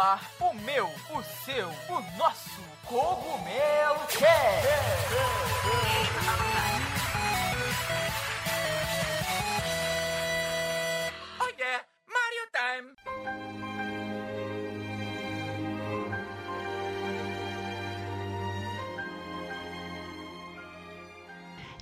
ar 0.00 0.30
o 0.40 0.54
meu, 0.54 0.86
o 0.86 1.22
seu, 1.44 1.68
o 1.68 2.16
nosso 2.16 2.62
Cogumelo 2.86 4.00
Cast. 4.08 4.70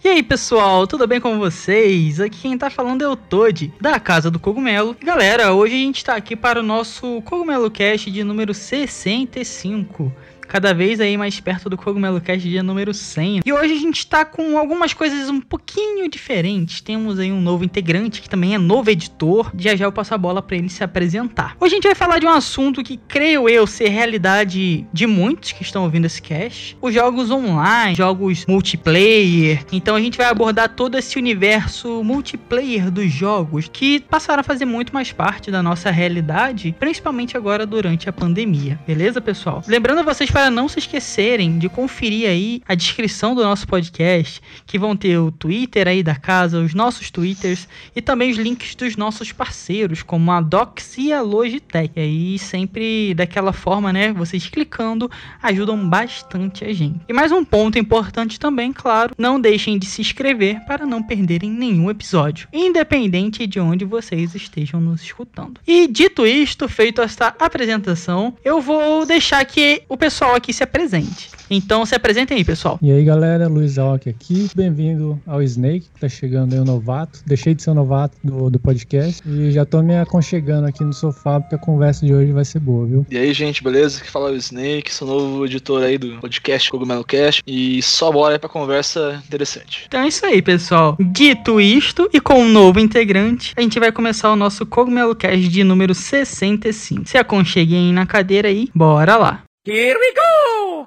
E 0.09 0.11
aí 0.11 0.23
pessoal, 0.23 0.87
tudo 0.87 1.07
bem 1.07 1.21
com 1.21 1.39
vocês? 1.39 2.19
Aqui 2.19 2.41
quem 2.41 2.57
tá 2.57 2.71
falando 2.71 3.03
é 3.03 3.07
o 3.07 3.15
Toad, 3.15 3.71
da 3.79 4.01
Casa 4.01 4.31
do 4.31 4.39
Cogumelo. 4.39 4.97
Galera, 5.05 5.53
hoje 5.53 5.75
a 5.75 5.79
gente 5.79 6.03
tá 6.03 6.17
aqui 6.17 6.35
para 6.35 6.61
o 6.61 6.63
nosso 6.63 7.21
Cogumelo 7.27 7.71
Cast 7.71 8.11
de 8.11 8.25
número 8.25 8.55
65 8.55 10.11
cada 10.49 10.73
vez 10.73 10.99
aí 10.99 11.17
mais 11.17 11.39
perto 11.39 11.69
do 11.69 11.77
Cogumelo 11.77 12.21
Cast 12.21 12.49
dia 12.49 12.63
número 12.63 12.95
100. 12.95 13.43
E 13.45 13.53
hoje 13.53 13.75
a 13.75 13.77
gente 13.77 14.07
tá 14.07 14.25
com 14.25 14.59
algumas 14.59 14.95
coisas 14.95 15.29
um 15.29 15.41
pouquinho 15.41 16.09
diferentes. 16.09 16.81
Temos 16.81 17.19
aí 17.19 17.31
um 17.31 17.41
novo 17.41 17.65
integrante 17.65 18.23
que 18.23 18.29
também 18.29 18.55
é 18.55 18.59
novo 18.59 18.91
editor. 18.91 19.51
Já 19.57 19.77
já 19.77 19.85
eu 19.85 19.93
passo 19.93 20.15
a 20.15 20.19
bola 20.19 20.41
para 20.41 20.57
ele 20.57 20.69
se 20.69 20.83
apresentar. 20.83 21.57
Hoje 21.61 21.75
a 21.75 21.77
gente 21.77 21.87
vai 21.87 21.95
falar 21.95 22.19
de 22.19 22.27
um 22.27 22.31
assunto 22.31 22.83
que 22.83 22.97
creio 22.97 23.49
eu 23.49 23.67
ser 23.67 23.89
realidade 23.89 24.87
de 24.93 25.07
muitos 25.07 25.53
que 25.53 25.63
estão 25.63 25.85
ouvindo 25.85 26.07
esse 26.07 26.23
cast. 26.23 26.77
Os 26.81 26.95
jogos 26.95 27.31
online, 27.31 27.95
jogos 27.95 28.47
multiplayer. 28.47 29.65
Então 29.71 29.95
a 29.95 30.01
gente 30.01 30.17
vai 30.17 30.29
abordar 30.29 30.71
todo 30.71 30.97
esse 30.97 31.19
universo 31.19 32.03
multiplayer 32.03 32.91
dos 32.91 33.13
jogos 33.13 33.69
que 33.71 34.01
passaram 34.01 34.41
a 34.41 34.45
fazer 34.45 34.65
muito 34.65 34.95
mais 34.95 35.13
parte 35.13 35.51
da 35.51 35.63
nossa 35.63 35.91
realidade, 35.91 36.75
principalmente 36.79 37.37
agora 37.37 37.67
durante 37.67 38.09
a 38.09 38.13
pandemia. 38.13 38.79
Beleza, 38.87 39.21
pessoal? 39.21 39.63
Lembrando 39.67 40.01
a 40.01 40.03
vocês 40.03 40.31
para 40.39 40.53
não 40.53 40.69
se 40.69 40.79
esquecerem 40.79 41.59
de 41.59 41.69
conferir 41.69 42.29
aí 42.29 42.63
a 42.69 42.77
descrição 42.77 43.35
do 43.35 43.43
nosso 43.43 43.67
podcast, 43.67 44.41
que 44.65 44.79
vão 44.79 44.97
ter 44.97 45.19
o 45.19 45.33
Twitter 45.33 45.89
aí 45.89 46.01
da 46.01 46.15
casa, 46.15 46.61
os 46.61 46.75
nossos 46.75 47.11
Twitters 47.11 47.67
e 47.95 48.01
também 48.01 48.31
os 48.31 48.37
links 48.37 48.77
dos 48.77 48.97
nossos 48.97 49.33
parceiros, 49.33 50.01
como 50.01 50.31
a 50.31 50.41
Docs 50.41 50.97
e 50.97 51.13
a 51.13 51.21
Logitech. 51.21 51.91
E 51.97 52.01
aí 52.01 52.39
sempre 52.39 53.15
daquela 53.15 53.53
forma, 53.53 53.93
né, 53.93 54.13
vocês 54.13 54.47
clicando 54.47 55.11
ajudam 55.43 55.89
bastante 55.89 56.65
a 56.65 56.73
gente. 56.73 57.01
E 57.09 57.13
mais 57.13 57.33
um 57.33 57.45
ponto 57.45 57.77
importante 57.77 58.39
também, 58.39 58.73
claro, 58.73 59.17
não 59.19 59.41
deixem 59.41 59.77
de 59.77 59.87
se 59.87 60.03
inscrever 60.03 60.65
para 60.67 60.87
não 60.87 61.03
perderem 61.03 61.51
nenhum 61.51 61.91
episódio, 61.91 62.47
independente 62.53 63.45
de 63.45 63.59
onde 63.59 63.85
vocês 63.85 64.37
estejam 64.37 64.81
nos 64.81 65.03
escutando. 65.03 65.61
E 65.67 65.89
dito 65.89 66.25
isto, 66.25 66.69
feito 66.69 67.03
esta 67.03 67.35
apresentação, 67.41 68.37
eu 68.45 68.61
vou 68.61 69.05
deixar 69.05 69.45
que 69.45 69.83
o 69.89 69.97
pessoal 69.97 70.28
aqui 70.35 70.53
se 70.53 70.63
apresente. 70.63 71.31
Então 71.51 71.87
se 71.87 71.95
apresentem 71.95 72.37
aí, 72.37 72.45
pessoal. 72.45 72.79
E 72.83 72.93
aí, 72.93 73.03
galera, 73.05 73.49
Luiz 73.49 73.79
Alck 73.79 74.09
aqui. 74.09 74.49
Bem-vindo 74.55 75.21
ao 75.27 75.43
Snake, 75.43 75.89
que 75.95 76.01
tá 76.01 76.09
chegando 76.09 76.53
aí 76.53 76.59
o 76.59 76.65
novato. 76.65 77.21
Deixei 77.27 77.55
de 77.55 77.63
ser 77.63 77.71
o 77.71 77.75
novato 77.75 78.17
do, 78.23 78.51
do 78.51 78.59
podcast 78.59 79.23
e 79.27 79.51
já 79.51 79.65
tô 79.65 79.83
me 79.83 79.99
aconchegando 79.99 80.67
aqui 80.67 80.85
no 80.85 80.93
sofá 80.93 81.41
porque 81.41 81.55
a 81.55 81.59
conversa 81.59 82.05
de 82.05 82.13
hoje 82.13 82.33
vai 82.33 82.45
ser 82.45 82.61
boa, 82.61 82.87
viu? 82.87 83.07
E 83.11 83.17
aí, 83.17 83.33
gente, 83.33 83.63
beleza? 83.63 84.01
Aqui 84.01 84.11
fala 84.11 84.31
o 84.31 84.37
Snake, 84.37 84.93
sou 84.93 85.09
novo 85.09 85.47
editor 85.47 85.83
aí 85.83 85.97
do 85.97 86.19
podcast 86.19 86.71
Cogumelo 86.71 87.05
Cast 87.05 87.43
e 87.47 87.83
só 87.83 88.13
bora 88.13 88.35
aí 88.35 88.39
pra 88.39 88.49
conversa 88.49 89.23
interessante. 89.27 89.85
Então 89.87 90.03
é 90.03 90.09
isso 90.09 90.25
aí, 90.27 90.43
pessoal. 90.43 90.97
Dito 91.01 91.61
isto, 91.61 92.09
e 92.13 92.21
com 92.21 92.41
um 92.41 92.49
novo 92.49 92.79
integrante, 92.79 93.55
a 93.57 93.61
gente 93.63 93.81
vai 93.81 93.91
começar 93.91 94.31
o 94.31 94.37
nosso 94.37 94.67
Cogumelo 94.67 95.15
Cast 95.15 95.49
de 95.49 95.65
número 95.65 95.95
65. 95.95 97.09
Se 97.09 97.17
aconcheguem 97.17 97.87
aí 97.87 97.93
na 97.93 98.05
cadeira 98.05 98.49
aí, 98.49 98.69
bora 98.75 99.17
lá. 99.17 99.48
Here 99.71 99.99
we 100.01 100.15
go! 100.15 100.87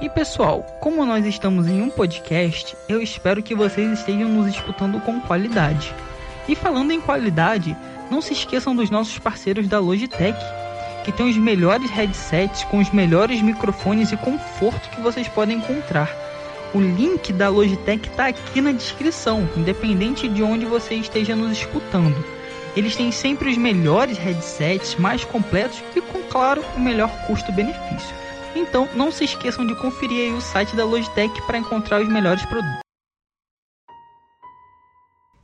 E 0.00 0.08
pessoal, 0.08 0.62
como 0.80 1.04
nós 1.04 1.26
estamos 1.26 1.68
em 1.68 1.82
um 1.82 1.90
podcast, 1.90 2.74
eu 2.88 3.02
espero 3.02 3.42
que 3.42 3.54
vocês 3.54 3.98
estejam 3.98 4.30
nos 4.30 4.46
escutando 4.46 4.98
com 5.00 5.20
qualidade. 5.20 5.94
E 6.48 6.56
falando 6.56 6.90
em 6.90 7.02
qualidade, 7.02 7.76
não 8.10 8.22
se 8.22 8.32
esqueçam 8.32 8.74
dos 8.74 8.88
nossos 8.88 9.18
parceiros 9.18 9.68
da 9.68 9.78
Logitech, 9.78 10.38
que 11.04 11.12
tem 11.12 11.28
os 11.28 11.36
melhores 11.36 11.90
headsets 11.90 12.64
com 12.64 12.78
os 12.78 12.90
melhores 12.90 13.42
microfones 13.42 14.10
e 14.10 14.16
conforto 14.16 14.88
que 14.88 15.02
vocês 15.02 15.28
podem 15.28 15.58
encontrar. 15.58 16.08
O 16.72 16.80
link 16.80 17.30
da 17.34 17.50
Logitech 17.50 18.08
está 18.08 18.28
aqui 18.28 18.62
na 18.62 18.72
descrição, 18.72 19.46
independente 19.54 20.26
de 20.28 20.42
onde 20.42 20.64
você 20.64 20.94
esteja 20.94 21.36
nos 21.36 21.52
escutando. 21.52 22.24
Eles 22.74 22.96
têm 22.96 23.12
sempre 23.12 23.50
os 23.50 23.58
melhores 23.58 24.16
headsets, 24.16 24.94
mais 24.96 25.24
completos 25.24 25.82
e 25.94 26.00
com, 26.00 26.22
claro, 26.22 26.64
o 26.74 26.80
melhor 26.80 27.10
custo-benefício. 27.26 28.14
Então, 28.56 28.88
não 28.94 29.12
se 29.12 29.24
esqueçam 29.24 29.66
de 29.66 29.74
conferir 29.74 30.32
o 30.34 30.40
site 30.40 30.74
da 30.74 30.84
Logitech 30.84 31.42
para 31.42 31.58
encontrar 31.58 32.00
os 32.00 32.08
melhores 32.08 32.44
produtos. 32.46 32.80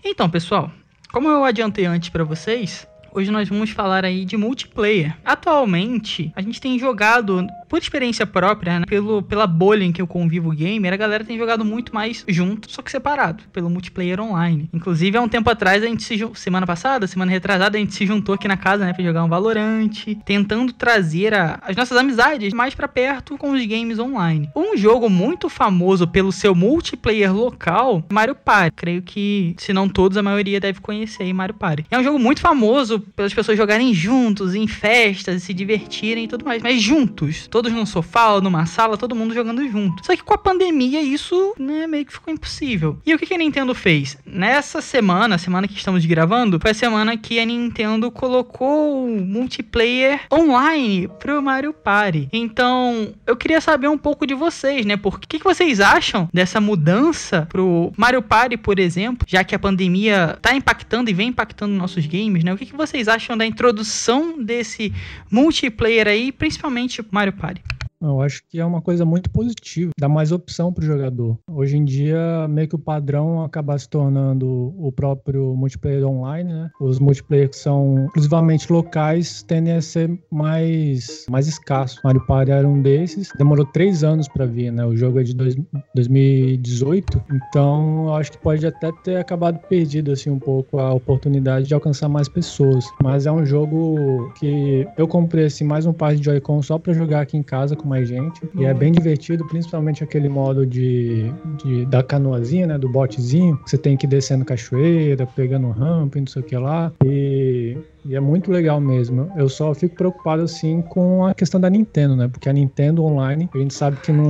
Então, 0.03 0.31
pessoal, 0.31 0.71
como 1.13 1.29
eu 1.29 1.45
adiantei 1.45 1.85
antes 1.85 2.09
para 2.09 2.25
vocês, 2.25 2.87
hoje 3.13 3.31
nós 3.31 3.47
vamos 3.47 3.71
falar 3.71 4.07
aí 4.07 4.25
de 4.25 4.37
multiplayer. 4.39 5.15
Atualmente, 5.23 6.33
a 6.35 6.41
gente 6.41 6.61
tem 6.61 6.79
jogado, 6.79 7.47
por 7.69 7.79
experiência 7.79 8.27
própria, 8.27 8.81
né, 8.81 8.87
pelo, 8.87 9.23
pela 9.23 9.47
bolha 9.47 9.85
em 9.85 9.93
que 9.93 10.01
eu 10.01 10.07
convivo 10.07 10.51
gamer, 10.51 10.93
a 10.93 10.97
galera 10.97 11.25
tem 11.25 11.39
jogado 11.39 11.65
muito 11.65 11.95
mais 11.95 12.25
junto, 12.27 12.71
só 12.71 12.83
que 12.83 12.91
separado, 12.91 13.45
pelo 13.53 13.69
multiplayer 13.69 14.21
online. 14.21 14.69
Inclusive, 14.73 15.17
há 15.17 15.21
um 15.21 15.29
tempo 15.29 15.51
atrás, 15.51 15.83
a 15.83 15.87
gente 15.87 16.03
se 16.03 16.19
semana 16.35 16.67
passada, 16.67 17.07
semana 17.07 17.31
retrasada, 17.31 17.77
a 17.77 17.81
gente 17.81 17.95
se 17.95 18.07
juntou 18.07 18.35
aqui 18.35 18.49
na 18.49 18.57
casa, 18.57 18.85
né, 18.85 18.93
pra 18.93 19.05
jogar 19.05 19.25
um 19.25 19.29
Valorant, 19.29 19.91
tentando 20.25 20.73
trazer 20.73 21.35
a, 21.35 21.59
as 21.63 21.77
nossas 21.77 21.97
amizades 21.97 22.53
mais 22.53 22.75
para 22.75 22.89
perto 22.89 23.37
com 23.37 23.51
os 23.51 23.65
games 23.67 23.99
online. 23.99 24.51
Um 24.57 24.77
jogo 24.77 25.09
muito 25.11 25.49
famoso 25.49 26.07
pelo 26.07 26.33
seu 26.33 26.55
multiplayer 26.55 27.35
local, 27.35 28.05
Mario 28.11 28.35
Party. 28.35 28.75
Creio 28.77 29.03
que, 29.03 29.55
se 29.59 29.73
não 29.73 29.89
todos, 29.89 30.17
a 30.17 30.23
maioria 30.23 30.61
deve 30.61 30.81
conhecer 30.81 31.25
aí 31.25 31.33
Mario 31.33 31.55
Party. 31.55 31.87
É 31.91 31.99
um 31.99 32.03
jogo 32.03 32.19
muito 32.19 32.41
famoso 32.41 33.01
pelas 33.15 33.35
pessoas 33.35 33.57
jogarem 33.57 33.93
juntos, 33.93 34.55
em 34.55 34.67
festas, 34.67 35.43
se 35.43 35.53
divertirem 35.53 36.25
e 36.25 36.29
tudo 36.29 36.45
mais, 36.45 36.63
mas 36.63 36.81
juntos. 36.81 37.47
Todos 37.59 37.73
num 37.73 37.85
sofá 37.85 38.35
ou 38.35 38.41
numa 38.41 38.67
sala, 38.67 38.97
todo 38.97 39.17
mundo 39.17 39.35
jogando 39.35 39.69
junto. 39.69 40.07
Só 40.07 40.15
que 40.15 40.23
com 40.23 40.33
a 40.33 40.39
pandemia 40.39 41.03
isso, 41.03 41.55
né, 41.59 41.89
meio 41.89 42.07
que 42.07 42.13
ficou 42.13 42.33
impossível. 42.33 43.01
E 43.05 43.13
o 43.13 43.19
que, 43.19 43.35
a 43.35 43.37
Nintendo 43.37 43.75
fez? 43.75 44.17
Nessa 44.25 44.81
semana, 44.81 45.39
semana 45.39 45.67
que 45.67 45.75
estamos 45.75 46.07
gravando, 46.07 46.61
foi 46.61 46.71
a 46.71 46.75
semana 46.75 47.17
que 47.17 47.41
a 47.41 47.45
Nintendo 47.45 48.13
colocou 48.13 49.05
o 49.07 49.21
multiplayer 49.21 50.21
online 50.33 51.09
pro 51.19 51.43
Mario 51.43 51.73
Party. 51.73 52.29
Então, 52.33 53.13
eu 53.27 53.37
queria 53.37 53.61
saber 53.61 53.89
um 53.89 53.99
pouco 53.99 54.25
de 54.25 54.35
vocês, 54.35 54.87
né? 54.87 54.97
Por 54.97 55.19
que, 55.19 55.41
que 55.41 55.45
vocês 55.45 55.81
acham 55.81 56.29
dessa 56.33 56.61
mudança 56.61 57.49
pro 57.51 57.93
Mario 57.97 58.23
Party, 58.23 58.57
por 58.57 58.79
exemplo, 58.79 59.27
já 59.29 59.43
que 59.43 59.57
a 59.57 59.59
pandemia 59.59 60.39
tá 60.41 60.55
impactando 60.55 61.11
e 61.11 61.13
vem 61.13 61.31
impactando 61.31 61.75
nossos 61.75 62.07
games, 62.07 62.45
né? 62.45 62.55
O 62.55 62.57
que, 62.57 62.67
que 62.67 62.77
vocês 62.77 63.09
acham 63.09 63.37
da 63.37 63.45
introdução 63.45 64.41
desse 64.41 64.95
multiplayer 65.29 66.07
aí, 66.07 66.31
principalmente 66.31 67.05
Mario 67.11 67.33
Party? 67.33 67.48
God 67.49 67.88
Eu 68.01 68.21
acho 68.21 68.43
que 68.49 68.61
é 68.61 68.65
uma 68.65 68.81
coisa 68.81 69.05
muito 69.05 69.29
positiva, 69.31 69.91
dá 69.99 70.09
mais 70.09 70.31
opção 70.31 70.73
para 70.73 70.83
o 70.83 70.87
jogador. 70.87 71.37
Hoje 71.51 71.77
em 71.77 71.85
dia, 71.85 72.47
meio 72.49 72.69
que 72.69 72.77
o 72.77 72.79
padrão 72.79 73.43
acaba 73.43 73.77
se 73.77 73.89
tornando 73.89 74.73
o 74.79 74.93
próprio 74.93 75.55
multiplayer 75.57 76.07
online, 76.07 76.53
né? 76.53 76.71
Os 76.81 77.01
multiplayer 77.01 77.49
que 77.49 77.57
são 77.57 78.05
exclusivamente 78.07 78.73
locais 78.73 79.43
tendem 79.43 79.75
a 79.75 79.83
ser 79.83 80.17
mais, 80.31 81.27
mais 81.29 81.49
escassos. 81.49 82.01
Mario 82.05 82.25
Party 82.27 82.53
era 82.53 82.69
um 82.69 82.81
desses, 82.81 83.31
demorou 83.37 83.67
três 83.67 84.05
anos 84.05 84.29
para 84.29 84.47
vir, 84.47 84.71
né? 84.71 84.85
O 84.87 84.97
jogo 84.97 85.19
é 85.19 85.25
de 85.25 85.35
dois, 85.35 85.57
2018, 85.95 87.21
então 87.33 88.07
eu 88.07 88.15
acho 88.15 88.33
que 88.33 88.39
pode 88.39 88.65
até 88.65 88.93
ter 89.03 89.17
acabado 89.17 89.59
perdido 89.67 90.13
assim 90.13 90.31
um 90.31 90.39
pouco 90.39 90.79
a 90.79 90.93
oportunidade 90.93 91.67
de 91.67 91.75
alcançar 91.75 92.09
mais 92.09 92.29
pessoas. 92.29 92.85
Mas 93.03 93.27
é 93.27 93.33
um 93.33 93.45
jogo 93.45 94.33
que 94.39 94.87
eu 94.97 95.09
comprei 95.09 95.47
assim 95.47 95.65
mais 95.65 95.85
um 95.85 95.93
par 95.93 96.15
de 96.15 96.23
Joy-Con 96.23 96.63
só 96.63 96.79
para 96.79 96.93
jogar 96.93 97.23
aqui 97.23 97.37
em 97.37 97.43
casa 97.43 97.75
com 97.75 97.88
mais 97.89 98.09
gente. 98.09 98.41
E 98.55 98.65
é 98.65 98.75
bem 98.75 98.93
divertido, 98.93 99.47
principalmente 99.47 100.05
aquele 100.05 100.29
modo 100.29 100.67
de, 100.67 101.33
de 101.57 101.87
da 101.87 102.03
canoazinha, 102.03 102.67
né? 102.67 102.79
Do 102.79 102.89
botezinho. 102.89 103.59
Você 103.67 103.79
tem 103.79 103.97
que 103.97 104.07
ir 104.07 104.09
descendo 104.09 104.45
cachoeira, 104.45 105.27
pegando 105.27 105.71
rampa 105.71 106.19
e 106.19 106.21
não 106.21 106.29
sei 106.29 106.43
o 106.43 106.45
que 106.45 106.57
lá. 106.57 106.93
E 107.05 107.77
e 108.09 108.17
é 108.17 108.21
muito 108.21 108.51
legal 108.51 108.81
mesmo. 108.81 109.31
Eu 109.37 109.49
só 109.49 109.75
fico 109.75 109.95
preocupado 109.95 110.43
assim 110.43 110.81
com 110.81 111.27
a 111.27 111.35
questão 111.35 111.61
da 111.61 111.69
Nintendo, 111.69 112.17
né? 112.17 112.27
Porque 112.27 112.49
a 112.49 112.53
Nintendo 112.53 113.05
Online, 113.05 113.49
a 113.55 113.59
gente 113.59 113.75
sabe 113.75 113.99
que 113.99 114.11
não, 114.11 114.25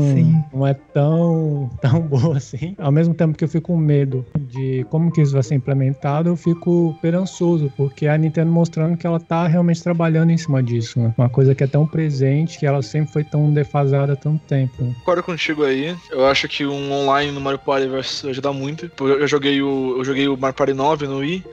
não 0.53 0.67
é 0.67 0.75
tão, 0.75 1.71
tão 1.81 2.01
boa 2.01 2.37
assim. 2.37 2.75
Ao 2.79 2.91
mesmo 2.91 3.15
tempo 3.15 3.39
que 3.39 3.45
eu 3.45 3.49
fico 3.49 3.69
com 3.69 3.77
medo 3.77 4.25
de 4.39 4.87
como 4.89 5.13
que 5.13 5.21
isso 5.21 5.35
vai 5.35 5.43
ser 5.43 5.55
implementado, 5.55 6.31
eu 6.31 6.37
fico 6.37 6.93
esperançoso, 6.97 7.71
porque 7.77 8.07
a 8.07 8.17
Nintendo 8.17 8.51
mostrando 8.51 8.97
que 8.97 9.07
ela 9.07 9.21
tá 9.21 9.47
realmente 9.47 9.83
trabalhando 9.83 10.31
em 10.31 10.39
cima 10.39 10.63
disso, 10.63 10.99
né? 10.99 11.15
Uma 11.19 11.29
coisa 11.29 11.55
que 11.55 11.63
é 11.63 11.67
tão 11.67 11.87
presente, 11.87 12.59
que 12.59 12.67
ela 12.67 12.83
sempre 12.83 13.13
foi 13.13 13.23
tão 13.23 13.53
defasada 13.53 14.15
há 14.15 14.17
tanto 14.17 14.43
tempo. 14.47 14.83
Né? 14.83 14.95
Concordo 15.01 15.23
contigo 15.23 15.65
aí. 15.65 15.95
Eu 16.11 16.27
acho 16.27 16.49
que 16.49 16.67
um 16.67 16.93
online 16.93 17.31
no 17.31 17.41
Mario 17.41 17.59
Party 17.59 17.87
vai 17.87 18.01
ajudar 18.01 18.53
muito. 18.53 18.91
Eu 19.01 19.29
joguei 19.29 19.61
o, 19.61 19.99
eu 19.99 20.05
joguei 20.05 20.27
o 20.27 20.37
Mario 20.37 20.57
Party 20.57 20.73
9 20.73 21.07
no 21.07 21.19
Wii. 21.19 21.45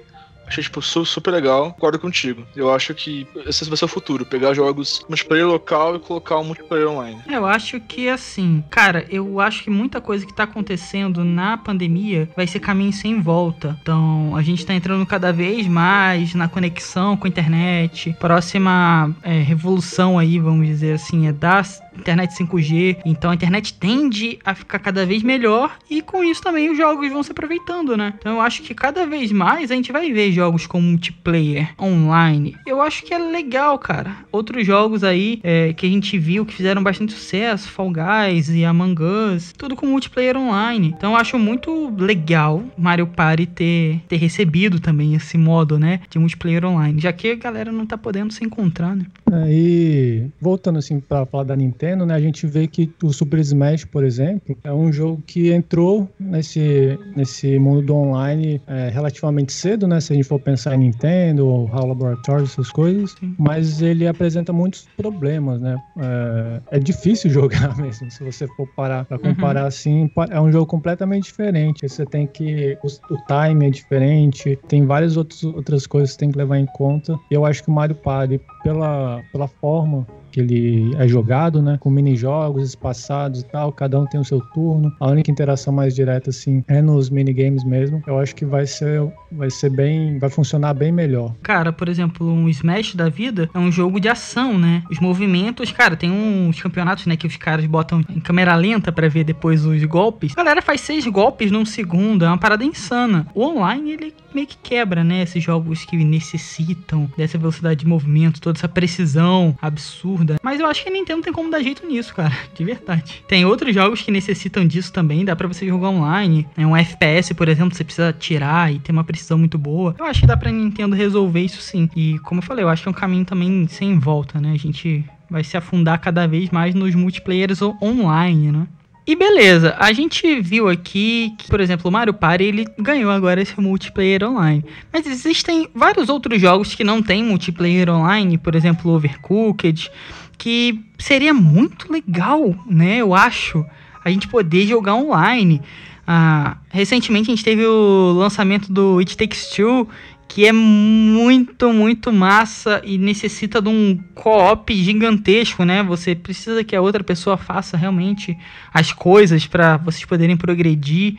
Achei, 0.47 0.63
tipo, 0.63 0.81
super 0.81 1.31
legal. 1.31 1.74
Concordo 1.74 2.00
contigo. 2.00 2.45
Eu 2.56 2.74
acho 2.74 2.94
que 2.94 3.27
esse 3.45 3.65
vai 3.65 3.77
ser 3.77 3.86
o 3.86 3.88
futuro. 3.88 4.25
Pegar 4.25 4.53
jogos 4.53 5.03
multiplayer 5.09 5.47
local 5.47 5.95
e 5.95 6.00
colocar 6.00 6.38
um 6.38 6.44
multiplayer 6.44 6.88
online. 6.88 7.21
Eu 7.27 7.45
acho 7.45 7.80
que, 7.80 8.07
assim, 8.07 8.63
cara, 8.69 9.06
eu 9.09 9.39
acho 9.39 9.63
que 9.63 9.69
muita 9.69 10.00
coisa 10.00 10.25
que 10.25 10.33
tá 10.33 10.44
acontecendo 10.44 11.24
na 11.24 11.57
pandemia 11.57 12.30
vai 12.36 12.45
ser 12.45 12.59
caminho 12.59 12.94
sem 12.94 13.19
volta. 13.19 13.77
Então, 13.81 14.36
a 14.36 14.42
gente 14.42 14.65
tá 14.65 14.74
entrando 14.74 15.06
cada 15.06 15.33
vez 15.33 15.68
mais 15.68 16.33
na 16.36 16.47
conexão 16.47 17.18
com 17.18 17.25
a 17.25 17.30
internet. 17.30 18.15
Próxima 18.19 19.15
é, 19.24 19.42
revolução 19.42 20.19
aí, 20.19 20.39
vamos 20.39 20.68
dizer 20.68 20.94
assim, 20.94 21.27
é 21.27 21.33
da 21.33 21.56
internet 21.97 22.31
5G. 22.31 22.97
Então, 23.06 23.31
a 23.31 23.36
internet 23.36 23.74
tende 23.74 24.39
a 24.44 24.56
ficar 24.56 24.80
cada 24.80 25.06
vez 25.06 25.24
melhor 25.24 25.77
e 25.89 26.01
com 26.01 26.24
isso 26.24 26.42
também 26.42 26.69
os 26.69 26.77
jogos 26.77 27.12
vão 27.12 27.24
se 27.24 27.31
aproveitando, 27.31 27.95
né? 27.97 28.13
Então, 28.18 28.33
eu 28.33 28.42
acho 28.42 28.62
que 28.62 28.74
cada 28.74 29.06
vez 29.06 29.31
mais 29.31 29.71
a 29.71 29.75
gente 29.75 29.92
vai 29.92 30.12
ver 30.12 30.31
jogos 30.31 30.68
com 30.68 30.81
multiplayer 30.81 31.74
online. 31.80 32.56
Eu 32.65 32.81
acho 32.81 33.03
que 33.03 33.13
é 33.13 33.18
legal, 33.18 33.77
cara. 33.80 34.18
Outros 34.31 34.65
jogos 34.65 35.03
aí 35.03 35.39
é, 35.44 35.74
que 35.74 35.86
a 35.86 35.89
gente 35.89 36.18
viu 36.18 36.45
que 36.45 36.53
fizeram 36.53 36.83
bastante 36.83 37.13
sucesso, 37.13 37.69
Fall 37.69 37.92
Guys 37.92 38.50
e 38.50 38.65
Among 38.65 39.01
Us, 39.01 39.53
tudo 39.57 39.75
com 39.75 39.86
multiplayer 39.86 40.38
online. 40.38 40.94
Então 40.95 41.12
eu 41.12 41.18
acho 41.18 41.38
muito 41.38 41.94
legal 41.97 42.63
Mario 42.77 43.07
Party 43.07 43.45
ter, 43.45 44.01
ter 44.07 44.18
recebido 44.18 44.80
também 44.80 45.13
esse 45.15 45.38
modo, 45.38 45.77
né, 45.77 46.01
de 46.09 46.19
multiplayer 46.19 46.65
online, 46.65 47.00
já 47.00 47.12
que 47.13 47.31
a 47.31 47.36
galera 47.36 47.71
não 47.71 47.86
tá 47.86 47.97
podendo 47.97 48.33
se 48.33 48.44
encontrar, 48.44 48.95
né? 48.95 49.06
É, 49.31 49.45
e 49.50 50.27
voltando 50.39 50.80
assim 50.80 51.00
para 51.00 51.25
falar 51.25 51.44
da 51.44 51.56
Nintendo, 51.56 51.85
né, 51.94 52.14
a 52.14 52.20
gente 52.22 52.48
vê 52.48 52.68
que 52.68 52.90
o 53.04 53.12
Super 53.12 53.40
Smash, 53.40 53.84
por 53.84 54.06
exemplo, 54.06 54.58
é 54.64 54.72
um 54.72 54.92
jogo 54.92 55.22
que 55.28 55.52
entrou 55.52 56.10
nesse, 56.18 56.98
nesse 57.16 57.60
mundo 57.60 57.82
do 57.82 57.96
online 57.96 58.62
é, 58.66 58.90
relativamente 58.90 59.52
cedo, 59.52 59.86
né, 59.86 60.00
se 60.00 60.14
a 60.14 60.16
gente 60.16 60.26
for 60.26 60.40
pensar 60.40 60.76
em 60.76 60.80
Nintendo, 60.80 61.70
HAL 61.74 61.88
Laboratory, 61.88 62.44
essas 62.44 62.72
coisas, 62.72 63.12
Sim. 63.20 63.36
mas 63.38 63.82
ele 63.82 64.08
apresenta 64.08 64.54
muitos 64.54 64.88
problemas, 64.96 65.60
né? 65.60 65.78
É, 66.00 66.78
é, 66.78 66.80
difícil 66.80 67.30
jogar 67.32 67.76
mesmo, 67.78 68.10
se 68.10 68.24
você 68.24 68.48
for 68.56 68.68
parar 68.76 69.04
para 69.04 69.20
comparar 69.20 69.62
uhum. 69.62 69.68
assim, 69.68 70.12
é 70.30 70.40
um 70.40 70.52
jogo 70.52 70.66
completamente 70.66 71.26
diferente. 71.26 71.88
Você 71.88 72.06
tem 72.06 72.26
que 72.28 72.78
o, 72.84 72.88
o 73.14 73.18
time 73.28 73.68
é 73.68 73.70
diferente, 73.70 74.58
tem 74.68 74.86
várias 74.86 75.18
outros, 75.18 75.44
outras 75.44 75.86
coisas 75.86 76.12
que 76.12 76.14
você 76.14 76.20
tem 76.20 76.31
que 76.31 76.38
levar 76.38 76.58
em 76.58 76.66
conta. 76.68 77.18
E 77.30 77.34
eu 77.34 77.46
acho 77.46 77.64
que 77.64 77.70
o 77.70 77.74
Mario 77.74 77.96
Party, 77.96 78.40
pela, 78.64 79.22
pela 79.31 79.48
forma 79.48 80.06
que 80.36 80.42
ele 80.42 80.94
é 80.98 81.08
jogado, 81.08 81.62
né? 81.62 81.78
Com 81.80 81.90
mini-jogos 81.90 82.68
espaçados 82.68 83.40
e 83.40 83.46
tal, 83.46 83.72
cada 83.72 83.98
um 83.98 84.06
tem 84.06 84.20
o 84.20 84.24
seu 84.26 84.42
turno. 84.42 84.94
A 85.00 85.08
única 85.08 85.32
interação 85.32 85.72
mais 85.72 85.96
direta, 85.96 86.30
assim, 86.30 86.62
é 86.68 86.82
nos 86.82 87.10
minigames 87.10 87.64
mesmo. 87.64 88.04
Eu 88.06 88.20
acho 88.20 88.36
que 88.36 88.44
vai 88.44 88.66
ser, 88.66 89.02
vai 89.32 89.50
ser 89.50 89.70
bem, 89.70 90.20
vai 90.20 90.30
funcionar 90.30 90.74
bem 90.74 90.92
melhor. 90.92 91.34
Cara, 91.42 91.72
por 91.72 91.88
exemplo, 91.88 92.28
um 92.28 92.50
Smash 92.50 92.96
da 92.96 93.08
vida 93.08 93.50
é 93.54 93.58
um 93.58 93.72
jogo 93.72 93.98
de 93.98 94.10
ação, 94.10 94.58
né? 94.58 94.84
Os 94.92 95.00
movimentos, 95.00 95.72
cara, 95.72 95.96
tem 95.96 96.12
uns 96.12 96.62
campeonatos, 96.62 97.06
né, 97.06 97.16
que 97.16 97.28
os 97.28 97.38
caras 97.38 97.66
botam 97.66 98.04
em 98.10 98.20
câmera 98.20 98.56
lenta 98.56 98.92
para 98.92 99.08
ver 99.08 99.24
depois 99.24 99.66
os 99.66 99.81
golpes. 99.86 100.34
A 100.34 100.36
galera 100.36 100.62
faz 100.62 100.81
seis 100.81 101.08
golpes 101.08 101.50
num 101.50 101.66
segundo, 101.66 102.26
é 102.26 102.28
uma 102.28 102.38
parada 102.38 102.66
insana. 102.66 103.26
O 103.34 103.46
online, 103.46 103.92
ele 103.92 104.14
meio 104.34 104.46
que 104.46 104.58
quebra, 104.62 105.02
né? 105.02 105.22
Esses 105.24 105.42
jogos 105.42 105.86
que 105.86 105.96
necessitam 105.96 107.10
dessa 107.18 107.38
velocidade 107.38 107.80
de 107.80 107.88
movimento, 107.88 108.42
toda 108.42 108.60
essa 108.60 108.68
precisão 108.68 109.56
absurda. 109.62 110.25
Mas 110.42 110.60
eu 110.60 110.66
acho 110.66 110.83
que 110.83 110.89
a 110.89 110.92
Nintendo 110.92 111.22
tem 111.22 111.33
como 111.33 111.50
dar 111.50 111.62
jeito 111.62 111.86
nisso, 111.86 112.13
cara. 112.13 112.36
De 112.54 112.63
verdade. 112.63 113.24
Tem 113.27 113.45
outros 113.45 113.74
jogos 113.74 114.01
que 114.01 114.12
necessitam 114.12 114.66
disso 114.68 114.92
também. 114.92 115.24
Dá 115.25 115.36
pra 115.36 115.48
você 115.48 115.66
jogar 115.66 115.89
online. 115.89 116.48
É 116.57 116.66
um 116.66 116.75
FPS, 116.75 117.33
por 117.33 117.48
exemplo, 117.48 117.75
você 117.75 117.83
precisa 117.83 118.13
tirar 118.13 118.74
e 118.74 118.80
ter 118.80 118.92
uma 118.92 119.04
precisão 119.04 119.38
muito 119.38 119.57
boa. 119.57 119.95
Eu 119.98 120.06
acho 120.06 120.22
que 120.22 120.27
dá 120.27 120.38
pra 120.38 120.51
Nintendo 120.51 120.95
resolver 120.95 121.42
isso 121.42 121.62
sim. 121.62 121.89
E 121.95 122.18
como 122.19 122.39
eu 122.39 122.45
falei, 122.45 122.63
eu 122.63 122.69
acho 122.69 122.83
que 122.83 122.88
é 122.88 122.92
um 122.92 122.95
caminho 122.95 123.25
também 123.25 123.68
sem 123.68 123.98
volta, 124.00 124.39
né? 124.39 124.51
A 124.54 124.57
gente 124.57 125.04
vai 125.30 125.44
se 125.44 125.57
afundar 125.57 126.00
cada 126.00 126.28
vez 126.28 126.50
mais 126.50 126.75
nos 126.75 126.94
multiplayers 126.95 127.62
online, 127.62 128.51
né? 128.51 128.68
E 129.07 129.16
beleza, 129.16 129.75
a 129.78 129.94
gente 129.94 130.42
viu 130.42 130.68
aqui 130.68 131.36
que, 131.38 131.48
por 131.48 131.60
exemplo, 131.60 131.90
o 131.90 131.92
Mario 131.92 132.13
Party 132.13 132.44
ele 132.44 132.66
ganhou 132.80 133.12
agora 133.12 133.40
esse 133.40 133.60
multiplayer 133.62 134.24
online. 134.24 134.66
Mas 134.92 135.06
existem 135.06 135.69
vários 135.75 136.10
outros 136.10 136.42
jogos 136.42 136.74
que 136.74 136.84
não 136.84 137.04
tem 137.04 137.24
multiplayer 137.24 137.88
online, 137.88 138.36
por 138.40 138.56
exemplo, 138.56 138.92
Overcooked, 138.92 139.92
que 140.40 140.84
seria 140.98 141.36
muito 141.36 141.92
legal, 141.94 142.56
né? 142.68 142.98
Eu 142.98 143.13
acho, 143.13 143.63
a 144.04 144.10
gente 144.10 144.28
poder 144.28 144.66
jogar 144.66 144.96
online. 144.96 145.62
Ah, 146.07 146.57
recentemente 146.69 147.30
a 147.30 147.36
gente 147.36 147.44
teve 147.44 147.63
o 147.63 148.12
lançamento 148.13 148.72
do 148.74 148.98
It 148.98 149.16
Takes 149.16 149.52
Two 149.52 149.88
que 150.36 150.46
é 150.46 150.52
muito, 150.52 151.72
muito 151.72 152.12
massa 152.12 152.82
e 152.84 152.98
necessita 152.98 153.62
de 153.62 153.70
um 153.70 153.98
co-op 154.14 154.76
gigantesco, 154.76 155.64
né? 155.64 155.82
Você 155.82 156.14
precisa 156.14 156.62
que 156.62 156.76
a 156.76 156.82
outra 156.82 157.02
pessoa 157.06 157.38
faça 157.38 157.78
realmente 157.78 158.38
as 158.74 158.92
coisas 158.92 159.48
para 159.48 159.78
vocês 159.78 160.04
poderem 160.04 160.36
progredir 160.36 161.16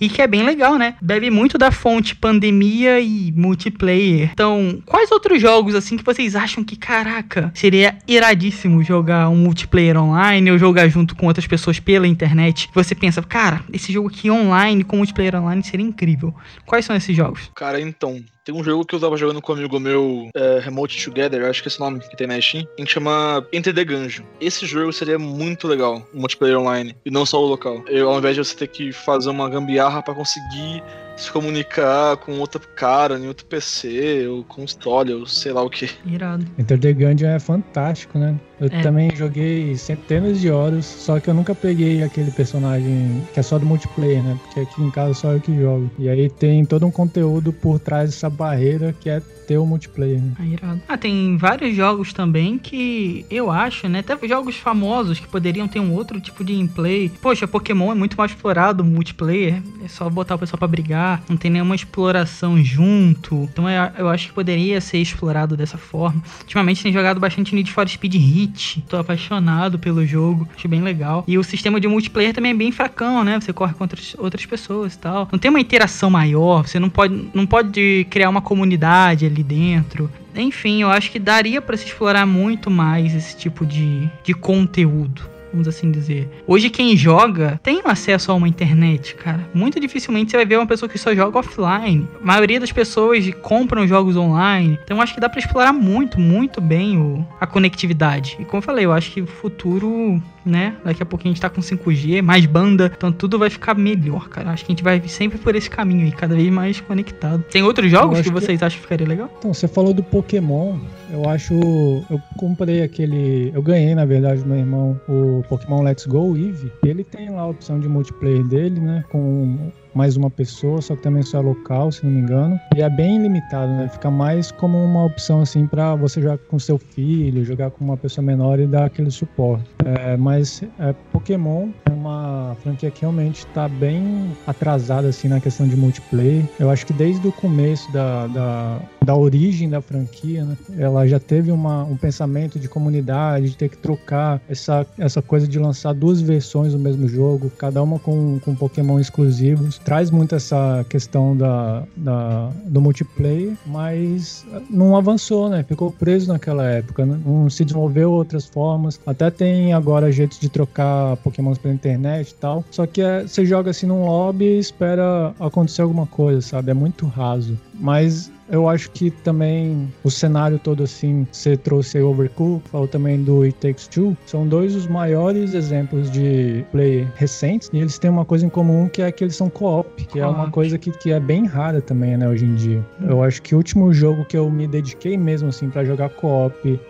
e 0.00 0.08
que 0.08 0.22
é 0.22 0.26
bem 0.26 0.44
legal, 0.44 0.78
né? 0.78 0.94
Bebe 1.02 1.30
muito 1.30 1.58
da 1.58 1.70
fonte 1.70 2.14
pandemia 2.14 3.00
e 3.00 3.32
multiplayer. 3.32 4.30
Então, 4.32 4.80
quais 4.86 5.10
outros 5.10 5.42
jogos 5.42 5.74
assim 5.74 5.96
que 5.96 6.04
vocês 6.04 6.34
acham 6.34 6.64
que, 6.64 6.76
caraca, 6.76 7.50
seria 7.54 7.98
iradíssimo 8.08 8.82
jogar 8.82 9.28
um 9.28 9.36
multiplayer 9.36 10.00
online 10.00 10.50
ou 10.50 10.56
jogar 10.56 10.88
junto 10.88 11.14
com 11.14 11.26
outras 11.26 11.46
pessoas 11.46 11.78
pela 11.78 12.06
internet? 12.06 12.70
Você 12.72 12.94
pensa, 12.94 13.20
cara, 13.20 13.62
esse 13.72 13.92
jogo 13.92 14.08
aqui 14.08 14.30
online 14.30 14.84
com 14.84 14.96
multiplayer 14.96 15.34
online 15.34 15.62
seria 15.62 15.84
incrível. 15.84 16.32
Quais 16.64 16.84
são 16.84 16.96
esses 16.96 17.14
jogos? 17.14 17.50
Cara, 17.54 17.80
então, 17.80 18.22
tem 18.44 18.54
um 18.54 18.64
jogo 18.64 18.84
que 18.84 18.94
eu 18.94 19.00
tava 19.00 19.16
jogando 19.16 19.40
com 19.40 19.52
um 19.52 19.56
amigo 19.56 19.78
meu, 19.78 20.28
é, 20.34 20.60
Remote 20.60 21.04
Together, 21.04 21.44
acho 21.44 21.62
que 21.62 21.68
é 21.68 21.70
esse 21.70 21.80
nome 21.80 22.00
que 22.00 22.16
tem 22.16 22.26
na 22.26 22.40
Steam, 22.40 22.66
que 22.76 22.86
chama 22.86 23.46
Enter 23.52 23.74
the 23.74 23.84
Gungeon. 23.84 24.24
Esse 24.40 24.66
jogo 24.66 24.92
seria 24.92 25.18
muito 25.18 25.68
legal, 25.68 26.06
multiplayer 26.12 26.58
online, 26.58 26.96
e 27.04 27.10
não 27.10 27.26
só 27.26 27.42
o 27.42 27.46
local. 27.46 27.84
Eu, 27.86 28.10
ao 28.10 28.18
invés 28.18 28.36
de 28.36 28.44
você 28.44 28.56
ter 28.56 28.68
que 28.68 28.92
fazer 28.92 29.30
uma 29.30 29.48
gambiarra 29.48 30.02
para 30.02 30.14
conseguir 30.14 30.82
se 31.16 31.30
comunicar 31.30 32.16
com 32.16 32.38
outro 32.38 32.60
cara 32.74 33.18
em 33.18 33.28
outro 33.28 33.44
PC, 33.46 34.26
ou 34.26 34.42
console, 34.44 35.12
ou 35.12 35.26
sei 35.26 35.52
lá 35.52 35.62
o 35.62 35.68
que. 35.68 35.90
Irado. 36.06 36.46
Enter 36.58 36.78
the 36.78 36.92
Gungeon 36.92 37.28
é 37.28 37.38
fantástico, 37.38 38.18
né? 38.18 38.38
Eu 38.60 38.66
é. 38.66 38.82
também 38.82 39.10
joguei 39.16 39.74
centenas 39.76 40.38
de 40.38 40.50
horas, 40.50 40.84
só 40.84 41.18
que 41.18 41.28
eu 41.28 41.34
nunca 41.34 41.54
peguei 41.54 42.02
aquele 42.02 42.30
personagem 42.30 43.22
que 43.32 43.40
é 43.40 43.42
só 43.42 43.58
do 43.58 43.64
multiplayer, 43.64 44.22
né? 44.22 44.38
Porque 44.44 44.60
aqui 44.60 44.82
em 44.82 44.90
casa 44.90 45.14
só 45.14 45.32
eu 45.32 45.40
que 45.40 45.56
jogo. 45.56 45.90
E 45.98 46.08
aí 46.08 46.28
tem 46.28 46.64
todo 46.64 46.86
um 46.86 46.90
conteúdo 46.90 47.52
por 47.52 47.78
trás 47.78 48.10
dessa 48.10 48.28
barreira 48.28 48.94
que 49.00 49.08
é 49.08 49.22
ter 49.50 49.58
o 49.58 49.66
multiplayer. 49.66 50.20
Né? 50.20 50.32
Ah, 50.38 50.46
irado. 50.46 50.82
Ah, 50.86 50.96
tem 50.96 51.36
vários 51.36 51.74
jogos 51.74 52.12
também 52.12 52.56
que 52.56 53.26
eu 53.28 53.50
acho, 53.50 53.88
né? 53.88 53.98
Até 53.98 54.28
jogos 54.28 54.54
famosos 54.54 55.18
que 55.18 55.26
poderiam 55.26 55.66
ter 55.66 55.80
um 55.80 55.92
outro 55.92 56.20
tipo 56.20 56.44
de 56.44 56.54
gameplay. 56.54 57.10
Poxa, 57.20 57.48
Pokémon 57.48 57.90
é 57.90 57.94
muito 57.96 58.16
mais 58.16 58.30
explorado 58.30 58.84
multiplayer. 58.84 59.60
É 59.84 59.88
só 59.88 60.08
botar 60.08 60.36
o 60.36 60.38
pessoal 60.38 60.56
pra 60.56 60.68
brigar. 60.68 61.20
Não 61.28 61.36
tem 61.36 61.50
nenhuma 61.50 61.74
exploração 61.74 62.62
junto. 62.62 63.48
Então 63.52 63.68
é, 63.68 63.92
eu 63.98 64.08
acho 64.08 64.28
que 64.28 64.34
poderia 64.34 64.80
ser 64.80 64.98
explorado 64.98 65.56
dessa 65.56 65.76
forma. 65.76 66.22
Ultimamente 66.42 66.84
tem 66.84 66.92
jogado 66.92 67.18
bastante 67.18 67.52
Need 67.52 67.72
for 67.72 67.88
Speed 67.88 68.14
Hit. 68.50 68.84
Tô 68.88 68.96
apaixonado 68.96 69.78
pelo 69.78 70.04
jogo. 70.04 70.48
Acho 70.54 70.68
bem 70.68 70.82
legal. 70.82 71.24
E 71.26 71.38
o 71.38 71.44
sistema 71.44 71.80
de 71.80 71.88
multiplayer 71.88 72.34
também 72.34 72.52
é 72.52 72.54
bem 72.54 72.72
fracão, 72.72 73.24
né? 73.24 73.40
Você 73.40 73.52
corre 73.52 73.74
contra 73.74 74.00
outras 74.18 74.44
pessoas 74.44 74.94
e 74.94 74.98
tal. 74.98 75.28
Não 75.30 75.38
tem 75.38 75.48
uma 75.48 75.60
interação 75.60 76.10
maior. 76.10 76.66
Você 76.66 76.78
não 76.78 76.90
pode, 76.90 77.30
não 77.32 77.46
pode 77.46 78.06
criar 78.10 78.28
uma 78.28 78.42
comunidade 78.42 79.26
ali 79.26 79.42
dentro. 79.42 80.10
Enfim, 80.34 80.82
eu 80.82 80.90
acho 80.90 81.10
que 81.10 81.18
daria 81.18 81.60
para 81.60 81.76
se 81.76 81.86
explorar 81.86 82.26
muito 82.26 82.70
mais 82.70 83.14
esse 83.14 83.36
tipo 83.36 83.66
de, 83.66 84.08
de 84.24 84.34
conteúdo 84.34 85.22
vamos 85.52 85.68
assim 85.68 85.90
dizer. 85.90 86.28
Hoje 86.46 86.70
quem 86.70 86.96
joga 86.96 87.60
tem 87.62 87.80
acesso 87.84 88.30
a 88.30 88.34
uma 88.34 88.48
internet, 88.48 89.14
cara. 89.14 89.48
Muito 89.52 89.78
dificilmente 89.80 90.30
você 90.30 90.36
vai 90.36 90.46
ver 90.46 90.56
uma 90.56 90.66
pessoa 90.66 90.88
que 90.88 90.98
só 90.98 91.14
joga 91.14 91.38
offline. 91.38 92.08
A 92.20 92.24
maioria 92.24 92.60
das 92.60 92.72
pessoas 92.72 93.28
compram 93.42 93.86
jogos 93.86 94.16
online. 94.16 94.78
Então 94.84 95.00
acho 95.00 95.14
que 95.14 95.20
dá 95.20 95.28
para 95.28 95.40
explorar 95.40 95.72
muito, 95.72 96.18
muito 96.18 96.60
bem 96.60 96.98
o, 96.98 97.26
a 97.40 97.46
conectividade. 97.46 98.36
E 98.38 98.44
como 98.44 98.58
eu 98.58 98.62
falei, 98.62 98.84
eu 98.84 98.92
acho 98.92 99.10
que 99.10 99.22
o 99.22 99.26
futuro 99.26 100.22
né? 100.44 100.76
Daqui 100.84 101.02
a 101.02 101.06
pouco 101.06 101.26
a 101.26 101.28
gente 101.28 101.40
tá 101.40 101.50
com 101.50 101.60
5G, 101.60 102.22
mais 102.22 102.46
banda, 102.46 102.90
então 102.94 103.12
tudo 103.12 103.38
vai 103.38 103.50
ficar 103.50 103.74
melhor, 103.74 104.28
cara. 104.28 104.50
Acho 104.50 104.64
que 104.64 104.72
a 104.72 104.74
gente 104.74 104.84
vai 104.84 105.00
sempre 105.08 105.38
por 105.38 105.54
esse 105.54 105.68
caminho 105.68 106.04
aí, 106.04 106.12
cada 106.12 106.34
vez 106.34 106.50
mais 106.50 106.80
conectado. 106.80 107.44
Tem 107.50 107.62
outros 107.62 107.90
jogos 107.90 108.20
que 108.20 108.30
vocês 108.30 108.58
que... 108.58 108.64
acham 108.64 108.76
que 108.76 108.82
ficaria 108.82 109.06
legal? 109.06 109.30
Então, 109.38 109.52
você 109.52 109.68
falou 109.68 109.92
do 109.92 110.02
Pokémon, 110.02 110.78
eu 111.10 111.28
acho. 111.28 111.54
Eu 111.54 112.20
comprei 112.36 112.82
aquele. 112.82 113.52
Eu 113.54 113.62
ganhei, 113.62 113.94
na 113.94 114.04
verdade, 114.04 114.42
do 114.42 114.48
meu 114.48 114.58
irmão, 114.58 115.00
o 115.08 115.42
Pokémon 115.48 115.82
Let's 115.82 116.06
Go 116.06 116.36
Eevee. 116.36 116.72
Ele 116.84 117.04
tem 117.04 117.30
lá 117.30 117.42
a 117.42 117.46
opção 117.46 117.78
de 117.80 117.88
multiplayer 117.88 118.44
dele, 118.44 118.80
né? 118.80 119.04
Com 119.10 119.70
mais 119.94 120.16
uma 120.16 120.30
pessoa, 120.30 120.80
só 120.80 120.94
que 120.94 121.02
também 121.02 121.22
só 121.22 121.38
é 121.38 121.42
local, 121.42 121.90
se 121.90 122.04
não 122.04 122.12
me 122.12 122.20
engano. 122.20 122.58
E 122.76 122.82
é 122.82 122.88
bem 122.88 123.20
limitado, 123.20 123.72
né? 123.72 123.88
Fica 123.88 124.10
mais 124.10 124.50
como 124.52 124.82
uma 124.82 125.04
opção 125.04 125.40
assim 125.40 125.66
para 125.66 125.94
você 125.94 126.20
jogar 126.20 126.38
com 126.38 126.58
seu 126.58 126.78
filho, 126.78 127.44
jogar 127.44 127.70
com 127.70 127.84
uma 127.84 127.96
pessoa 127.96 128.24
menor 128.24 128.58
e 128.60 128.66
dar 128.66 128.84
aquele 128.84 129.10
suporte. 129.10 129.68
É, 129.90 130.16
mas 130.16 130.62
é, 130.78 130.94
Pokémon 131.12 131.68
é 131.84 131.90
uma 131.90 132.56
franquia 132.62 132.90
que 132.90 133.00
realmente 133.00 133.38
está 133.38 133.68
bem 133.68 134.30
atrasada 134.46 135.08
assim 135.08 135.28
na 135.28 135.40
questão 135.40 135.66
de 135.66 135.76
multiplayer. 135.76 136.44
Eu 136.58 136.70
acho 136.70 136.86
que 136.86 136.92
desde 136.92 137.26
o 137.26 137.32
começo 137.32 137.90
da, 137.92 138.26
da, 138.28 138.80
da 139.04 139.16
origem 139.16 139.68
da 139.68 139.80
franquia, 139.80 140.44
né, 140.44 140.56
ela 140.78 141.06
já 141.06 141.18
teve 141.18 141.50
uma, 141.50 141.84
um 141.84 141.96
pensamento 141.96 142.58
de 142.58 142.68
comunidade, 142.68 143.50
de 143.50 143.56
ter 143.56 143.68
que 143.68 143.76
trocar 143.76 144.40
essa, 144.48 144.86
essa 144.98 145.20
coisa 145.20 145.48
de 145.48 145.58
lançar 145.58 145.92
duas 145.92 146.20
versões 146.20 146.72
do 146.72 146.78
mesmo 146.78 147.08
jogo, 147.08 147.50
cada 147.58 147.82
uma 147.82 147.98
com, 147.98 148.38
com 148.40 148.54
Pokémon 148.54 149.00
exclusivos. 149.00 149.78
Traz 149.78 150.10
muito 150.10 150.34
essa 150.34 150.84
questão 150.88 151.36
da, 151.36 151.84
da, 151.96 152.50
do 152.66 152.80
multiplayer, 152.80 153.54
mas 153.66 154.46
não 154.68 154.96
avançou, 154.96 155.48
né? 155.48 155.64
Ficou 155.64 155.90
preso 155.90 156.32
naquela 156.32 156.64
época, 156.64 157.04
né? 157.04 157.18
não 157.24 157.50
se 157.50 157.64
desenvolveu 157.64 158.10
outras 158.10 158.46
formas. 158.46 159.00
Até 159.06 159.30
tem 159.30 159.72
agora 159.80 160.12
jeitos 160.12 160.38
de 160.38 160.48
trocar 160.48 161.16
Pokémons 161.18 161.58
pela 161.58 161.74
internet 161.74 162.30
e 162.30 162.34
tal. 162.34 162.64
Só 162.70 162.86
que 162.86 163.00
é, 163.00 163.22
você 163.22 163.44
joga 163.44 163.70
assim 163.70 163.86
num 163.86 164.04
lobby 164.04 164.44
e 164.44 164.58
espera 164.58 165.34
acontecer 165.40 165.82
alguma 165.82 166.06
coisa, 166.06 166.40
sabe? 166.40 166.70
É 166.70 166.74
muito 166.74 167.06
raso. 167.06 167.58
Mas 167.74 168.30
eu 168.50 168.68
acho 168.68 168.90
que 168.90 169.10
também 169.10 169.88
o 170.02 170.10
cenário 170.10 170.58
todo 170.58 170.82
assim, 170.82 171.26
você 171.30 171.56
trouxe 171.56 171.98
aí 171.98 172.02
Overcooked, 172.02 172.68
falou 172.68 172.88
também 172.88 173.22
do 173.22 173.42
It 173.42 173.56
Takes 173.58 173.86
Two, 173.86 174.16
são 174.26 174.46
dois 174.46 174.74
dos 174.74 174.86
maiores 174.86 175.54
exemplos 175.54 176.10
de 176.10 176.64
play 176.72 177.06
recentes 177.14 177.70
e 177.72 177.78
eles 177.78 177.98
têm 177.98 178.10
uma 178.10 178.24
coisa 178.24 178.44
em 178.44 178.48
comum 178.48 178.88
que 178.88 179.02
é 179.02 179.12
que 179.12 179.22
eles 179.22 179.36
são 179.36 179.48
co-op, 179.48 180.04
que 180.06 180.18
é 180.18 180.26
uma 180.26 180.50
coisa 180.50 180.76
que, 180.76 180.90
que 180.90 181.12
é 181.12 181.20
bem 181.20 181.46
rara 181.46 181.80
também, 181.80 182.16
né, 182.16 182.28
hoje 182.28 182.44
em 182.44 182.54
dia. 182.56 182.84
Eu 183.00 183.22
acho 183.22 183.40
que 183.40 183.54
o 183.54 183.58
último 183.58 183.92
jogo 183.92 184.24
que 184.24 184.36
eu 184.36 184.50
me 184.50 184.66
dediquei 184.66 185.16
mesmo 185.16 185.48
assim 185.48 185.70
para 185.70 185.84
jogar 185.84 186.08
co-op 186.10 186.80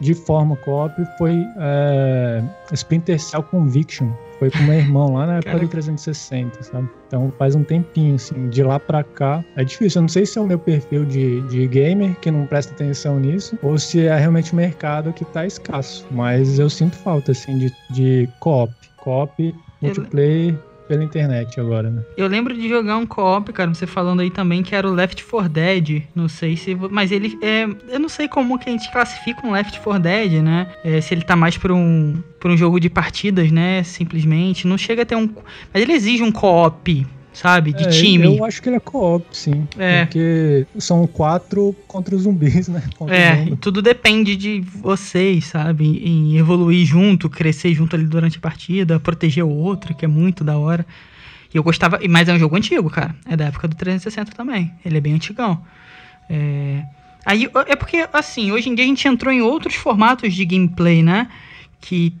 de 0.00 0.14
forma 0.14 0.56
co-op 0.56 0.92
foi 1.16 1.46
é, 1.58 2.42
Splinter 2.72 3.20
Cell 3.20 3.42
Conviction. 3.42 4.10
Foi 4.38 4.50
com 4.50 4.58
meu 4.58 4.74
irmão 4.74 5.14
lá 5.14 5.26
na 5.26 5.36
época 5.38 5.58
do 5.58 5.68
360, 5.68 6.62
sabe? 6.62 6.88
Então 7.06 7.32
faz 7.38 7.54
um 7.54 7.64
tempinho, 7.64 8.16
assim, 8.16 8.50
de 8.50 8.62
lá 8.62 8.78
pra 8.78 9.02
cá. 9.02 9.42
É 9.56 9.64
difícil. 9.64 9.98
Eu 9.98 10.02
não 10.02 10.08
sei 10.08 10.26
se 10.26 10.38
é 10.38 10.42
o 10.42 10.46
meu 10.46 10.58
perfil 10.58 11.06
de, 11.06 11.40
de 11.48 11.66
gamer 11.66 12.14
que 12.20 12.30
não 12.30 12.46
presta 12.46 12.74
atenção 12.74 13.18
nisso, 13.18 13.58
ou 13.62 13.78
se 13.78 14.06
é 14.06 14.14
realmente 14.14 14.52
o 14.52 14.56
mercado 14.56 15.12
que 15.12 15.24
tá 15.24 15.46
escasso. 15.46 16.06
Mas 16.10 16.58
eu 16.58 16.68
sinto 16.68 16.96
falta, 16.96 17.32
assim, 17.32 17.56
de, 17.56 17.72
de 17.90 18.28
co-op. 18.38 18.72
Co-op, 18.98 19.54
multiplayer 19.80 20.54
pela 20.86 21.04
internet 21.04 21.58
agora, 21.60 21.90
né? 21.90 22.02
Eu 22.16 22.26
lembro 22.26 22.54
de 22.54 22.68
jogar 22.68 22.96
um 22.96 23.06
co-op, 23.06 23.52
cara, 23.52 23.72
você 23.72 23.86
falando 23.86 24.20
aí 24.20 24.30
também, 24.30 24.62
que 24.62 24.74
era 24.74 24.88
o 24.88 24.92
Left 24.92 25.24
4 25.24 25.48
Dead. 25.48 26.02
Não 26.14 26.28
sei 26.28 26.56
se. 26.56 26.74
Mas 26.74 27.12
ele 27.12 27.38
é. 27.42 27.64
Eu 27.88 28.00
não 28.00 28.08
sei 28.08 28.28
como 28.28 28.58
que 28.58 28.68
a 28.68 28.72
gente 28.72 28.90
classifica 28.90 29.46
um 29.46 29.52
Left 29.52 29.80
4 29.80 30.02
Dead, 30.02 30.42
né? 30.42 30.68
É, 30.84 31.00
se 31.00 31.14
ele 31.14 31.22
tá 31.22 31.36
mais 31.36 31.56
pra 31.56 31.74
um, 31.74 32.22
pra 32.38 32.50
um 32.50 32.56
jogo 32.56 32.80
de 32.80 32.88
partidas, 32.88 33.50
né? 33.50 33.82
Simplesmente. 33.82 34.66
Não 34.66 34.78
chega 34.78 35.02
a 35.02 35.06
ter 35.06 35.16
um. 35.16 35.28
Mas 35.72 35.82
ele 35.82 35.92
exige 35.92 36.22
um 36.22 36.32
co-op 36.32 37.06
sabe? 37.36 37.74
De 37.74 37.84
é, 37.84 37.88
time. 37.88 38.24
Eu 38.24 38.44
acho 38.44 38.62
que 38.62 38.68
ele 38.68 38.76
é 38.76 38.80
co-op, 38.80 39.26
sim. 39.30 39.68
É. 39.78 40.06
Porque 40.06 40.66
são 40.78 41.06
quatro 41.06 41.76
contra 41.86 42.16
os 42.16 42.22
zumbis, 42.22 42.66
né? 42.68 42.82
Contra 42.96 43.14
é, 43.14 43.46
tudo 43.60 43.82
depende 43.82 44.34
de 44.34 44.60
vocês, 44.60 45.44
sabe? 45.46 46.02
Em 46.02 46.38
evoluir 46.38 46.86
junto, 46.86 47.28
crescer 47.28 47.74
junto 47.74 47.94
ali 47.94 48.06
durante 48.06 48.38
a 48.38 48.40
partida, 48.40 48.98
proteger 48.98 49.44
o 49.44 49.50
outro, 49.50 49.94
que 49.94 50.06
é 50.06 50.08
muito 50.08 50.42
da 50.42 50.56
hora. 50.56 50.86
E 51.52 51.58
eu 51.58 51.62
gostava. 51.62 52.00
Mas 52.08 52.26
é 52.28 52.32
um 52.32 52.38
jogo 52.38 52.56
antigo, 52.56 52.88
cara. 52.88 53.14
É 53.28 53.36
da 53.36 53.44
época 53.44 53.68
do 53.68 53.76
360 53.76 54.32
também. 54.32 54.72
Ele 54.82 54.96
é 54.96 55.00
bem 55.00 55.12
antigão. 55.12 55.62
É. 56.30 56.82
Aí, 57.24 57.48
é 57.66 57.76
porque, 57.76 58.08
assim, 58.12 58.50
hoje 58.50 58.70
em 58.70 58.74
dia 58.74 58.84
a 58.84 58.88
gente 58.88 59.06
entrou 59.06 59.32
em 59.32 59.42
outros 59.42 59.74
formatos 59.74 60.32
de 60.32 60.44
gameplay, 60.44 61.02
né? 61.02 61.28
Que 61.80 62.14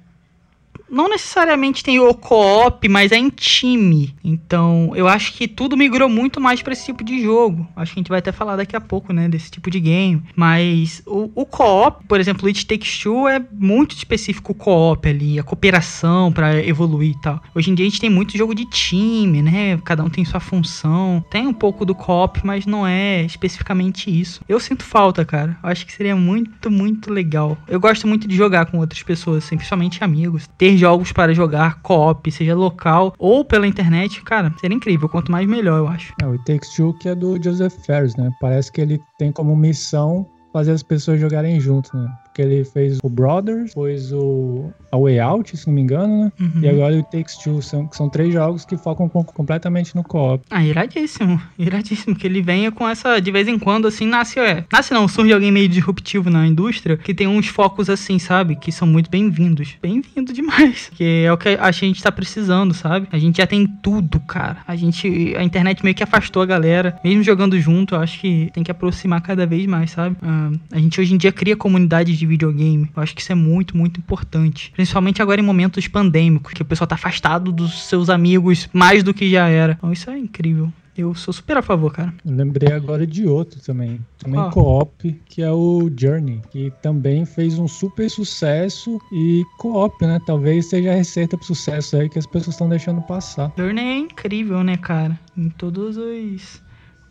não 0.90 1.08
necessariamente 1.08 1.82
tem 1.82 1.98
o 2.00 2.14
co-op, 2.14 2.88
mas 2.88 3.12
é 3.12 3.16
em 3.16 3.28
time. 3.28 4.14
Então, 4.22 4.92
eu 4.94 5.08
acho 5.08 5.32
que 5.32 5.48
tudo 5.48 5.76
migrou 5.76 6.08
muito 6.08 6.40
mais 6.40 6.62
para 6.62 6.72
esse 6.72 6.86
tipo 6.86 7.04
de 7.04 7.22
jogo. 7.22 7.66
Acho 7.76 7.92
que 7.92 7.98
a 7.98 8.02
gente 8.02 8.08
vai 8.08 8.18
até 8.18 8.32
falar 8.32 8.56
daqui 8.56 8.76
a 8.76 8.80
pouco, 8.80 9.12
né, 9.12 9.28
desse 9.28 9.50
tipo 9.50 9.70
de 9.70 9.80
game. 9.80 10.22
Mas 10.34 11.02
o, 11.06 11.30
o 11.34 11.46
co-op, 11.46 12.04
por 12.06 12.20
exemplo, 12.20 12.46
It 12.48 12.66
Takes 12.66 12.98
Two 12.98 13.28
é 13.28 13.42
muito 13.52 13.96
específico 13.96 14.52
o 14.52 14.54
co-op 14.54 15.08
ali, 15.08 15.38
a 15.38 15.42
cooperação 15.42 16.32
para 16.32 16.64
evoluir 16.64 17.10
e 17.10 17.20
tal. 17.20 17.42
Hoje 17.54 17.70
em 17.70 17.74
dia 17.74 17.86
a 17.86 17.88
gente 17.88 18.00
tem 18.00 18.10
muito 18.10 18.36
jogo 18.36 18.54
de 18.54 18.64
time, 18.66 19.42
né? 19.42 19.78
Cada 19.84 20.04
um 20.04 20.10
tem 20.10 20.24
sua 20.24 20.40
função. 20.40 21.24
Tem 21.30 21.46
um 21.46 21.54
pouco 21.54 21.84
do 21.84 21.94
co-op, 21.94 22.40
mas 22.44 22.66
não 22.66 22.86
é 22.86 23.22
especificamente 23.22 24.10
isso. 24.10 24.40
Eu 24.48 24.60
sinto 24.60 24.84
falta, 24.84 25.24
cara. 25.24 25.58
Eu 25.62 25.68
acho 25.68 25.86
que 25.86 25.92
seria 25.92 26.16
muito, 26.16 26.70
muito 26.70 27.12
legal. 27.12 27.58
Eu 27.66 27.80
gosto 27.80 28.06
muito 28.06 28.28
de 28.28 28.36
jogar 28.36 28.66
com 28.66 28.78
outras 28.78 29.02
pessoas, 29.02 29.44
assim, 29.44 29.56
principalmente 29.56 30.02
amigos. 30.02 30.48
Ter 30.58 30.75
jogos 30.76 31.12
para 31.12 31.34
jogar 31.34 31.80
co-op, 31.82 32.30
seja 32.30 32.54
local 32.54 33.14
ou 33.18 33.44
pela 33.44 33.66
internet, 33.66 34.22
cara, 34.22 34.52
seria 34.60 34.76
incrível. 34.76 35.08
Quanto 35.08 35.30
mais 35.30 35.46
melhor, 35.46 35.78
eu 35.78 35.88
acho. 35.88 36.12
É, 36.22 36.26
o 36.26 36.32
It 36.32 36.44
Takes 36.44 36.74
Two 36.74 36.94
que 36.94 37.08
é 37.08 37.14
do 37.14 37.42
Joseph 37.42 37.74
Ferris, 37.84 38.16
né? 38.16 38.30
Parece 38.40 38.70
que 38.70 38.80
ele 38.80 39.00
tem 39.18 39.32
como 39.32 39.56
missão 39.56 40.26
fazer 40.52 40.72
as 40.72 40.82
pessoas 40.82 41.20
jogarem 41.20 41.60
junto, 41.60 41.94
né? 41.96 42.08
Porque 42.36 42.42
ele 42.42 42.64
fez 42.66 42.98
o 43.02 43.08
Brothers, 43.08 43.72
fez 43.72 44.12
o 44.12 44.70
A 44.92 44.98
Way 44.98 45.20
Out, 45.20 45.56
se 45.56 45.66
não 45.66 45.72
me 45.72 45.80
engano, 45.80 46.24
né? 46.24 46.32
Uhum. 46.38 46.60
E 46.60 46.68
agora 46.68 46.94
o 46.94 47.02
Takes 47.02 47.38
Two. 47.38 47.62
São, 47.62 47.88
são 47.90 48.10
três 48.10 48.30
jogos 48.30 48.66
que 48.66 48.76
focam 48.76 49.08
com, 49.08 49.24
completamente 49.24 49.96
no 49.96 50.04
co-op. 50.04 50.44
Ah, 50.50 50.62
iradíssimo. 50.62 51.40
Iradíssimo. 51.58 52.14
Que 52.14 52.26
ele 52.26 52.42
venha 52.42 52.70
com 52.70 52.86
essa, 52.86 53.18
de 53.20 53.30
vez 53.32 53.48
em 53.48 53.58
quando, 53.58 53.88
assim, 53.88 54.06
nasce, 54.06 54.38
é. 54.38 54.66
Nasce 54.70 54.92
não, 54.92 55.08
surge 55.08 55.32
alguém 55.32 55.50
meio 55.50 55.66
disruptivo 55.66 56.28
na 56.28 56.46
indústria 56.46 56.98
que 56.98 57.14
tem 57.14 57.26
uns 57.26 57.46
focos 57.46 57.88
assim, 57.88 58.18
sabe? 58.18 58.54
Que 58.54 58.70
são 58.70 58.86
muito 58.86 59.08
bem-vindos. 59.08 59.74
Bem-vindo 59.80 60.30
demais. 60.34 60.90
Que 60.96 61.24
é 61.24 61.32
o 61.32 61.36
que 61.36 61.48
a 61.48 61.70
gente 61.70 62.02
tá 62.02 62.10
precisando, 62.10 62.72
sabe? 62.72 63.06
A 63.12 63.18
gente 63.18 63.36
já 63.36 63.46
tem 63.46 63.66
tudo, 63.66 64.18
cara. 64.20 64.58
A 64.66 64.76
gente. 64.76 65.34
A 65.36 65.42
internet 65.42 65.82
meio 65.82 65.94
que 65.94 66.02
afastou 66.02 66.42
a 66.42 66.46
galera. 66.46 66.98
Mesmo 67.04 67.22
jogando 67.22 67.58
junto, 67.60 67.94
eu 67.94 68.00
acho 68.00 68.20
que 68.20 68.50
tem 68.52 68.62
que 68.62 68.70
aproximar 68.70 69.20
cada 69.20 69.46
vez 69.46 69.66
mais, 69.66 69.90
sabe? 69.90 70.16
Ah, 70.22 70.50
a 70.72 70.78
gente 70.78 71.00
hoje 71.00 71.14
em 71.14 71.16
dia 71.18 71.32
cria 71.32 71.56
comunidades 71.56 72.16
de 72.16 72.25
videogame. 72.26 72.90
Eu 72.96 73.02
acho 73.02 73.14
que 73.14 73.20
isso 73.20 73.32
é 73.32 73.34
muito, 73.34 73.76
muito 73.76 74.00
importante. 74.00 74.72
Principalmente 74.74 75.22
agora 75.22 75.40
em 75.40 75.44
momentos 75.44 75.86
pandêmicos, 75.88 76.52
que 76.52 76.62
o 76.62 76.64
pessoal 76.64 76.86
tá 76.86 76.94
afastado 76.94 77.52
dos 77.52 77.82
seus 77.84 78.10
amigos 78.10 78.68
mais 78.72 79.02
do 79.02 79.14
que 79.14 79.30
já 79.30 79.48
era. 79.48 79.72
Então 79.72 79.92
isso 79.92 80.10
é 80.10 80.18
incrível. 80.18 80.72
Eu 80.96 81.14
sou 81.14 81.32
super 81.32 81.58
a 81.58 81.62
favor, 81.62 81.92
cara. 81.92 82.14
Lembrei 82.24 82.72
agora 82.72 83.06
de 83.06 83.26
outro 83.26 83.60
também. 83.60 84.00
Também 84.18 84.40
Qual? 84.40 84.50
co-op, 84.50 85.20
que 85.26 85.42
é 85.42 85.52
o 85.52 85.90
Journey, 85.94 86.40
que 86.50 86.72
também 86.80 87.26
fez 87.26 87.58
um 87.58 87.68
super 87.68 88.08
sucesso 88.08 88.98
e 89.12 89.44
co-op, 89.58 89.94
né? 90.06 90.18
Talvez 90.26 90.70
seja 90.70 90.92
a 90.92 90.94
receita 90.94 91.36
pro 91.36 91.46
sucesso 91.46 91.98
aí 91.98 92.08
que 92.08 92.18
as 92.18 92.26
pessoas 92.26 92.54
estão 92.54 92.66
deixando 92.66 93.02
passar. 93.02 93.52
Journey 93.58 93.84
é 93.84 93.98
incrível, 93.98 94.64
né, 94.64 94.78
cara? 94.78 95.20
Em 95.36 95.50
todos 95.50 95.98
os, 95.98 96.62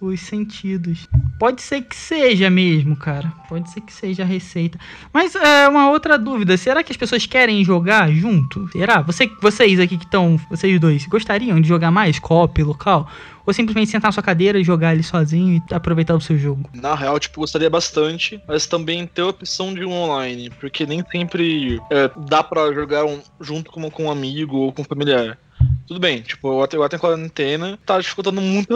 os 0.07 0.21
sentidos. 0.21 1.07
Pode 1.39 1.62
ser 1.62 1.81
que 1.81 1.95
seja 1.95 2.50
mesmo, 2.50 2.95
cara. 2.95 3.31
Pode 3.50 3.69
ser 3.69 3.81
que 3.81 3.91
seja 3.91 4.24
a 4.24 4.25
receita. 4.25 4.79
Mas 5.13 5.35
é 5.35 5.67
uma 5.67 5.89
outra 5.89 6.17
dúvida. 6.17 6.57
Será 6.57 6.83
que 6.83 6.91
as 6.91 6.97
pessoas 6.97 7.25
querem 7.25 7.63
jogar 7.63 8.12
junto? 8.12 8.69
Será? 8.71 9.01
Você, 9.01 9.29
vocês 9.41 9.79
aqui 9.79 9.97
que 9.97 10.05
estão, 10.05 10.39
vocês 10.50 10.79
dois, 10.79 11.05
gostariam 11.07 11.59
de 11.59 11.67
jogar 11.67 11.91
mais 11.91 12.19
co-op 12.19 12.63
local? 12.63 13.09
Ou 13.45 13.53
simplesmente 13.53 13.91
sentar 13.91 14.07
na 14.09 14.12
sua 14.12 14.24
cadeira 14.24 14.59
e 14.59 14.63
jogar 14.63 14.89
ali 14.89 15.03
sozinho 15.03 15.62
e 15.69 15.74
aproveitar 15.74 16.15
o 16.15 16.21
seu 16.21 16.38
jogo? 16.38 16.69
Na 16.74 16.95
real, 16.95 17.19
tipo, 17.19 17.41
gostaria 17.41 17.69
bastante, 17.69 18.41
mas 18.47 18.65
também 18.65 19.05
ter 19.05 19.21
a 19.21 19.27
opção 19.27 19.74
de 19.74 19.85
um 19.85 19.91
online, 19.91 20.50
porque 20.50 20.85
nem 20.85 21.03
sempre 21.12 21.79
é, 21.91 22.09
dá 22.27 22.43
pra 22.43 22.74
jogar 22.74 23.05
um, 23.05 23.21
junto 23.39 23.71
com, 23.71 23.89
com 23.91 24.05
um 24.05 24.12
amigo 24.12 24.57
ou 24.57 24.74
com 24.74 24.81
um 24.81 24.85
familiar. 24.85 25.38
Tudo 25.88 26.00
bem, 26.00 26.22
tipo, 26.22 26.48
eu 26.48 26.63
até, 26.63 26.77
eu 26.77 26.84
até 26.84 26.98
quarentena 26.98 27.77
tá 27.86 28.00
dificultando 28.00 28.42
muito 28.42 28.74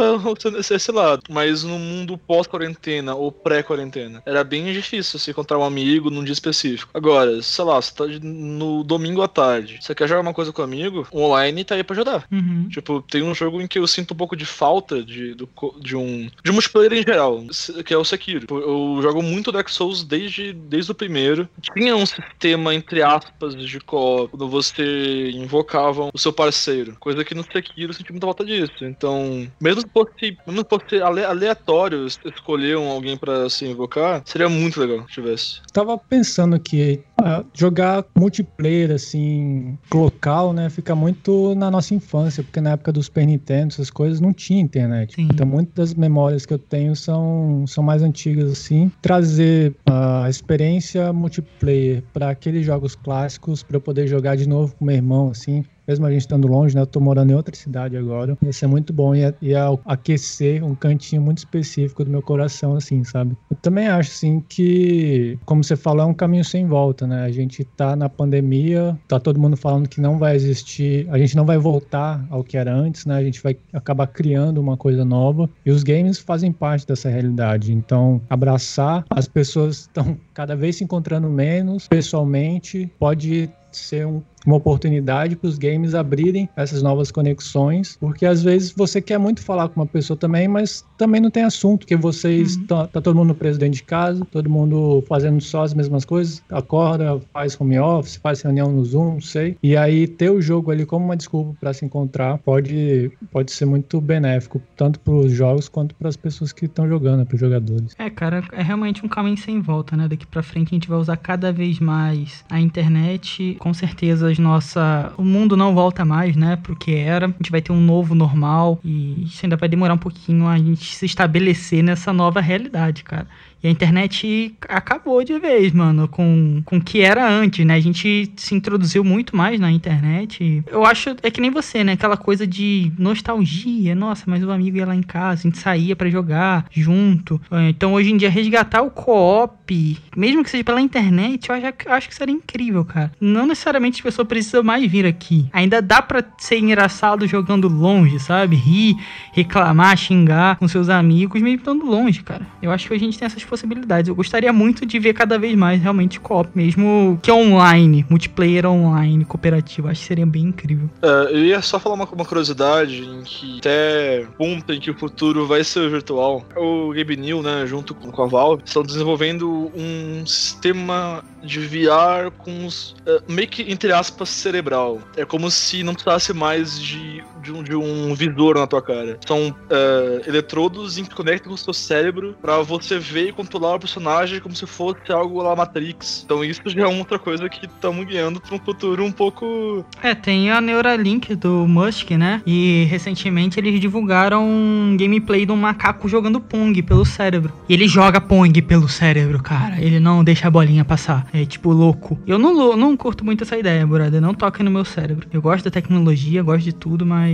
esse, 0.58 0.74
esse 0.74 0.92
lado. 0.92 1.24
Mas 1.30 1.63
no 1.63 1.78
mundo 1.80 2.18
pós-quarentena 2.18 3.16
ou 3.16 3.32
pré-quarentena, 3.32 4.22
era 4.25 4.44
bem 4.44 4.72
difícil 4.72 5.20
se 5.20 5.32
encontrar 5.32 5.58
um 5.58 5.63
amigo 5.63 6.10
num 6.10 6.24
dia 6.24 6.34
específico. 6.34 6.92
Agora, 6.94 7.42
sei 7.42 7.66
lá, 7.66 7.82
você 7.82 7.94
tá 7.94 8.06
no 8.22 8.84
domingo 8.84 9.22
à 9.22 9.28
tarde, 9.28 9.80
você 9.82 9.96
quer 9.96 10.08
jogar 10.08 10.22
uma 10.22 10.34
coisa 10.34 10.51
com 10.51 10.62
um 10.62 10.66
amigo, 10.66 11.08
o 11.12 11.22
online 11.22 11.63
tá 11.63 11.75
aí 11.75 11.84
pra 11.84 11.96
ajudar. 11.96 12.28
Uhum. 12.32 12.68
Tipo, 12.70 13.01
tem 13.01 13.24
um 13.24 13.34
jogo 13.34 13.62
em 13.62 13.68
que 13.68 13.80
eu 13.80 13.88
sinto 13.88 14.13
um 14.13 14.18
pouco 14.18 14.36
de 14.36 14.46
falta 14.46 15.04
de, 15.04 15.34
do 15.34 15.50
de 15.82 15.96
um. 15.96 16.30
de 16.44 16.51
multiplayer 16.51 16.94
em 16.94 17.04
geral, 17.04 17.44
que 17.86 17.94
é 17.94 17.98
o 17.98 18.06
Sekiro. 18.06 18.42
Tipo, 18.42 18.60
Eu 18.60 19.01
jogo 19.01 19.22
muito 19.22 19.51
Dark 19.51 19.70
Souls 19.70 20.04
desde, 20.04 20.54
desde 20.54 20.92
o 20.92 20.96
primeiro. 20.96 21.50
Tinha 21.74 21.96
um 21.96 22.06
sistema, 22.06 22.74
entre 22.74 23.01
aspas, 23.01 23.56
de 23.56 23.80
co-op, 23.80 24.32
quando 24.32 24.48
você 24.48 25.32
invocava 25.32 26.10
o 26.13 26.18
seu 26.18 26.32
parceiro. 26.32 26.96
Coisa 27.00 27.24
que 27.24 27.36
no 27.36 27.44
Sekiro 27.44 27.89
eu 27.89 27.94
senti 27.94 28.12
muita 28.12 28.27
falta 28.27 28.46
disso. 28.46 28.84
Então, 28.84 29.48
mesmo 29.62 29.82
se 29.82 29.88
fosse, 29.89 30.38
mesmo 30.46 30.62
se 30.62 30.70
fosse 30.70 31.01
aleatório 31.01 32.06
escolher 32.06 32.75
alguém 32.75 33.18
para 33.18 33.50
se 33.50 33.65
invocar, 33.65 34.22
seria 34.25 34.50
muito 34.50 34.79
legal 34.79 35.06
se 35.08 35.13
tivesse. 35.13 35.62
Tava 35.72 35.98
pensando 35.98 36.60
que 36.60 37.01
uh, 37.22 37.46
jogar 37.53 38.06
multiplayer, 38.15 38.91
assim, 38.91 39.77
local, 39.94 40.53
né, 40.53 40.70
fica 40.70 40.96
muito 40.96 41.56
na 41.56 41.72
nossa 41.72 41.94
infância, 41.94 42.44
porque 42.44 42.62
na 42.62 42.72
época 42.72 42.91
do 42.91 43.01
Super 43.01 43.25
Nintendo, 43.25 43.74
essas 43.74 43.89
coisas 43.89 44.20
não 44.20 44.34
tinha 44.34 44.60
internet. 44.62 45.15
Sim. 45.15 45.29
Então, 45.32 45.46
muitas 45.46 45.89
das 45.89 45.94
memórias 45.94 46.46
que 46.46 46.53
eu 46.53 46.60
tenho 46.60 46.96
são, 46.96 47.65
são 47.68 47.84
mais 47.84 48.01
antigas, 48.01 48.51
assim. 48.51 48.91
Trazer 49.01 49.75
a 49.86 50.29
experiência 50.29 51.12
multiplayer 51.13 52.03
para 52.13 52.29
aqueles 52.29 52.65
jogos 52.65 52.96
clássicos, 52.96 53.63
para 53.63 53.77
eu 53.77 53.82
poder 53.82 54.08
jogar 54.08 54.36
de 54.36 54.48
novo 54.48 54.75
com 54.75 54.86
meu 54.86 54.96
irmão, 54.96 55.29
assim, 55.29 55.63
mesmo 55.89 56.05
a 56.05 56.12
gente 56.12 56.22
estando 56.22 56.48
longe, 56.48 56.75
né? 56.75 56.81
Eu 56.81 56.86
tô 56.86 57.00
morando 57.00 57.31
em 57.31 57.34
outra 57.34 57.55
cidade 57.55 57.98
agora. 57.98 58.38
Ia 58.43 58.53
ser 58.53 58.67
muito 58.67 58.93
bom 58.93 59.15
e 59.15 59.22
ia, 59.22 59.36
ia, 59.41 59.79
aquecer 59.86 60.63
um 60.63 60.75
cantinho 60.75 61.19
muito 61.19 61.39
específico 61.39 62.05
do 62.05 62.12
meu 62.12 62.22
coração, 62.22 62.75
assim, 62.75 63.03
sabe? 63.03 63.36
Eu 63.50 63.58
também 63.58 63.88
acho, 63.88 64.12
assim, 64.12 64.43
que, 64.48 65.39
como 65.46 65.63
você 65.63 65.75
falou, 65.75 66.03
é 66.03 66.05
um 66.05 66.13
caminho 66.13 66.46
sem 66.46 66.67
volta, 66.67 67.08
né? 67.08 67.24
A 67.24 67.31
gente 67.31 67.63
tá 67.63 67.96
na 67.96 68.08
pandemia, 68.08 68.96
tá 69.08 69.19
todo 69.19 69.39
mundo 69.39 69.58
falando 69.58 69.89
que 69.89 70.00
não 70.00 70.19
vai 70.19 70.36
existir, 70.36 71.08
a 71.10 71.17
gente 71.17 71.36
não 71.36 71.46
vai 71.46 71.58
voltar 71.58 72.24
ao 72.29 72.43
que 72.43 72.55
era 72.55 72.72
antes, 72.72 73.08
né? 73.08 73.15
A 73.15 73.24
gente 73.24 73.41
vai 73.41 73.58
acabar 73.74 74.05
criando 74.05 74.60
uma 74.60 74.77
coisa 74.77 75.03
nova 75.03 75.50
e 75.65 75.72
os 75.72 75.81
games 75.81 76.19
fazem 76.19 76.51
parte 76.51 76.86
dessa 76.86 77.10
realidade. 77.10 77.74
Então, 77.74 78.22
abraçar, 78.29 79.03
as 79.10 79.27
pessoas 79.27 79.79
estão 79.79 80.15
cada 80.36 80.55
vez 80.55 80.75
se 80.75 80.84
encontrando 80.84 81.27
menos 81.29 81.88
pessoalmente, 81.88 82.91
pode 83.00 83.50
ser 83.72 84.05
um 84.05 84.22
uma 84.46 84.55
oportunidade 84.55 85.36
para 85.36 85.48
os 85.48 85.58
games 85.58 85.93
abrirem 85.93 86.50
essas 86.55 86.81
novas 86.81 87.12
conexões, 87.12 87.98
porque 88.00 88.25
às 88.25 88.43
vezes 88.43 88.72
você 88.72 89.01
quer 89.01 89.17
muito 89.17 89.41
falar 89.41 89.69
com 89.69 89.79
uma 89.79 89.86
pessoa 89.86 90.17
também, 90.17 90.48
mas 90.48 90.86
também 90.98 91.22
não 91.22 91.29
tem 91.29 91.43
assunto, 91.43 91.86
que 91.86 91.96
vocês 91.96 92.55
uhum. 92.55 92.65
tá, 92.65 92.88
tá, 92.88 93.01
todo 93.01 93.15
mundo 93.15 93.34
preso 93.34 93.60
dentro 93.60 93.75
de 93.75 93.84
casa, 93.84 94.25
todo 94.31 94.50
mundo 94.50 95.03
fazendo 95.08 95.41
só 95.41 95.63
as 95.63 95.74
mesmas 95.74 96.05
coisas, 96.05 96.43
acorda, 96.50 97.19
faz 97.34 97.60
home 97.60 97.79
office, 97.79 98.17
faz 98.17 98.41
reunião 98.41 98.72
no 98.72 98.84
Zoom, 98.84 99.13
não 99.13 99.22
sei. 99.22 99.58
E 99.62 99.75
aí 99.75 100.08
ter 100.08 100.29
o 100.29 100.41
jogo 100.41 100.72
ali 100.72 100.86
como 100.86 101.05
uma 101.05 101.17
desculpa 101.17 101.55
para 101.60 101.74
se 101.74 101.86
encontrar 101.86 102.38
pode 102.39 103.12
pode 103.31 103.51
ser 103.51 103.65
muito 103.65 104.00
benéfico, 104.01 104.62
tanto 104.75 105.00
para 105.00 105.13
os 105.13 105.31
jogos 105.31 105.69
quanto 105.69 105.96
para 105.96 106.10
as 106.10 106.17
pessoas 106.17 106.51
que 106.51 106.65
estão 106.65 106.88
jogando, 106.88 107.25
para 107.25 107.36
os 107.36 107.39
jogadores. 107.39 107.96
É, 107.98 108.10
cara, 108.10 108.43
é 108.51 108.62
realmente 108.62 109.05
um 109.05 109.10
caminho 109.10 109.38
sem 109.38 109.62
volta, 109.62 109.96
né? 109.96 110.08
Daqui 110.08 110.25
para 110.25 110.41
frente 110.41 110.69
a 110.69 110.75
gente 110.75 110.89
vai 110.89 110.98
usar 110.98 111.17
cada 111.17 111.51
vez 111.51 111.79
mais 111.79 112.43
a 112.50 112.60
internet, 112.60 113.55
com 113.60 113.74
certeza 113.74 114.28
nossa. 114.38 115.13
O 115.17 115.24
mundo 115.24 115.57
não 115.57 115.74
volta 115.74 116.05
mais, 116.05 116.36
né? 116.36 116.57
Porque 116.57 116.91
era. 116.91 117.27
A 117.27 117.29
gente 117.29 117.50
vai 117.50 117.62
ter 117.62 117.71
um 117.71 117.79
novo 117.79 118.13
normal. 118.13 118.79
E 118.83 119.24
isso 119.24 119.39
ainda 119.43 119.57
vai 119.57 119.69
demorar 119.69 119.93
um 119.93 119.98
pouquinho 119.98 120.48
a 120.48 120.57
gente 120.57 120.93
se 120.93 121.05
estabelecer 121.05 121.81
nessa 121.81 122.13
nova 122.13 122.41
realidade, 122.41 123.03
cara. 123.03 123.27
E 123.62 123.68
a 123.68 123.72
internet 123.72 124.56
acabou 124.68 125.24
de 125.24 125.38
vez, 125.38 125.74
mano, 125.74 126.08
com, 126.08 126.62
com 126.63 126.78
o 126.78 126.82
que 126.82 127.01
era 127.01 127.30
antes, 127.30 127.66
né? 127.66 127.75
A 127.75 127.80
gente 127.80 128.32
se 128.36 128.56
introduziu 128.56 129.04
muito 129.04 129.36
mais 129.36 129.60
na 129.60 129.72
internet. 129.72 130.63
Eu 130.68 130.86
acho, 130.86 131.16
é 131.22 131.30
que 131.30 131.42
nem 131.42 131.51
você, 131.51 131.84
né? 131.84 131.94
Aquela 131.94 132.16
coisa 132.16 132.48
de 132.48 132.92
nostalgia. 132.98 133.94
Nossa, 133.94 134.24
mas 134.28 134.44
o 134.44 134.51
amigo 134.51 134.78
ia 134.78 134.86
lá 134.86 134.96
em 134.96 135.04
casa, 135.04 135.42
a 135.42 135.50
gente 135.50 135.58
saía 135.58 135.96
para 135.96 136.10
jogar 136.10 136.66
junto. 136.72 137.42
Então, 137.70 137.94
hoje 137.94 138.12
em 138.12 138.18
dia, 138.18 138.30
resgatar 138.30 138.82
o 138.82 138.89
co-op, 138.89 139.98
mesmo 140.16 140.44
que 140.44 140.50
seja 140.50 140.63
pela 140.63 140.82
internet, 140.82 141.50
eu 141.50 141.56
acho, 141.56 141.66
acho 141.88 142.10
que 142.10 142.16
seria 142.16 142.34
incrível, 142.34 142.86
cara. 142.86 143.12
Não 143.20 143.46
necessariamente 143.46 143.98
as 143.98 144.01
pessoas 144.01 144.28
precisam 144.28 144.63
mais 144.63 144.89
vir 144.89 145.06
aqui. 145.06 145.50
Ainda 145.51 145.82
dá 145.82 146.01
pra 146.01 146.24
ser 146.38 146.60
engraçado 146.60 147.28
jogando 147.28 147.68
longe, 147.68 148.20
sabe? 148.20 148.56
Rir, 148.56 148.96
reclamar, 149.34 149.98
xingar 149.98 150.58
com 150.58 150.68
seus 150.68 150.88
amigos, 150.88 151.42
mesmo 151.42 151.60
estando 151.60 151.86
longe, 151.86 152.24
cara. 152.24 152.46
Eu 152.62 152.72
acho 152.72 152.88
que 152.88 152.94
a 152.94 153.00
gente 153.00 153.18
tem 153.18 153.25
essas 153.25 153.44
possibilidades. 153.50 154.08
Eu 154.08 154.15
gostaria 154.15 154.53
muito 154.53 154.86
de 154.86 155.00
ver 155.00 155.13
cada 155.13 155.38
vez 155.38 155.56
mais 155.56 155.82
realmente 155.82 156.20
co-op, 156.20 156.50
mesmo 156.53 157.20
que 157.22 157.32
online, 157.32 158.06
multiplayer 158.10 158.65
online, 158.65 159.25
cooperativo. 159.25 159.88
Acho 159.88 160.01
que 160.01 160.08
seria 160.08 160.25
bem 160.25 160.44
incrível. 160.44 160.89
É, 161.01 161.08
eu 161.32 161.46
ia 161.46 161.62
só 161.62 161.79
falar 161.79 161.96
uma, 161.96 162.06
uma 162.06 162.25
curiosidade 162.25 163.03
em 163.03 163.24
que 163.24 163.58
até 163.58 164.25
ponto 164.38 164.72
em 164.72 164.79
que 164.79 164.91
o 164.91 164.98
futuro 164.98 165.48
vai 165.48 165.63
ser 165.63 165.89
virtual. 165.89 166.46
O 166.56 166.94
Gabe 166.94 167.18
New, 167.18 167.41
né, 167.41 167.65
junto 167.65 167.94
com 167.96 168.24
a 168.24 168.27
Valve, 168.27 168.63
estão 168.65 168.84
desenvolvendo 168.84 169.72
um 169.75 170.25
sistema 170.25 171.24
de 171.44 171.60
VR 171.60 172.32
com 172.38 172.65
os, 172.65 172.91
uh, 173.08 173.24
meio 173.27 173.48
que, 173.48 173.72
entre 173.72 173.91
aspas, 173.91 174.29
cerebral. 174.29 175.00
É 175.15 175.25
como 175.25 175.50
se 175.50 175.84
não 175.84 175.94
precisasse 175.94 176.34
mais 176.34 176.79
de, 176.79 177.24
de, 177.41 177.51
um, 177.51 177.63
de 177.63 177.75
um 177.75 178.13
visor 178.13 178.58
na 178.58 178.67
tua 178.67 178.81
cara. 178.81 179.17
São 179.25 179.50
uh, 179.50 180.27
eletrodos 180.27 180.98
que 180.98 181.15
conectam 181.15 181.50
com 181.50 181.55
o 181.55 181.58
seu 181.58 181.74
cérebro 181.74 182.36
para 182.41 182.62
você 182.62 183.00
ver 183.00 183.29
e 183.29 183.31
controlar 183.31 183.75
o 183.75 183.79
personagem 183.79 184.39
como 184.39 184.55
se 184.55 184.65
fosse 184.65 185.12
algo 185.12 185.41
lá 185.41 185.55
Matrix. 185.55 186.24
Então 186.25 186.43
isso 186.43 186.62
já 186.65 186.81
é 186.81 186.88
outra 186.88 187.18
coisa 187.18 187.48
que 187.50 187.66
estamos 187.66 188.05
guiando 188.05 188.42
para 188.42 188.55
um 188.55 188.59
futuro 188.59 189.03
um 189.03 189.11
pouco... 189.11 189.85
É, 190.01 190.14
tem 190.14 190.51
a 190.51 190.59
Neuralink 190.59 191.35
do 191.35 191.68
Musk, 191.68 192.11
né? 192.11 192.42
E 192.46 192.85
recentemente 192.90 193.59
eles 193.59 193.79
divulgaram 193.79 194.46
um 194.46 194.96
gameplay 194.98 195.46
de 195.46 195.51
um 195.51 195.55
macaco 195.55 196.07
jogando 196.07 196.40
Pong 196.40 196.81
pelo 196.81 197.05
cérebro. 197.05 197.53
E 197.68 197.74
ele 197.74 197.87
joga 197.87 198.20
Pong 198.20 198.61
pelo 198.61 198.87
cérebro, 198.87 199.42
cara. 199.42 199.81
Ele 199.81 200.00
não 200.00 200.24
deixa 200.24 200.48
a 200.48 200.51
bolinha 200.51 200.83
passar 200.83 201.27
é, 201.33 201.46
tipo, 201.46 201.72
louco. 201.72 202.20
Eu 202.25 202.37
não, 202.37 202.75
não 202.75 202.98
curto 202.98 203.24
muito 203.24 203.44
essa 203.44 203.57
ideia, 203.57 203.85
brother. 203.85 204.22
Não 204.22 204.33
toca 204.33 204.64
no 204.64 204.72
meu 204.72 204.85
cérebro. 204.85 205.27
Eu 205.31 205.42
gosto 205.42 205.66
da 205.66 205.72
tecnologia, 205.72 206.44
gosto 206.44 206.66
de 206.66 206.74
tudo, 206.74 207.05
mas 207.05 207.28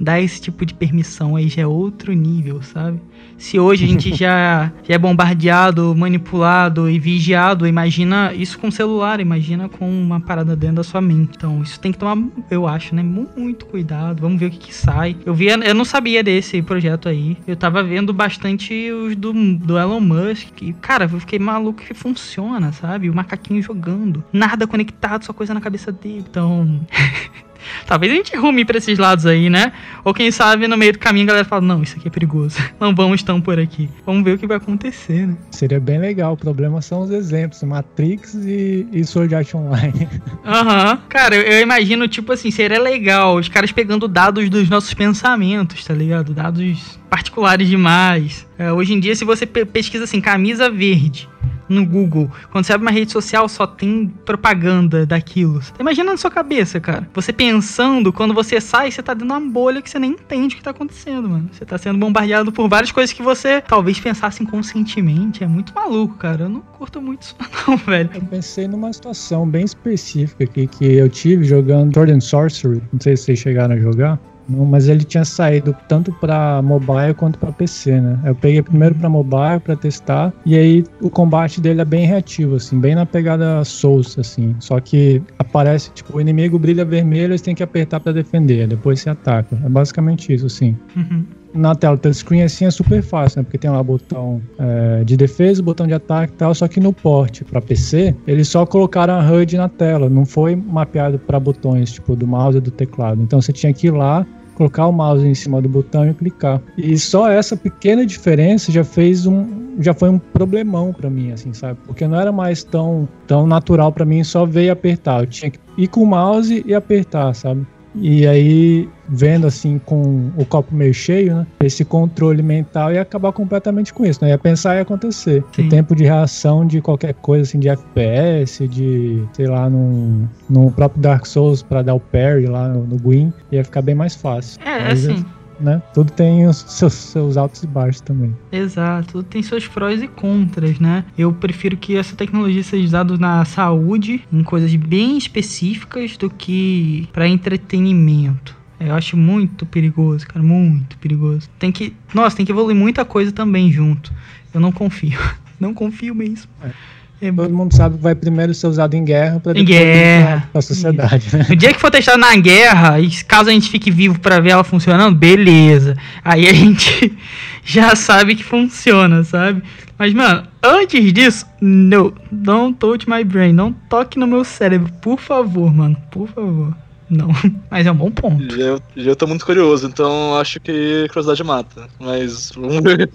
dar 0.00 0.20
esse 0.20 0.40
tipo 0.40 0.64
de 0.64 0.74
permissão 0.74 1.36
aí 1.36 1.48
já 1.48 1.62
é 1.62 1.66
outro 1.66 2.12
nível, 2.12 2.62
sabe? 2.62 3.00
Se 3.38 3.58
hoje 3.58 3.84
a 3.84 3.88
gente 3.88 4.10
já, 4.16 4.72
já 4.82 4.94
é 4.94 4.98
bombardeado, 4.98 5.94
manipulado 5.94 6.88
e 6.88 6.98
vigiado, 6.98 7.66
imagina 7.66 8.32
isso 8.32 8.58
com 8.58 8.70
celular, 8.70 9.20
imagina 9.20 9.68
com 9.68 9.88
uma 9.88 10.20
parada 10.20 10.56
dentro 10.56 10.76
da 10.76 10.84
sua 10.84 11.00
mente. 11.00 11.32
Então, 11.36 11.62
isso 11.62 11.78
tem 11.78 11.92
que 11.92 11.98
tomar, 11.98 12.16
eu 12.50 12.66
acho, 12.66 12.94
né? 12.94 13.02
Muito 13.02 13.66
cuidado. 13.66 14.20
Vamos 14.20 14.40
ver 14.40 14.46
o 14.46 14.50
que, 14.50 14.58
que 14.58 14.74
sai. 14.74 15.16
Eu 15.24 15.34
via, 15.34 15.54
eu 15.56 15.74
não 15.74 15.84
sabia 15.84 16.22
desse 16.22 16.60
projeto 16.62 17.08
aí. 17.08 17.36
Eu 17.46 17.56
tava 17.56 17.82
vendo 17.82 18.12
bastante 18.12 18.90
os 18.90 19.16
do, 19.16 19.32
do 19.32 19.78
Elon 19.78 20.00
Musk. 20.00 20.62
E, 20.62 20.72
cara, 20.72 21.04
eu 21.04 21.20
fiquei 21.20 21.38
maluco 21.38 21.82
que 21.82 21.94
funciona, 21.94 22.72
sabe? 22.72 23.10
O 23.10 23.14
macaquinho 23.14 23.62
jogando. 23.62 24.24
Nada 24.32 24.66
conectado, 24.66 25.24
só 25.24 25.32
coisa 25.32 25.52
na 25.54 25.60
cabeça 25.60 25.92
dele. 25.92 26.24
Então. 26.28 26.80
Talvez 27.86 28.12
a 28.12 28.16
gente 28.16 28.36
rume 28.36 28.64
pra 28.64 28.78
esses 28.78 28.98
lados 28.98 29.26
aí, 29.26 29.48
né? 29.48 29.72
Ou 30.04 30.14
quem 30.14 30.30
sabe 30.30 30.66
no 30.68 30.76
meio 30.76 30.92
do 30.92 30.98
caminho 30.98 31.24
a 31.24 31.28
galera 31.28 31.44
fala: 31.44 31.62
não, 31.62 31.82
isso 31.82 31.96
aqui 31.96 32.08
é 32.08 32.10
perigoso. 32.10 32.56
Não 32.78 32.94
vamos 32.94 33.22
tão 33.22 33.40
por 33.40 33.58
aqui. 33.58 33.88
Vamos 34.04 34.22
ver 34.22 34.32
o 34.32 34.38
que 34.38 34.46
vai 34.46 34.56
acontecer, 34.58 35.26
né? 35.26 35.36
Seria 35.50 35.80
bem 35.80 35.98
legal. 35.98 36.34
O 36.34 36.36
problema 36.36 36.80
são 36.82 37.02
os 37.02 37.10
exemplos: 37.10 37.62
Matrix 37.62 38.34
e, 38.34 38.86
e 38.92 39.04
Sword 39.04 39.34
Art 39.34 39.54
Online. 39.54 40.08
Aham. 40.44 40.92
Uhum. 40.92 40.98
Cara, 41.08 41.36
eu, 41.36 41.42
eu, 41.42 41.60
imagino, 41.60 42.06
tipo 42.08 42.32
assim, 42.32 42.50
seria 42.50 42.80
legal 42.80 43.36
os 43.36 43.48
caras 43.48 43.72
pegando 43.72 44.06
dados 44.06 44.48
dos 44.50 44.68
nossos 44.68 44.92
pensamentos, 44.94 45.84
tá 45.84 45.94
ligado? 45.94 46.34
Dados 46.34 46.98
particulares 47.08 47.68
demais. 47.68 48.46
É, 48.58 48.72
hoje 48.72 48.94
em 48.94 49.00
dia, 49.00 49.14
se 49.14 49.24
você 49.24 49.46
pesquisa 49.46 50.04
assim, 50.04 50.20
camisa 50.20 50.70
verde 50.70 51.28
no 51.68 51.84
Google, 51.84 52.30
quando 52.50 52.64
você 52.64 52.72
abre 52.72 52.86
uma 52.86 52.92
rede 52.92 53.12
social, 53.12 53.48
só 53.48 53.66
tem 53.66 54.08
propaganda 54.24 55.04
daquilo. 55.06 55.60
Imagina 55.78 56.12
na 56.12 56.16
sua 56.16 56.30
cabeça, 56.30 56.80
cara. 56.80 57.08
Você 57.14 57.32
pensando, 57.32 58.12
quando 58.12 58.34
você 58.34 58.60
sai, 58.60 58.90
você 58.90 59.02
tá 59.02 59.14
de 59.14 59.22
uma 59.22 59.40
bolha 59.40 59.82
que 59.82 59.90
você 59.90 59.98
nem 59.98 60.12
entende 60.12 60.54
o 60.54 60.58
que 60.58 60.64
tá 60.64 60.70
acontecendo, 60.70 61.28
mano. 61.28 61.48
Você 61.52 61.64
tá 61.64 61.78
sendo 61.78 61.98
bombardeado 61.98 62.52
por 62.52 62.68
várias 62.68 62.92
coisas 62.92 63.12
que 63.12 63.22
você 63.22 63.60
talvez 63.60 63.98
pensasse 63.98 64.42
inconscientemente. 64.42 65.42
É 65.42 65.46
muito 65.46 65.74
maluco, 65.74 66.16
cara. 66.16 66.44
Eu 66.44 66.48
não 66.48 66.60
curto 66.60 67.00
muito 67.00 67.22
isso, 67.22 67.36
não, 67.66 67.76
velho. 67.76 68.10
Eu 68.14 68.22
pensei 68.22 68.68
numa 68.68 68.92
situação 68.92 69.48
bem 69.48 69.64
específica 69.64 70.44
aqui 70.44 70.66
que 70.66 70.84
eu 70.84 71.08
tive 71.08 71.44
jogando 71.44 71.92
Sword 71.94 72.12
and 72.12 72.20
Sorcery. 72.20 72.82
Não 72.92 73.00
sei 73.00 73.16
se 73.16 73.24
vocês 73.24 73.38
chegaram 73.38 73.74
a 73.74 73.78
jogar. 73.78 74.18
Mas 74.48 74.88
ele 74.88 75.04
tinha 75.04 75.24
saído 75.24 75.76
tanto 75.88 76.12
para 76.12 76.62
mobile 76.62 77.14
quanto 77.14 77.38
para 77.38 77.52
PC, 77.52 78.00
né? 78.00 78.18
Eu 78.24 78.34
peguei 78.34 78.62
primeiro 78.62 78.94
para 78.94 79.08
mobile 79.08 79.60
para 79.62 79.76
testar 79.76 80.32
e 80.44 80.56
aí 80.56 80.84
o 81.00 81.10
combate 81.10 81.60
dele 81.60 81.80
é 81.80 81.84
bem 81.84 82.06
reativo, 82.06 82.56
assim, 82.56 82.78
bem 82.78 82.94
na 82.94 83.04
pegada 83.04 83.64
Souls, 83.64 84.18
assim. 84.18 84.54
Só 84.60 84.78
que 84.80 85.22
aparece 85.38 85.90
tipo 85.92 86.16
o 86.16 86.20
inimigo 86.20 86.58
brilha 86.58 86.84
vermelho, 86.84 87.36
você 87.36 87.44
tem 87.44 87.54
que 87.54 87.62
apertar 87.62 88.00
para 88.00 88.12
defender, 88.12 88.68
depois 88.68 89.00
você 89.00 89.10
ataca. 89.10 89.58
É 89.64 89.68
basicamente 89.68 90.32
isso, 90.32 90.46
assim. 90.46 90.76
Uhum 90.96 91.24
na 91.56 91.74
tela 91.74 91.96
touchscreen 91.96 92.42
assim 92.42 92.64
é 92.64 92.70
super 92.70 93.02
fácil, 93.02 93.40
né? 93.40 93.44
Porque 93.44 93.58
tem 93.58 93.70
lá 93.70 93.82
botão 93.82 94.40
é, 94.58 95.04
de 95.04 95.16
defesa, 95.16 95.62
botão 95.62 95.86
de 95.86 95.94
ataque 95.94 96.32
e 96.32 96.36
tal, 96.36 96.54
só 96.54 96.68
que 96.68 96.80
no 96.80 96.92
porte 96.92 97.44
para 97.44 97.60
PC, 97.60 98.14
eles 98.26 98.48
só 98.48 98.66
colocaram 98.66 99.14
a 99.14 99.32
HUD 99.32 99.56
na 99.56 99.68
tela, 99.68 100.08
não 100.08 100.24
foi 100.24 100.54
mapeado 100.54 101.18
para 101.18 101.40
botões, 101.40 101.92
tipo 101.92 102.14
do 102.14 102.26
mouse 102.26 102.58
e 102.58 102.60
do 102.60 102.70
teclado. 102.70 103.22
Então 103.22 103.40
você 103.40 103.52
tinha 103.52 103.72
que 103.72 103.88
ir 103.88 103.92
lá 103.92 104.26
colocar 104.56 104.86
o 104.86 104.92
mouse 104.92 105.26
em 105.26 105.34
cima 105.34 105.60
do 105.60 105.68
botão 105.68 106.08
e 106.08 106.14
clicar. 106.14 106.60
E 106.76 106.98
só 106.98 107.30
essa 107.30 107.56
pequena 107.56 108.04
diferença 108.04 108.72
já 108.72 108.82
fez 108.82 109.26
um 109.26 109.66
já 109.78 109.92
foi 109.92 110.08
um 110.08 110.18
problemão 110.18 110.90
para 110.90 111.10
mim 111.10 111.32
assim, 111.32 111.52
sabe? 111.52 111.78
Porque 111.86 112.06
não 112.08 112.18
era 112.18 112.32
mais 112.32 112.64
tão 112.64 113.06
tão 113.26 113.46
natural 113.46 113.92
para 113.92 114.04
mim 114.04 114.24
só 114.24 114.46
ver 114.46 114.64
e 114.64 114.70
apertar. 114.70 115.20
Eu 115.20 115.26
tinha 115.26 115.50
que 115.50 115.58
ir 115.76 115.88
com 115.88 116.02
o 116.02 116.06
mouse 116.06 116.64
e 116.66 116.74
apertar, 116.74 117.34
sabe? 117.34 117.66
E 117.96 118.26
aí, 118.26 118.88
vendo 119.08 119.46
assim 119.46 119.78
com 119.78 120.30
o 120.36 120.44
copo 120.44 120.74
meio 120.74 120.92
cheio, 120.92 121.36
né? 121.36 121.46
Esse 121.60 121.84
controle 121.84 122.42
mental 122.42 122.92
ia 122.92 123.02
acabar 123.02 123.32
completamente 123.32 123.92
com 123.92 124.04
isso, 124.04 124.22
né? 124.22 124.30
Ia 124.30 124.38
pensar 124.38 124.76
e 124.76 124.80
acontecer. 124.80 125.42
Sim. 125.52 125.66
O 125.66 125.68
tempo 125.68 125.94
de 125.94 126.04
reação 126.04 126.66
de 126.66 126.80
qualquer 126.80 127.14
coisa, 127.14 127.42
assim, 127.42 127.58
de 127.58 127.68
FPS, 127.68 128.66
de, 128.68 129.22
sei 129.32 129.46
lá, 129.46 129.68
num, 129.70 130.26
no 130.48 130.70
próprio 130.70 131.00
Dark 131.00 131.26
Souls 131.26 131.62
para 131.62 131.82
dar 131.82 131.94
o 131.94 132.00
parry 132.00 132.46
lá 132.46 132.68
no, 132.68 132.84
no 132.84 132.96
Gwyn, 132.98 133.32
ia 133.50 133.64
ficar 133.64 133.82
bem 133.82 133.94
mais 133.94 134.14
fácil. 134.14 134.60
É, 134.64 134.84
Mas, 134.84 135.08
assim, 135.08 135.24
Né? 135.58 135.80
Tudo 135.94 136.12
tem 136.12 136.46
os 136.46 136.58
seus, 136.68 136.92
seus 136.92 137.36
altos 137.36 137.62
e 137.62 137.66
baixos 137.66 138.00
também. 138.00 138.36
exato. 138.52 139.22
Tem 139.22 139.42
seus 139.42 139.66
prós 139.66 140.02
e 140.02 140.08
contras, 140.08 140.78
né? 140.78 141.04
Eu 141.16 141.32
prefiro 141.32 141.76
que 141.76 141.96
essa 141.96 142.14
tecnologia 142.14 142.62
seja 142.62 142.84
usada 142.84 143.16
na 143.16 143.44
saúde, 143.44 144.22
em 144.32 144.42
coisas 144.42 144.74
bem 144.74 145.16
específicas, 145.16 146.16
do 146.16 146.28
que 146.28 147.08
para 147.12 147.26
entretenimento. 147.26 148.54
Eu 148.78 148.94
acho 148.94 149.16
muito 149.16 149.64
perigoso, 149.64 150.26
cara, 150.26 150.44
muito 150.44 150.98
perigoso. 150.98 151.48
Tem 151.58 151.72
que, 151.72 151.94
nossa, 152.14 152.36
tem 152.36 152.44
que 152.44 152.52
evoluir 152.52 152.76
muita 152.76 153.04
coisa 153.04 153.32
também 153.32 153.72
junto. 153.72 154.12
Eu 154.52 154.60
não 154.60 154.70
confio. 154.72 155.18
Não 155.58 155.72
confio 155.72 156.14
mesmo. 156.14 156.50
É, 156.62 156.70
Todo 157.20 157.50
mundo 157.50 157.74
sabe 157.74 157.96
que 157.96 158.02
vai 158.02 158.14
primeiro 158.14 158.52
ser 158.54 158.66
usado 158.66 158.94
em 158.94 159.04
guerra 159.04 159.40
para 159.40 159.58
Em 159.58 159.64
guerra. 159.64 160.48
para 160.52 160.58
a 160.58 160.62
sociedade, 160.62 161.34
né? 161.34 161.46
No 161.50 161.56
dia 161.56 161.72
que 161.72 161.80
for 161.80 161.90
testar 161.90 162.16
na 162.18 162.36
guerra, 162.36 163.00
e 163.00 163.10
caso 163.24 163.48
a 163.48 163.52
gente 163.52 163.70
fique 163.70 163.90
vivo 163.90 164.20
pra 164.20 164.38
ver 164.38 164.50
ela 164.50 164.64
funcionando, 164.64 165.16
beleza. 165.16 165.96
Aí 166.22 166.46
a 166.46 166.52
gente 166.54 167.16
já 167.64 167.96
sabe 167.96 168.34
que 168.34 168.44
funciona, 168.44 169.24
sabe? 169.24 169.62
Mas, 169.98 170.12
mano, 170.12 170.46
antes 170.62 171.10
disso, 171.12 171.46
no, 171.60 172.12
don't 172.30 172.76
touch 172.78 173.08
my 173.08 173.24
brain. 173.24 173.52
Não 173.54 173.72
toque 173.72 174.18
no 174.18 174.26
meu 174.26 174.44
cérebro, 174.44 174.92
por 175.00 175.18
favor, 175.18 175.72
mano. 175.74 175.96
Por 176.10 176.28
favor. 176.28 176.76
Não. 177.08 177.28
Mas 177.70 177.86
é 177.86 177.92
um 177.92 177.94
bom 177.94 178.10
ponto. 178.10 178.54
Já 178.54 178.62
eu, 178.62 178.82
já 178.94 179.10
eu 179.12 179.16
tô 179.16 179.26
muito 179.26 179.46
curioso, 179.46 179.86
então 179.86 180.36
acho 180.38 180.60
que 180.60 181.06
curiosidade 181.08 181.42
mata. 181.44 181.88
Mas 181.98 182.50
vamos 182.54 182.82
ver. 182.82 183.08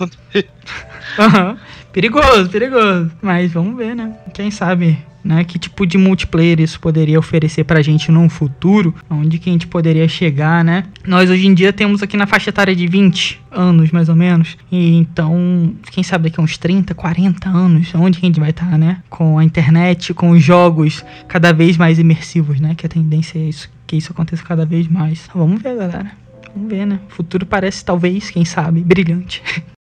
Aham. 1.19 1.57
Perigoso, 1.91 2.49
perigoso. 2.49 3.11
Mas 3.21 3.51
vamos 3.51 3.75
ver, 3.75 3.95
né? 3.95 4.15
Quem 4.33 4.49
sabe, 4.49 4.97
né? 5.23 5.43
Que 5.43 5.59
tipo 5.59 5.85
de 5.85 5.97
multiplayer 5.97 6.59
isso 6.59 6.79
poderia 6.79 7.19
oferecer 7.19 7.65
pra 7.65 7.81
gente 7.81 8.11
num 8.11 8.29
futuro? 8.29 8.95
Onde 9.09 9.37
que 9.37 9.49
a 9.49 9.53
gente 9.53 9.67
poderia 9.67 10.07
chegar, 10.07 10.63
né? 10.63 10.85
Nós 11.05 11.29
hoje 11.29 11.45
em 11.45 11.53
dia 11.53 11.73
temos 11.73 12.01
aqui 12.01 12.15
na 12.15 12.25
faixa 12.25 12.49
etária 12.49 12.75
de 12.75 12.87
20 12.87 13.41
anos, 13.51 13.91
mais 13.91 14.07
ou 14.07 14.15
menos. 14.15 14.57
E 14.71 14.95
então, 14.95 15.73
quem 15.91 16.03
sabe 16.03 16.29
daqui 16.29 16.39
a 16.39 16.43
uns 16.43 16.57
30, 16.57 16.95
40 16.95 17.49
anos, 17.49 17.93
onde 17.93 18.19
que 18.19 18.25
a 18.25 18.29
gente 18.29 18.39
vai 18.39 18.51
estar, 18.51 18.77
né? 18.77 19.01
Com 19.09 19.37
a 19.37 19.43
internet, 19.43 20.13
com 20.13 20.31
os 20.31 20.41
jogos 20.41 21.03
cada 21.27 21.51
vez 21.51 21.75
mais 21.77 21.99
imersivos, 21.99 22.59
né? 22.61 22.73
Que 22.75 22.85
a 22.85 22.89
tendência 22.89 23.37
é 23.37 23.43
isso, 23.43 23.69
que 23.85 23.97
isso 23.97 24.13
aconteça 24.13 24.43
cada 24.43 24.65
vez 24.65 24.87
mais. 24.87 25.29
Vamos 25.35 25.61
ver, 25.61 25.75
galera. 25.75 26.11
Vamos 26.55 26.69
ver, 26.69 26.85
né? 26.85 26.99
O 27.09 27.13
futuro 27.13 27.45
parece, 27.45 27.83
talvez, 27.83 28.29
quem 28.29 28.45
sabe, 28.45 28.81
brilhante. 28.81 29.41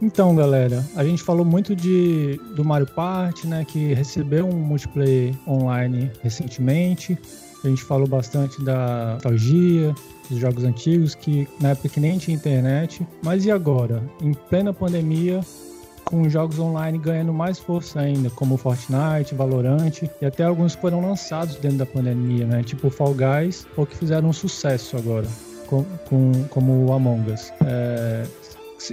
Então, 0.00 0.34
galera, 0.36 0.84
a 0.94 1.04
gente 1.04 1.22
falou 1.22 1.44
muito 1.44 1.74
de 1.74 2.40
do 2.54 2.64
Mario 2.64 2.86
Party, 2.86 3.46
né, 3.46 3.64
que 3.66 3.92
recebeu 3.94 4.46
um 4.46 4.54
multiplayer 4.56 5.34
online 5.46 6.10
recentemente. 6.22 7.18
A 7.64 7.68
gente 7.68 7.82
falou 7.82 8.06
bastante 8.06 8.62
da 8.64 9.14
nostalgia, 9.14 9.92
dos 10.30 10.38
jogos 10.38 10.62
antigos, 10.62 11.16
que 11.16 11.48
na 11.60 11.70
época 11.70 11.88
que 11.88 11.98
nem 11.98 12.16
tinha 12.16 12.36
internet. 12.36 13.04
Mas 13.22 13.44
e 13.44 13.50
agora? 13.50 14.00
Em 14.22 14.32
plena 14.32 14.72
pandemia, 14.72 15.40
com 16.04 16.22
os 16.22 16.32
jogos 16.32 16.60
online 16.60 16.96
ganhando 16.98 17.32
mais 17.32 17.58
força 17.58 17.98
ainda, 17.98 18.30
como 18.30 18.56
Fortnite, 18.56 19.34
Valorant, 19.34 19.90
e 20.22 20.24
até 20.24 20.44
alguns 20.44 20.74
foram 20.74 21.00
lançados 21.00 21.56
dentro 21.56 21.78
da 21.78 21.86
pandemia, 21.86 22.46
né? 22.46 22.62
Tipo 22.62 22.88
Fall 22.88 23.14
Guys, 23.14 23.66
ou 23.76 23.84
que 23.84 23.96
fizeram 23.96 24.28
um 24.28 24.32
sucesso 24.32 24.96
agora, 24.96 25.26
com, 25.66 25.82
com- 26.08 26.44
como 26.50 26.86
o 26.86 26.92
Among 26.92 27.32
Us. 27.32 27.52
É, 27.66 28.24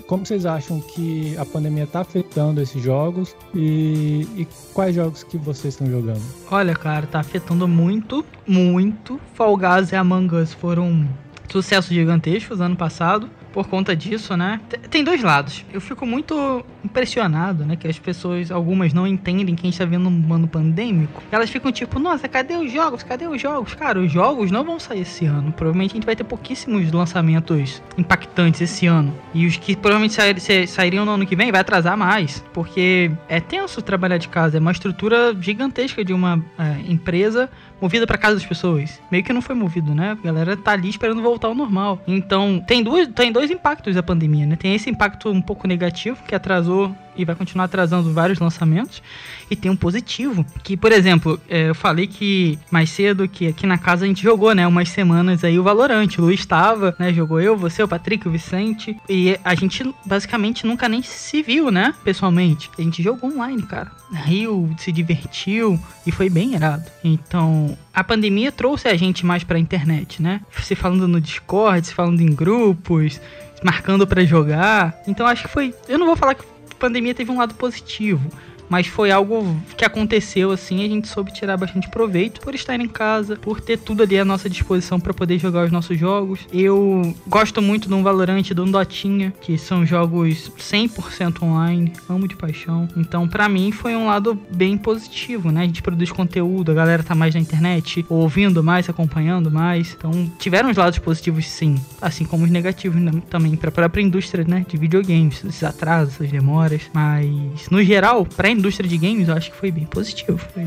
como 0.08 0.26
vocês 0.26 0.46
acham 0.46 0.82
que 0.82 1.38
a 1.38 1.46
pandemia 1.46 1.84
está 1.84 2.02
afetando 2.02 2.62
esses 2.62 2.82
jogos 2.82 3.36
e, 3.54 4.28
e 4.36 4.48
quais 4.74 4.96
jogos 4.96 5.24
que 5.24 5.38
vocês 5.38 5.74
estão 5.74 5.88
jogando? 5.88 6.22
Olha, 6.50 6.76
cara, 6.76 7.06
tá 7.06 7.20
afetando 7.20 7.68
muito, 7.68 8.26
muito. 8.48 9.20
Fall 9.34 9.56
Guys 9.58 9.92
e 9.92 9.96
Among 9.96 10.36
Us 10.36 10.54
foram 10.54 11.08
sucessos 11.50 11.92
gigantescos 11.92 12.60
ano 12.60 12.76
passado. 12.76 13.30
Por 13.54 13.68
conta 13.68 13.96
disso, 13.96 14.36
né? 14.36 14.60
Tem 14.90 15.04
dois 15.04 15.24
lados. 15.24 15.64
Eu 15.72 15.80
fico 15.80 16.06
muito 16.06 16.66
impressionado, 16.86 17.66
né? 17.66 17.76
Que 17.76 17.88
as 17.88 18.00
pessoas, 18.00 18.52
algumas 18.52 18.94
não 18.94 19.06
entendem 19.06 19.56
que 19.56 19.68
a 19.68 19.70
gente 19.70 19.78
tá 19.78 19.86
vendo 19.86 20.08
um 20.10 20.34
ano 20.34 20.48
pandêmico. 20.48 21.22
Elas 21.32 21.50
ficam 21.50 21.72
tipo, 21.72 22.00
nossa, 22.00 22.28
cadê 22.28 22.56
os 22.56 22.72
jogos? 22.72 23.04
Cadê 23.04 23.28
os 23.28 23.42
jogos? 23.42 23.74
Cara, 23.74 24.00
os 24.00 24.12
jogos 24.12 24.52
não 24.52 24.64
vão 24.64 24.80
sair 24.80 25.02
esse 25.02 25.26
ano. 25.26 25.52
Provavelmente 25.52 25.92
a 25.92 25.96
gente 25.96 26.06
vai 26.06 26.16
ter 26.16 26.24
pouquíssimos 26.24 26.92
lançamentos 26.92 27.82
impactantes 27.98 28.62
esse 28.62 28.86
ano. 28.88 29.14
E 29.34 29.46
os 29.46 29.58
que 29.58 29.76
provavelmente 29.76 30.14
sair- 30.14 30.40
sa- 30.40 30.68
sairiam 30.68 31.06
no 31.06 31.12
ano 31.12 31.26
que 31.26 31.36
vem 31.36 31.52
vai 31.52 31.62
atrasar 31.62 31.98
mais. 31.98 32.44
Porque 32.54 33.12
é 33.28 33.40
tenso 33.40 33.82
trabalhar 33.82 34.18
de 34.18 34.28
casa. 34.30 34.58
É 34.58 34.60
uma 34.60 34.72
estrutura 34.72 35.36
gigantesca 35.40 36.04
de 36.04 36.14
uma 36.14 36.44
é, 36.58 36.92
empresa 36.92 37.50
movida 37.82 38.08
para 38.08 38.18
casa 38.18 38.36
das 38.36 38.46
pessoas. 38.46 39.02
Meio 39.12 39.24
que 39.24 39.34
não 39.34 39.42
foi 39.42 39.54
movido, 39.54 39.94
né? 39.94 40.12
A 40.12 40.26
galera 40.26 40.56
tá 40.56 40.72
ali 40.72 40.90
esperando 40.90 41.22
voltar 41.22 41.48
ao 41.50 41.56
normal. 41.56 42.02
Então, 42.08 42.64
tem 42.66 42.82
dois, 42.82 43.08
tem 43.10 43.32
dois 43.32 43.52
impactos 43.52 43.96
da 43.96 44.02
pandemia, 44.04 44.46
né? 44.46 44.56
Tem 44.56 44.74
esse 44.74 44.90
impacto 44.90 45.30
um 45.30 45.42
pouco 45.42 45.68
negativo, 45.68 46.18
que 46.28 46.34
atrasou 46.34 46.75
e 47.16 47.24
vai 47.24 47.36
continuar 47.36 47.66
atrasando 47.66 48.12
vários 48.12 48.40
lançamentos. 48.40 49.02
E 49.50 49.56
tem 49.56 49.72
um 49.72 49.76
positivo, 49.76 50.46
que, 50.64 50.76
por 50.76 50.92
exemplo, 50.92 51.40
é, 51.48 51.70
eu 51.70 51.76
falei 51.76 52.08
que 52.08 52.58
mais 52.72 52.90
cedo 52.90 53.28
que 53.28 53.48
aqui 53.48 53.68
na 53.68 53.78
casa 53.78 54.04
a 54.04 54.08
gente 54.08 54.24
jogou, 54.24 54.54
né? 54.54 54.66
Umas 54.68 54.90
semanas 54.90 55.44
aí 55.44 55.60
o 55.60 55.64
Valorante. 55.64 56.20
O 56.20 56.24
Luiz 56.24 56.40
estava, 56.40 56.96
né? 56.98 57.14
Jogou 57.14 57.40
eu, 57.40 57.56
você, 57.56 57.84
o 57.84 57.88
Patrick, 57.88 58.28
o 58.28 58.32
Vicente. 58.32 58.98
E 59.08 59.40
a 59.44 59.54
gente 59.54 59.84
basicamente 60.06 60.66
nunca 60.66 60.90
nem 60.90 61.02
se 61.04 61.42
viu, 61.44 61.70
né? 61.70 61.94
Pessoalmente. 62.04 62.70
A 62.78 62.82
gente 62.82 63.04
jogou 63.04 63.32
online, 63.32 63.62
cara. 63.64 63.92
Riu, 64.12 64.74
se 64.78 64.92
divertiu 64.92 65.80
e 66.06 66.12
foi 66.12 66.30
bem 66.30 66.56
irado. 66.56 66.86
Então, 67.04 67.78
a 67.94 68.04
pandemia 68.04 68.52
trouxe 68.52 68.88
a 68.88 68.96
gente 68.96 69.26
mais 69.26 69.44
pra 69.44 69.60
internet, 69.60 70.22
né? 70.22 70.42
Se 70.62 70.76
falando 70.76 71.08
no 71.08 71.22
Discord, 71.22 71.86
se 71.86 71.94
falando 71.94 72.22
em 72.22 72.34
grupos, 72.34 73.22
marcando 73.64 74.08
pra 74.08 74.26
jogar. 74.26 74.96
Então, 75.08 75.28
acho 75.28 75.44
que 75.44 75.50
foi. 75.50 75.74
Eu 75.88 76.00
não 76.00 76.08
vou 76.08 76.16
falar 76.16 76.34
que 76.34 76.55
pandemia 76.76 77.14
teve 77.14 77.32
um 77.32 77.38
lado 77.38 77.56
positivo. 77.56 78.32
Mas 78.70 78.88
foi 78.88 79.12
algo 79.12 79.56
que 79.78 79.86
aconteceu 79.86 80.52
assim, 80.52 80.84
a 80.84 80.88
gente 80.88 81.08
soube 81.08 81.34
tirar 81.34 81.58
bastante 81.58 81.90
proveito 81.90 82.42
por 82.42 82.56
estar 82.56 82.80
em 82.80 82.88
casa, 82.88 83.36
por 83.36 83.62
ter 83.62 83.78
tudo 83.78 84.04
ali 84.04 84.18
à 84.18 84.26
nossa 84.26 84.50
disposição 84.50 85.00
para 85.00 85.14
poder 85.14 85.38
jogar 85.40 85.66
os 85.66 85.72
nossos 85.72 85.98
jogos. 86.00 86.40
Eu 86.52 87.16
gosto 87.28 87.62
muito 87.62 87.88
do 87.90 88.02
Valorant 88.02 88.50
e 88.50 88.54
do 88.54 88.66
Dotinha, 88.66 89.34
que 89.42 89.58
são 89.58 89.86
jogos 89.86 90.52
100% 90.58 91.44
online, 91.44 91.94
amo 92.10 92.28
de 92.28 92.36
paixão. 92.36 92.88
Então, 92.96 93.28
pra 93.28 93.48
mim 93.48 93.72
foi 93.72 93.96
um 93.96 94.08
lado 94.08 94.40
bem 94.52 94.78
positivo, 94.78 95.52
né? 95.52 95.62
A 95.62 95.66
gente 95.66 95.82
produz 95.82 96.12
conteúdo, 96.12 96.72
a 96.72 96.76
galera 96.76 97.04
tá 97.04 97.16
mais 97.16 97.34
na 97.34 97.42
internet, 97.42 98.06
ouvindo 98.10 98.64
mais, 98.64 98.90
acompanhando 98.90 99.50
mais. 99.50 99.96
Então, 99.98 100.32
tiveram 100.38 100.70
os 100.70 100.78
lados 100.78 101.00
positivos 101.00 101.48
sim, 101.48 101.76
assim 102.02 102.26
como 102.26 102.44
os 102.44 102.52
negativos 102.52 103.00
né, 103.02 103.12
também 103.30 103.56
para 103.56 103.70
a 103.70 103.72
própria 103.72 104.02
indústria, 104.02 104.44
né, 104.48 104.66
de 104.68 104.78
videogames, 104.78 105.44
esses 105.44 105.64
atrasos, 105.64 106.16
essas 106.16 106.30
demoras, 106.30 106.84
mas 106.94 107.70
no 107.70 107.84
geral, 107.84 108.26
pra 108.26 108.50
indústria 108.56 108.90
de 108.90 108.98
games, 108.98 109.28
eu 109.28 109.36
acho 109.36 109.52
que 109.52 109.58
foi 109.58 109.72
bem 109.72 109.86
positivo. 109.86 110.38
Foi, 110.38 110.66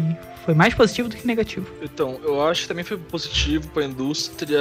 foi 0.48 0.54
mais 0.54 0.72
positivo 0.72 1.10
do 1.10 1.16
que 1.16 1.26
negativo. 1.26 1.66
Então, 1.82 2.18
eu 2.22 2.40
acho 2.42 2.62
que 2.62 2.68
também 2.68 2.82
foi 2.82 2.96
positivo 2.96 3.68
pra 3.68 3.84
indústria 3.84 4.58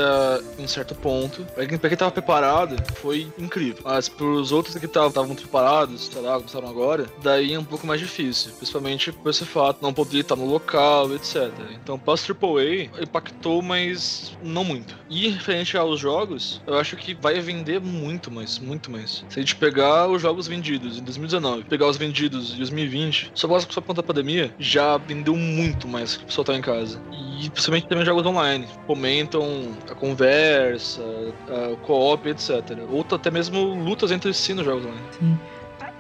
em 0.60 0.68
certo 0.68 0.94
ponto. 0.94 1.46
Pra 1.56 1.66
quem, 1.66 1.78
pra 1.78 1.88
quem 1.88 1.98
tava 1.98 2.12
preparado, 2.12 2.76
foi 2.96 3.32
incrível. 3.40 3.84
Mas 3.86 4.10
pros 4.10 4.52
outros 4.52 4.76
que 4.76 4.86
estavam 4.86 5.34
preparados, 5.34 6.08
sei 6.08 6.22
lá, 6.22 6.36
começaram 6.36 6.68
agora, 6.68 7.06
daí 7.24 7.54
é 7.54 7.60
um 7.60 7.64
pouco 7.64 7.88
mais 7.88 8.02
difícil. 8.02 8.52
Principalmente 8.58 9.14
por 9.14 9.30
esse 9.30 9.46
fato, 9.46 9.82
não 9.82 9.94
poder 9.94 10.20
estar 10.20 10.36
no 10.36 10.46
local, 10.46 11.16
etc. 11.16 11.54
Então, 11.82 11.98
para 11.98 12.16
AAA, 12.16 13.02
impactou, 13.02 13.62
mas 13.62 14.36
não 14.44 14.66
muito. 14.66 14.94
E 15.10 15.30
referente 15.30 15.78
aos 15.78 16.02
jogos, 16.02 16.62
eu 16.68 16.78
acho 16.78 16.98
que 16.98 17.14
vai 17.14 17.40
vender 17.40 17.80
muito 17.80 18.30
mais, 18.30 18.60
muito 18.60 18.92
mais. 18.92 19.24
Se 19.30 19.40
a 19.40 19.42
gente 19.42 19.56
pegar 19.56 20.10
os 20.10 20.22
jogos 20.22 20.50
vendidos 20.50 20.98
em 20.98 21.04
2019, 21.04 21.64
pegar 21.64 21.88
os 21.88 21.96
vendidos 21.96 22.54
em 22.56 22.58
2020, 22.58 23.32
só 23.34 23.48
por 23.48 23.62
só 23.62 23.80
da 23.94 24.04
pandemia, 24.04 24.54
já 24.60 24.98
vendeu 24.98 25.38
muito 25.38 25.77
mais 25.86 26.16
que 26.16 26.24
o 26.24 26.28
pessoal 26.28 26.46
tá 26.46 26.56
em 26.56 26.62
casa. 26.62 27.00
E 27.12 27.50
principalmente 27.50 27.88
também 27.88 28.06
jogos 28.06 28.26
online. 28.26 28.68
Comentam 28.88 29.74
a 29.92 29.94
conversa, 29.94 31.04
a 31.50 31.76
co-op, 31.86 32.30
etc. 32.30 32.52
Ou 32.90 33.06
até 33.12 33.30
mesmo 33.30 33.76
lutas 33.76 34.12
entre 34.12 34.34
si 34.34 34.54
nos 34.54 34.66
jogos 34.66 34.86
online. 34.86 35.06
Sim. 35.20 35.38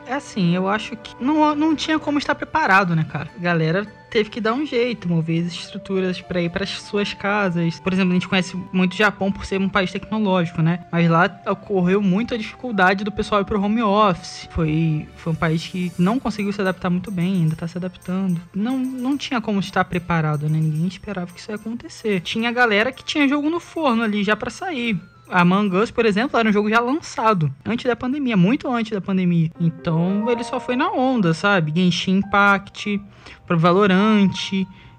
É 0.08 0.14
assim, 0.14 0.56
eu 0.56 0.70
acho 0.70 0.96
que 0.96 1.14
não, 1.20 1.54
não 1.54 1.76
tinha 1.76 2.00
como 2.00 2.18
estar 2.18 2.34
preparado, 2.34 2.96
né, 2.96 3.06
cara? 3.12 3.30
Galera 3.38 3.86
teve 4.10 4.30
que 4.30 4.42
dar 4.42 4.54
um 4.54 4.66
jeito, 4.66 5.08
mover 5.08 5.46
as 5.46 5.54
estruturas 5.54 6.22
para 6.22 6.42
ir 6.42 6.50
para 6.50 6.64
as 6.64 6.70
suas 6.70 7.14
casas. 7.14 7.80
Por 7.80 7.94
exemplo, 7.94 8.12
a 8.12 8.14
gente 8.14 8.28
conhece 8.28 8.56
muito 8.72 8.94
o 8.94 8.98
Japão 8.98 9.32
por 9.32 9.46
ser 9.46 9.60
um 9.60 9.70
país 9.70 9.92
tecnológico, 9.92 10.62
né? 10.62 10.86
Mas 10.92 11.10
lá 11.10 11.30
ocorreu 11.48 12.02
muito 12.02 12.34
a 12.34 12.38
dificuldade 12.38 13.04
do 13.04 13.12
pessoal 13.12 13.42
ir 13.42 13.46
pro 13.46 13.62
home 13.62 13.82
office. 13.82 14.48
Foi, 14.52 15.08
foi 15.16 15.34
um 15.34 15.36
país 15.36 15.66
que 15.68 15.92
não 15.98 16.20
conseguiu 16.20 16.52
se 16.54 16.62
adaptar 16.62 16.90
muito 16.90 17.12
bem, 17.12 17.34
ainda 17.34 17.56
tá 17.56 17.68
se 17.68 17.78
adaptando. 17.78 18.40
Não, 18.54 18.78
não 18.78 19.18
tinha 19.18 19.42
como 19.42 19.60
estar 19.60 19.84
preparado, 19.86 20.50
né? 20.50 20.60
Ninguém 20.60 20.88
esperava 20.88 21.32
que 21.32 21.40
isso 21.40 21.52
ia 21.52 21.56
acontecer. 21.56 22.22
Tinha 22.22 22.52
galera 22.52 22.92
que 22.92 23.04
tinha 23.04 23.28
jogo 23.28 23.50
no 23.50 23.60
forno 23.60 24.04
ali 24.04 24.24
já 24.24 24.36
para 24.36 24.50
sair. 24.50 25.00
Among 25.30 25.76
Us, 25.76 25.92
por 25.92 26.06
exemplo, 26.06 26.40
era 26.40 26.48
um 26.48 26.54
jogo 26.54 26.70
já 26.70 26.80
lançado 26.80 27.54
antes 27.66 27.86
da 27.86 27.96
pandemia, 27.96 28.38
muito 28.38 28.70
antes 28.70 28.92
da 28.92 29.02
pandemia. 29.02 29.52
Então 29.60 30.30
ele 30.30 30.44
só 30.44 30.60
foi 30.60 30.76
na 30.76 30.90
onda, 30.90 31.34
sabe? 31.34 31.74
Genshin 31.76 32.18
Impact, 32.18 33.00
pro 33.48 33.58
Valorant, 33.58 34.34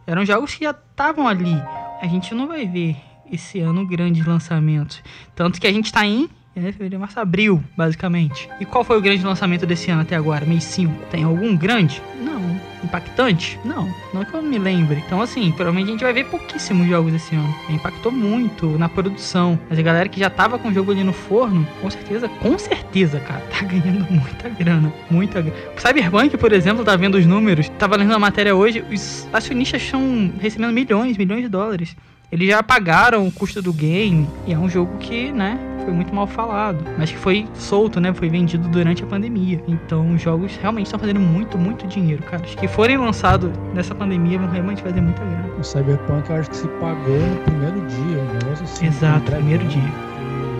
eram 0.06 0.24
jogos 0.24 0.54
que 0.54 0.64
já 0.64 0.70
estavam 0.70 1.28
ali. 1.28 1.54
A 2.00 2.06
gente 2.06 2.34
não 2.34 2.48
vai 2.48 2.66
ver 2.66 2.96
esse 3.30 3.60
ano 3.60 3.86
grandes 3.86 4.26
lançamentos. 4.26 5.02
Tanto 5.36 5.60
que 5.60 5.66
a 5.66 5.72
gente 5.72 5.92
tá 5.92 6.04
em 6.06 6.28
é, 6.56 6.72
fevereiro, 6.72 6.98
março, 6.98 7.20
abril, 7.20 7.62
basicamente. 7.76 8.48
E 8.58 8.64
qual 8.64 8.82
foi 8.82 8.98
o 8.98 9.02
grande 9.02 9.24
lançamento 9.24 9.66
desse 9.66 9.90
ano 9.90 10.02
até 10.02 10.16
agora, 10.16 10.46
mês 10.46 10.64
5? 10.64 11.06
Tem 11.10 11.22
algum 11.22 11.56
grande? 11.56 12.02
Não. 12.20 12.57
Impactante? 12.88 13.60
Não, 13.64 13.94
não 14.14 14.24
que 14.24 14.32
eu 14.32 14.42
me 14.42 14.58
lembre. 14.58 15.02
Então, 15.06 15.20
assim, 15.20 15.52
provavelmente 15.52 15.88
a 15.88 15.92
gente 15.92 16.02
vai 16.02 16.12
ver 16.14 16.24
pouquíssimos 16.24 16.88
jogos 16.88 17.12
esse 17.12 17.34
ano. 17.34 17.54
Impactou 17.68 18.10
muito 18.10 18.66
na 18.78 18.88
produção. 18.88 19.58
Mas 19.68 19.78
a 19.78 19.82
galera 19.82 20.08
que 20.08 20.18
já 20.18 20.30
tava 20.30 20.58
com 20.58 20.68
o 20.68 20.72
jogo 20.72 20.90
ali 20.90 21.04
no 21.04 21.12
forno, 21.12 21.66
com 21.82 21.90
certeza, 21.90 22.28
com 22.28 22.58
certeza, 22.58 23.20
cara, 23.20 23.40
tá 23.50 23.60
ganhando 23.66 24.10
muita 24.10 24.48
grana. 24.48 24.92
Muita 25.10 25.42
grana. 25.42 25.56
Cyberpunk, 25.76 26.36
por 26.38 26.52
exemplo, 26.52 26.82
tá 26.82 26.96
vendo 26.96 27.16
os 27.16 27.26
números. 27.26 27.68
Tava 27.78 27.96
lendo 27.96 28.14
a 28.14 28.18
matéria 28.18 28.56
hoje, 28.56 28.82
os 28.90 29.28
acionistas 29.32 29.82
estão 29.82 30.32
recebendo 30.40 30.72
milhões, 30.72 31.18
milhões 31.18 31.42
de 31.42 31.48
dólares. 31.48 31.94
Eles 32.32 32.48
já 32.48 32.62
pagaram 32.62 33.26
o 33.26 33.32
custo 33.32 33.60
do 33.60 33.72
game. 33.72 34.26
E 34.46 34.52
é 34.54 34.58
um 34.58 34.68
jogo 34.68 34.96
que, 34.98 35.30
né, 35.30 35.58
foi 35.88 35.92
muito 35.94 36.14
mal 36.14 36.26
falado, 36.26 36.84
mas 36.98 37.10
que 37.10 37.16
foi 37.16 37.48
solto, 37.54 37.98
né? 37.98 38.12
Foi 38.12 38.28
vendido 38.28 38.68
durante 38.68 39.02
a 39.02 39.06
pandemia. 39.06 39.58
Então 39.66 40.14
os 40.14 40.20
jogos 40.20 40.54
realmente 40.56 40.86
estão 40.86 41.00
fazendo 41.00 41.18
muito, 41.18 41.56
muito 41.56 41.86
dinheiro, 41.86 42.22
cara. 42.24 42.42
Os 42.44 42.54
que 42.54 42.68
forem 42.68 42.98
lançados 42.98 43.50
nessa 43.72 43.94
pandemia 43.94 44.38
vão 44.38 44.50
realmente 44.50 44.82
fazer 44.82 45.00
muita 45.00 45.24
grana. 45.24 45.48
O 45.58 45.64
Cyberpunk 45.64 46.28
eu 46.28 46.36
acho 46.36 46.50
que 46.50 46.56
se 46.56 46.68
pagou 46.68 47.18
no 47.18 47.36
primeiro 47.38 47.80
dia, 47.86 48.18
um 48.18 48.34
negócio 48.34 48.64
assim. 48.64 48.86
Exato, 48.86 49.32
primeiro 49.32 49.64
dia. 49.64 49.90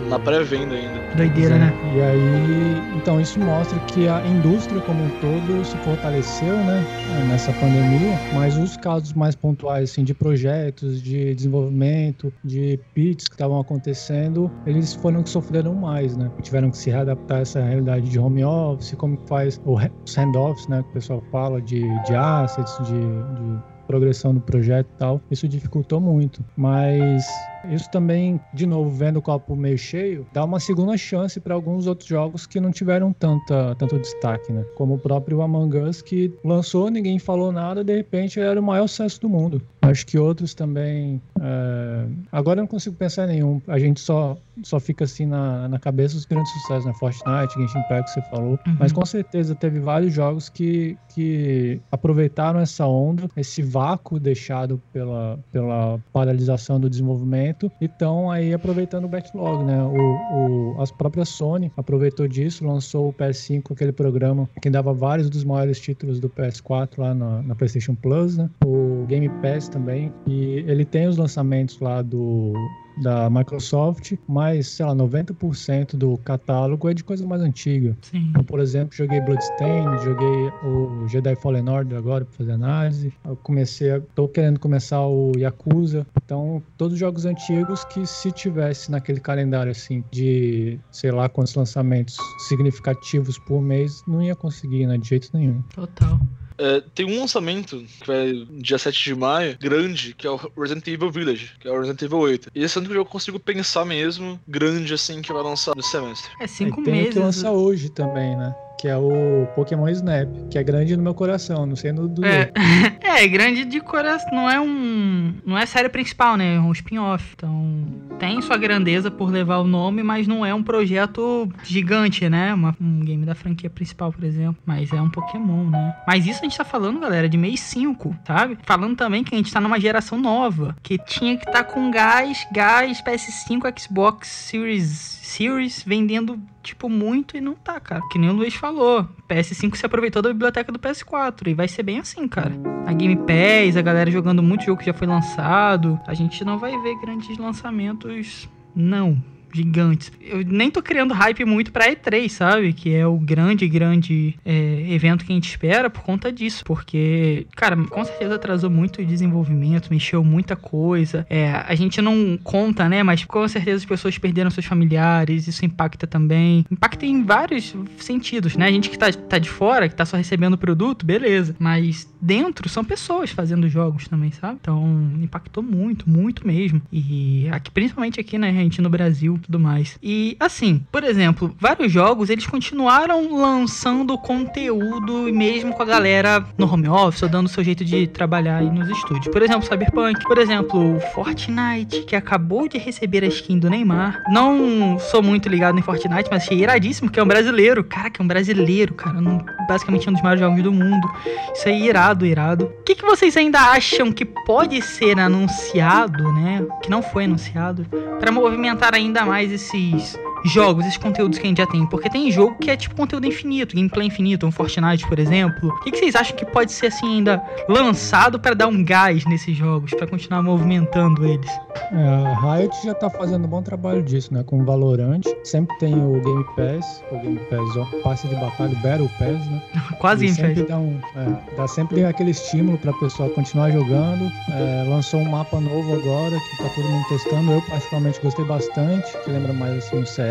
Na 0.09 0.17
pré-venda 0.17 0.73
ainda. 0.73 0.98
Doideira, 1.15 1.57
né? 1.57 1.73
E 1.95 2.01
aí, 2.01 2.97
então 2.97 3.19
isso 3.19 3.39
mostra 3.39 3.79
que 3.81 4.07
a 4.07 4.25
indústria 4.27 4.79
como 4.81 5.03
um 5.03 5.09
todo 5.19 5.65
se 5.65 5.77
fortaleceu, 5.79 6.55
né, 6.57 6.83
nessa 7.27 7.51
pandemia, 7.53 8.17
mas 8.33 8.57
os 8.57 8.77
casos 8.77 9.13
mais 9.13 9.35
pontuais, 9.35 9.91
assim, 9.91 10.03
de 10.03 10.13
projetos, 10.13 11.01
de 11.01 11.33
desenvolvimento, 11.33 12.31
de 12.43 12.79
pits 12.93 13.27
que 13.27 13.33
estavam 13.33 13.59
acontecendo, 13.59 14.51
eles 14.65 14.93
foram 14.93 15.23
que 15.23 15.29
sofreram 15.29 15.73
mais, 15.73 16.15
né, 16.15 16.29
tiveram 16.41 16.69
que 16.69 16.77
se 16.77 16.89
readaptar 16.89 17.39
a 17.39 17.41
essa 17.41 17.61
realidade 17.61 18.09
de 18.09 18.19
home 18.19 18.43
office, 18.43 18.93
como 18.95 19.17
que 19.17 19.27
faz 19.27 19.59
os 19.65 20.15
handoffs, 20.15 20.67
né, 20.67 20.81
que 20.83 20.89
o 20.89 20.93
pessoal 20.93 21.23
fala, 21.31 21.61
de, 21.61 21.81
de 22.03 22.15
assets, 22.15 22.77
de, 22.87 22.93
de 22.93 23.59
progressão 23.87 24.35
do 24.35 24.39
projeto 24.39 24.87
e 24.93 24.97
tal, 24.99 25.19
isso 25.31 25.47
dificultou 25.47 25.99
muito, 25.99 26.45
mas 26.55 27.25
isso 27.65 27.89
também, 27.89 28.39
de 28.53 28.65
novo, 28.65 28.89
vendo 28.89 29.17
o 29.17 29.21
copo 29.21 29.55
meio 29.55 29.77
cheio, 29.77 30.25
dá 30.33 30.43
uma 30.43 30.59
segunda 30.59 30.97
chance 30.97 31.39
para 31.39 31.53
alguns 31.53 31.87
outros 31.87 32.07
jogos 32.07 32.45
que 32.45 32.59
não 32.59 32.71
tiveram 32.71 33.11
tanta, 33.13 33.75
tanto 33.75 33.97
destaque, 33.99 34.51
né? 34.51 34.63
Como 34.75 34.95
o 34.95 34.99
próprio 34.99 35.41
Among 35.41 35.77
Us, 35.77 36.01
que 36.01 36.33
lançou, 36.43 36.89
ninguém 36.89 37.19
falou 37.19 37.51
nada, 37.51 37.83
de 37.83 37.95
repente 37.95 38.39
era 38.39 38.59
o 38.59 38.63
maior 38.63 38.87
sucesso 38.87 39.21
do 39.21 39.29
mundo. 39.29 39.61
Acho 39.81 40.05
que 40.05 40.17
outros 40.17 40.53
também. 40.53 41.21
É... 41.39 42.05
Agora 42.31 42.59
eu 42.59 42.63
não 42.63 42.67
consigo 42.67 42.95
pensar 42.95 43.25
em 43.25 43.33
nenhum. 43.33 43.61
A 43.67 43.79
gente 43.79 43.99
só, 43.99 44.37
só 44.61 44.79
fica 44.79 45.05
assim 45.05 45.25
na, 45.25 45.67
na 45.67 45.79
cabeça 45.79 46.15
os 46.15 46.25
grandes 46.25 46.51
sucessos, 46.53 46.85
né? 46.85 46.93
Fortnite, 46.93 47.53
Genshin 47.55 47.79
Impact, 47.79 48.03
que 48.03 48.11
você 48.11 48.21
falou. 48.29 48.59
Uhum. 48.67 48.77
Mas 48.79 48.91
com 48.91 49.05
certeza 49.05 49.55
teve 49.55 49.79
vários 49.79 50.13
jogos 50.13 50.49
que, 50.49 50.97
que 51.09 51.79
aproveitaram 51.91 52.59
essa 52.59 52.85
onda, 52.85 53.27
esse 53.35 53.61
vácuo 53.61 54.19
deixado 54.19 54.81
pela, 54.91 55.39
pela 55.51 55.99
paralisação 56.11 56.79
do 56.79 56.89
desenvolvimento 56.89 57.48
lançamento 57.49 57.71
e 57.81 57.85
estão 57.85 58.29
aí 58.29 58.53
aproveitando 58.53 59.05
o 59.05 59.07
backlog, 59.07 59.63
né? 59.63 59.81
O, 59.83 60.75
o, 60.75 60.81
as 60.81 60.91
próprias 60.91 61.29
Sony 61.29 61.71
aproveitou 61.75 62.27
disso, 62.27 62.65
lançou 62.65 63.09
o 63.09 63.13
PS5, 63.13 63.71
aquele 63.71 63.91
programa 63.91 64.49
que 64.61 64.69
dava 64.69 64.93
vários 64.93 65.29
dos 65.29 65.43
maiores 65.43 65.79
títulos 65.79 66.19
do 66.19 66.29
PS4 66.29 66.97
lá 66.97 67.13
na, 67.13 67.41
na 67.41 67.55
PlayStation 67.55 67.95
Plus, 67.95 68.37
né? 68.37 68.49
O 68.65 69.05
Game 69.07 69.29
Pass 69.41 69.67
também. 69.67 70.13
E 70.27 70.63
ele 70.67 70.85
tem 70.85 71.07
os 71.07 71.17
lançamentos 71.17 71.79
lá 71.79 72.01
do 72.01 72.53
da 73.01 73.29
Microsoft, 73.29 74.13
mas, 74.27 74.67
sei 74.67 74.85
lá, 74.85 74.95
90% 74.95 75.95
do 75.95 76.17
catálogo 76.17 76.89
é 76.89 76.93
de 76.93 77.03
coisa 77.03 77.25
mais 77.25 77.41
antiga. 77.41 77.97
Sim. 78.01 78.27
Então, 78.29 78.43
por 78.43 78.59
exemplo, 78.59 78.95
joguei 78.95 79.21
Bloodstained, 79.21 80.03
joguei 80.03 80.51
o 80.63 81.07
Jedi 81.07 81.35
Fallen 81.35 81.69
Order 81.69 81.97
agora 81.97 82.25
para 82.25 82.37
fazer 82.37 82.51
análise. 82.51 83.13
Eu 83.25 83.35
comecei, 83.37 83.91
a, 83.91 84.01
tô 84.15 84.27
querendo 84.27 84.59
começar 84.59 85.05
o 85.05 85.31
Yakuza. 85.37 86.05
Então, 86.23 86.61
todos 86.77 86.93
os 86.93 86.99
jogos 86.99 87.25
antigos 87.25 87.83
que 87.85 88.05
se 88.05 88.31
tivesse 88.31 88.91
naquele 88.91 89.19
calendário 89.19 89.71
assim 89.71 90.03
de, 90.11 90.79
sei 90.91 91.11
lá, 91.11 91.29
quantos 91.29 91.55
lançamentos 91.55 92.17
significativos 92.47 93.37
por 93.39 93.61
mês, 93.61 94.03
não 94.07 94.21
ia 94.21 94.35
conseguir, 94.35 94.85
né, 94.85 94.97
de 94.97 95.07
jeito 95.07 95.29
nenhum. 95.33 95.61
Total. 95.73 96.19
É, 96.59 96.83
tem 96.93 97.05
um 97.05 97.19
lançamento 97.21 97.85
que 98.01 98.07
vai 98.07 98.45
dia 98.51 98.77
7 98.77 99.03
de 99.03 99.15
maio, 99.15 99.57
grande, 99.59 100.13
que 100.13 100.27
é 100.27 100.29
o 100.29 100.35
Resident 100.57 100.85
Evil 100.87 101.09
Village, 101.09 101.51
que 101.59 101.67
é 101.67 101.71
o 101.71 101.79
Resident 101.79 102.01
Evil 102.01 102.17
8. 102.17 102.51
E 102.53 102.63
esse 102.63 102.77
é 102.77 102.79
o 102.79 102.81
único 102.81 102.93
jogo 102.93 103.05
que 103.05 103.09
eu 103.09 103.13
consigo 103.13 103.39
pensar 103.39 103.85
mesmo, 103.85 104.39
grande 104.47 104.93
assim, 104.93 105.21
que 105.21 105.31
vai 105.31 105.41
lançar 105.41 105.73
no 105.75 105.81
semestre. 105.81 106.29
É 106.39 106.47
cinco 106.47 106.81
e 106.81 106.83
tem 106.83 106.93
meses. 106.93 107.09
o 107.09 107.13
que 107.13 107.19
lança 107.19 107.51
hoje 107.51 107.89
também, 107.89 108.35
né? 108.35 108.53
Que 108.79 108.87
é 108.87 108.95
o 108.95 109.45
Pokémon 109.55 109.89
Snap, 109.89 110.29
que 110.49 110.57
é 110.57 110.63
grande 110.63 110.95
no 110.95 111.03
meu 111.03 111.13
coração, 111.13 111.65
não 111.65 111.75
sei 111.75 111.91
no 111.91 112.07
do 112.07 112.25
é. 112.25 112.49
é, 113.03 113.27
grande 113.27 113.65
de 113.65 113.81
coração, 113.81 114.29
não 114.31 114.49
é 114.49 114.59
um, 114.59 115.33
não 115.45 115.57
é 115.57 115.65
série 115.65 115.89
principal, 115.89 116.37
né, 116.37 116.55
é 116.55 116.59
um 116.59 116.71
spin-off. 116.71 117.33
Então, 117.35 117.85
tem 118.17 118.41
sua 118.41 118.55
grandeza 118.55 119.11
por 119.11 119.29
levar 119.29 119.57
o 119.57 119.65
nome, 119.65 120.01
mas 120.01 120.27
não 120.27 120.45
é 120.45 120.53
um 120.53 120.63
projeto 120.63 121.51
gigante, 121.63 122.29
né? 122.29 122.53
Uma, 122.53 122.75
um 122.79 123.01
game 123.01 123.25
da 123.25 123.35
franquia 123.35 123.69
principal, 123.69 124.13
por 124.13 124.23
exemplo, 124.23 124.61
mas 124.65 124.93
é 124.93 125.01
um 125.01 125.09
Pokémon, 125.09 125.69
né? 125.69 125.95
Mas 126.07 126.25
isso 126.25 126.39
a 126.39 126.43
gente 126.43 126.57
tá 126.57 126.63
falando, 126.63 127.01
galera, 127.01 127.27
de 127.27 127.37
mês 127.37 127.59
5, 127.59 128.15
sabe? 128.25 128.57
Falando 128.63 128.95
também 128.95 129.25
que 129.25 129.35
a 129.35 129.37
gente 129.37 129.51
tá 129.51 129.59
numa 129.59 129.79
geração 129.79 130.17
nova, 130.17 130.75
que 130.81 130.97
tinha 130.97 131.35
que 131.37 131.47
estar 131.47 131.63
tá 131.63 131.73
com 131.73 131.91
gás, 131.91 132.47
gás 132.51 133.01
PS5, 133.01 133.79
Xbox 133.79 134.27
Series 134.27 135.19
Series 135.29 135.83
vendendo, 135.85 136.41
tipo, 136.61 136.89
muito 136.89 137.37
e 137.37 137.41
não 137.41 137.55
tá, 137.55 137.79
cara. 137.79 138.01
Que 138.11 138.19
nem 138.19 138.29
o 138.29 138.33
Luiz 138.33 138.55
falou. 138.55 139.07
PS5 139.27 139.75
se 139.75 139.85
aproveitou 139.85 140.21
da 140.21 140.29
biblioteca 140.29 140.71
do 140.71 140.79
PS4. 140.79 141.47
E 141.47 141.53
vai 141.53 141.67
ser 141.67 141.83
bem 141.83 141.99
assim, 141.99 142.27
cara. 142.27 142.53
A 142.85 142.93
Game 142.93 143.15
Pass, 143.15 143.77
a 143.77 143.81
galera 143.81 144.11
jogando 144.11 144.43
muito 144.43 144.65
jogo 144.65 144.79
que 144.79 144.85
já 144.85 144.93
foi 144.93 145.07
lançado. 145.07 145.99
A 146.05 146.13
gente 146.13 146.43
não 146.43 146.57
vai 146.57 146.77
ver 146.81 146.99
grandes 146.99 147.37
lançamentos, 147.37 148.49
não. 148.75 149.21
Gigantes. 149.53 150.11
Eu 150.21 150.43
nem 150.45 150.69
tô 150.69 150.81
criando 150.81 151.13
hype 151.13 151.45
muito 151.45 151.71
pra 151.71 151.91
E3, 151.91 152.29
sabe? 152.29 152.73
Que 152.73 152.93
é 152.93 153.05
o 153.05 153.17
grande, 153.17 153.67
grande 153.67 154.37
é, 154.45 154.85
evento 154.89 155.25
que 155.25 155.31
a 155.31 155.35
gente 155.35 155.49
espera 155.49 155.89
por 155.89 156.01
conta 156.01 156.31
disso. 156.31 156.63
Porque, 156.63 157.47
cara, 157.55 157.75
com 157.75 158.03
certeza 158.03 158.35
atrasou 158.35 158.69
muito 158.69 159.01
o 159.01 159.05
desenvolvimento, 159.05 159.89
mexeu 159.89 160.23
muita 160.23 160.55
coisa. 160.55 161.25
É, 161.29 161.51
a 161.51 161.75
gente 161.75 162.01
não 162.01 162.37
conta, 162.43 162.87
né? 162.87 163.03
Mas 163.03 163.25
com 163.25 163.47
certeza 163.47 163.77
as 163.77 163.85
pessoas 163.85 164.17
perderam 164.17 164.49
seus 164.49 164.65
familiares, 164.65 165.47
isso 165.47 165.65
impacta 165.65 166.05
também. 166.05 166.65
Impacta 166.69 167.05
em 167.05 167.23
vários 167.23 167.75
sentidos, 167.97 168.55
né? 168.55 168.65
A 168.65 168.71
gente 168.71 168.89
que 168.89 168.97
tá, 168.97 169.11
tá 169.11 169.37
de 169.37 169.49
fora, 169.49 169.89
que 169.89 169.95
tá 169.95 170.05
só 170.05 170.17
recebendo 170.17 170.53
o 170.53 170.57
produto, 170.57 171.05
beleza. 171.05 171.55
Mas 171.59 172.11
dentro 172.21 172.67
são 172.69 172.83
pessoas 172.83 173.31
fazendo 173.31 173.67
jogos 173.69 174.07
também, 174.07 174.31
sabe? 174.31 174.57
Então 174.61 175.11
impactou 175.21 175.63
muito, 175.63 176.09
muito 176.09 176.45
mesmo. 176.45 176.81
E 176.91 177.47
aqui, 177.49 177.71
principalmente 177.71 178.19
aqui, 178.19 178.37
né, 178.37 178.51
gente, 178.51 178.81
no 178.81 178.89
Brasil 178.89 179.38
tudo 179.39 179.59
mais. 179.59 179.97
E 180.01 180.35
assim, 180.39 180.85
por 180.91 181.03
exemplo, 181.03 181.55
vários 181.59 181.91
jogos 181.91 182.29
eles 182.29 182.45
continuaram 182.45 183.35
lançando 183.35 184.17
conteúdo 184.17 185.33
mesmo 185.33 185.73
com 185.73 185.83
a 185.83 185.85
galera 185.85 186.45
no 186.57 186.71
home 186.71 186.87
office 186.87 187.23
ou 187.23 187.29
dando 187.29 187.49
seu 187.49 187.63
jeito 187.63 187.83
de 187.83 188.07
trabalhar 188.07 188.57
aí 188.57 188.69
nos 188.69 188.89
estúdios. 188.89 189.27
Por 189.27 189.41
exemplo, 189.41 189.63
Cyberpunk, 189.63 190.23
por 190.23 190.37
exemplo, 190.37 190.99
Fortnite, 191.13 192.03
que 192.03 192.15
acabou 192.15 192.67
de 192.67 192.77
receber 192.77 193.23
a 193.23 193.27
skin 193.27 193.59
do 193.59 193.69
Neymar. 193.69 194.23
Não 194.29 194.97
sou 194.99 195.21
muito 195.21 195.49
ligado 195.49 195.77
em 195.77 195.81
Fortnite, 195.81 196.29
mas 196.31 196.43
achei 196.43 196.59
iradíssimo, 196.59 197.09
que 197.09 197.19
é 197.19 197.23
um 197.23 197.27
brasileiro. 197.27 197.83
Cara, 197.83 198.09
que 198.09 198.21
é 198.21 198.23
um 198.23 198.27
brasileiro, 198.27 198.93
cara. 198.93 199.21
Não, 199.21 199.43
basicamente 199.67 200.09
um 200.09 200.13
dos 200.13 200.21
maiores 200.21 200.41
jogos 200.41 200.63
do 200.63 200.71
mundo. 200.71 201.07
Isso 201.53 201.67
é 201.67 201.77
irado, 201.77 202.25
irado. 202.25 202.65
O 202.65 202.83
que, 202.83 202.95
que 202.95 203.05
vocês 203.05 203.35
ainda 203.37 203.59
acham 203.59 204.11
que 204.11 204.25
pode 204.25 204.81
ser 204.81 205.19
anunciado, 205.19 206.31
né? 206.33 206.65
Que 206.81 206.89
não 206.89 207.01
foi 207.01 207.25
anunciado, 207.25 207.85
para 208.19 208.31
movimentar 208.31 208.93
ainda 208.93 209.23
mais 209.29 209.51
esses 209.51 210.17
jogos, 210.45 210.85
esses 210.85 210.97
conteúdos 210.97 211.37
que 211.37 211.45
a 211.45 211.49
gente 211.49 211.57
já 211.57 211.67
tem. 211.67 211.85
Porque 211.85 212.09
tem 212.09 212.31
jogo 212.31 212.55
que 212.55 212.69
é 212.69 212.77
tipo 212.77 212.95
conteúdo 212.95 213.25
infinito, 213.25 213.75
gameplay 213.75 214.07
infinito, 214.07 214.45
um 214.45 214.51
Fortnite, 214.51 215.07
por 215.07 215.19
exemplo. 215.19 215.69
O 215.69 215.79
que, 215.81 215.91
que 215.91 215.97
vocês 215.97 216.15
acham 216.15 216.35
que 216.35 216.45
pode 216.45 216.71
ser 216.71 216.87
assim 216.87 217.17
ainda 217.17 217.41
lançado 217.67 218.39
para 218.39 218.55
dar 218.55 218.67
um 218.67 218.83
gás 218.83 219.25
nesses 219.25 219.55
jogos, 219.55 219.91
para 219.93 220.07
continuar 220.07 220.41
movimentando 220.41 221.25
eles? 221.25 221.49
É, 221.91 222.25
a 222.25 222.55
Riot 222.55 222.75
já 222.83 222.93
tá 222.93 223.09
fazendo 223.09 223.45
um 223.45 223.47
bom 223.47 223.61
trabalho 223.61 224.01
disso, 224.01 224.33
né? 224.33 224.43
Com 224.43 224.61
o 224.61 224.65
Valorant. 224.65 225.21
Sempre 225.43 225.77
tem 225.77 225.93
o 225.93 226.21
Game 226.21 226.45
Pass, 226.55 227.03
o 227.11 227.19
Game 227.19 227.39
Pass, 227.49 227.77
ó, 227.77 227.85
passe 228.01 228.27
de 228.27 228.35
batalha, 228.35 228.71
o 228.71 228.75
Battle 228.75 229.09
Pass, 229.17 229.47
né? 229.47 229.61
Quase 229.99 230.25
E 230.25 230.29
em 230.29 230.33
sempre 230.33 230.63
dá, 230.63 230.77
um, 230.77 230.99
é, 231.15 231.55
dá 231.55 231.67
sempre 231.67 232.05
aquele 232.05 232.31
estímulo 232.31 232.77
pra 232.77 232.93
pessoa 232.93 233.29
continuar 233.29 233.71
jogando. 233.71 234.31
É, 234.51 234.85
lançou 234.87 235.19
um 235.19 235.29
mapa 235.29 235.59
novo 235.59 235.93
agora 235.93 236.35
que 236.39 236.63
tá 236.63 236.69
todo 236.75 236.87
mundo 236.87 237.05
testando. 237.09 237.51
Eu 237.51 237.61
particularmente 237.63 238.19
gostei 238.21 238.45
bastante, 238.45 239.17
que 239.23 239.31
lembra 239.31 239.53
mais 239.53 239.77
assim 239.77 239.97
um 239.97 240.05
CS. 240.05 240.28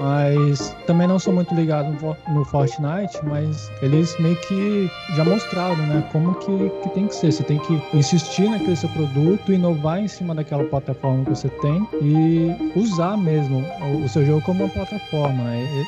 Mas 0.00 0.76
também 0.86 1.06
não 1.06 1.18
sou 1.18 1.32
muito 1.32 1.54
ligado 1.54 1.90
no 1.92 1.98
For- 1.98 2.16
no 2.28 2.44
Fortnite, 2.44 3.18
mas 3.24 3.70
eles 3.82 4.18
meio 4.18 4.36
que 4.36 4.90
já 5.16 5.24
mostraram, 5.24 5.76
né? 5.86 6.04
Como 6.12 6.34
que, 6.36 6.70
que 6.82 6.88
tem 6.90 7.06
que 7.06 7.14
ser. 7.14 7.32
Você 7.32 7.42
tem 7.42 7.58
que 7.58 7.80
insistir 7.94 8.48
naquele 8.48 8.76
seu 8.76 8.88
produto, 8.90 9.52
inovar 9.52 10.00
em 10.00 10.08
cima 10.08 10.34
daquela 10.34 10.64
plataforma 10.64 11.24
que 11.24 11.30
você 11.30 11.48
tem 11.48 11.86
e 12.02 12.54
usar 12.76 13.16
mesmo 13.16 13.64
o, 14.04 14.08
seu 14.08 14.24
jogo 14.24 14.40
como 14.42 14.64
uma 14.64 14.70
plataforma, 14.70 15.44
né? 15.44 15.86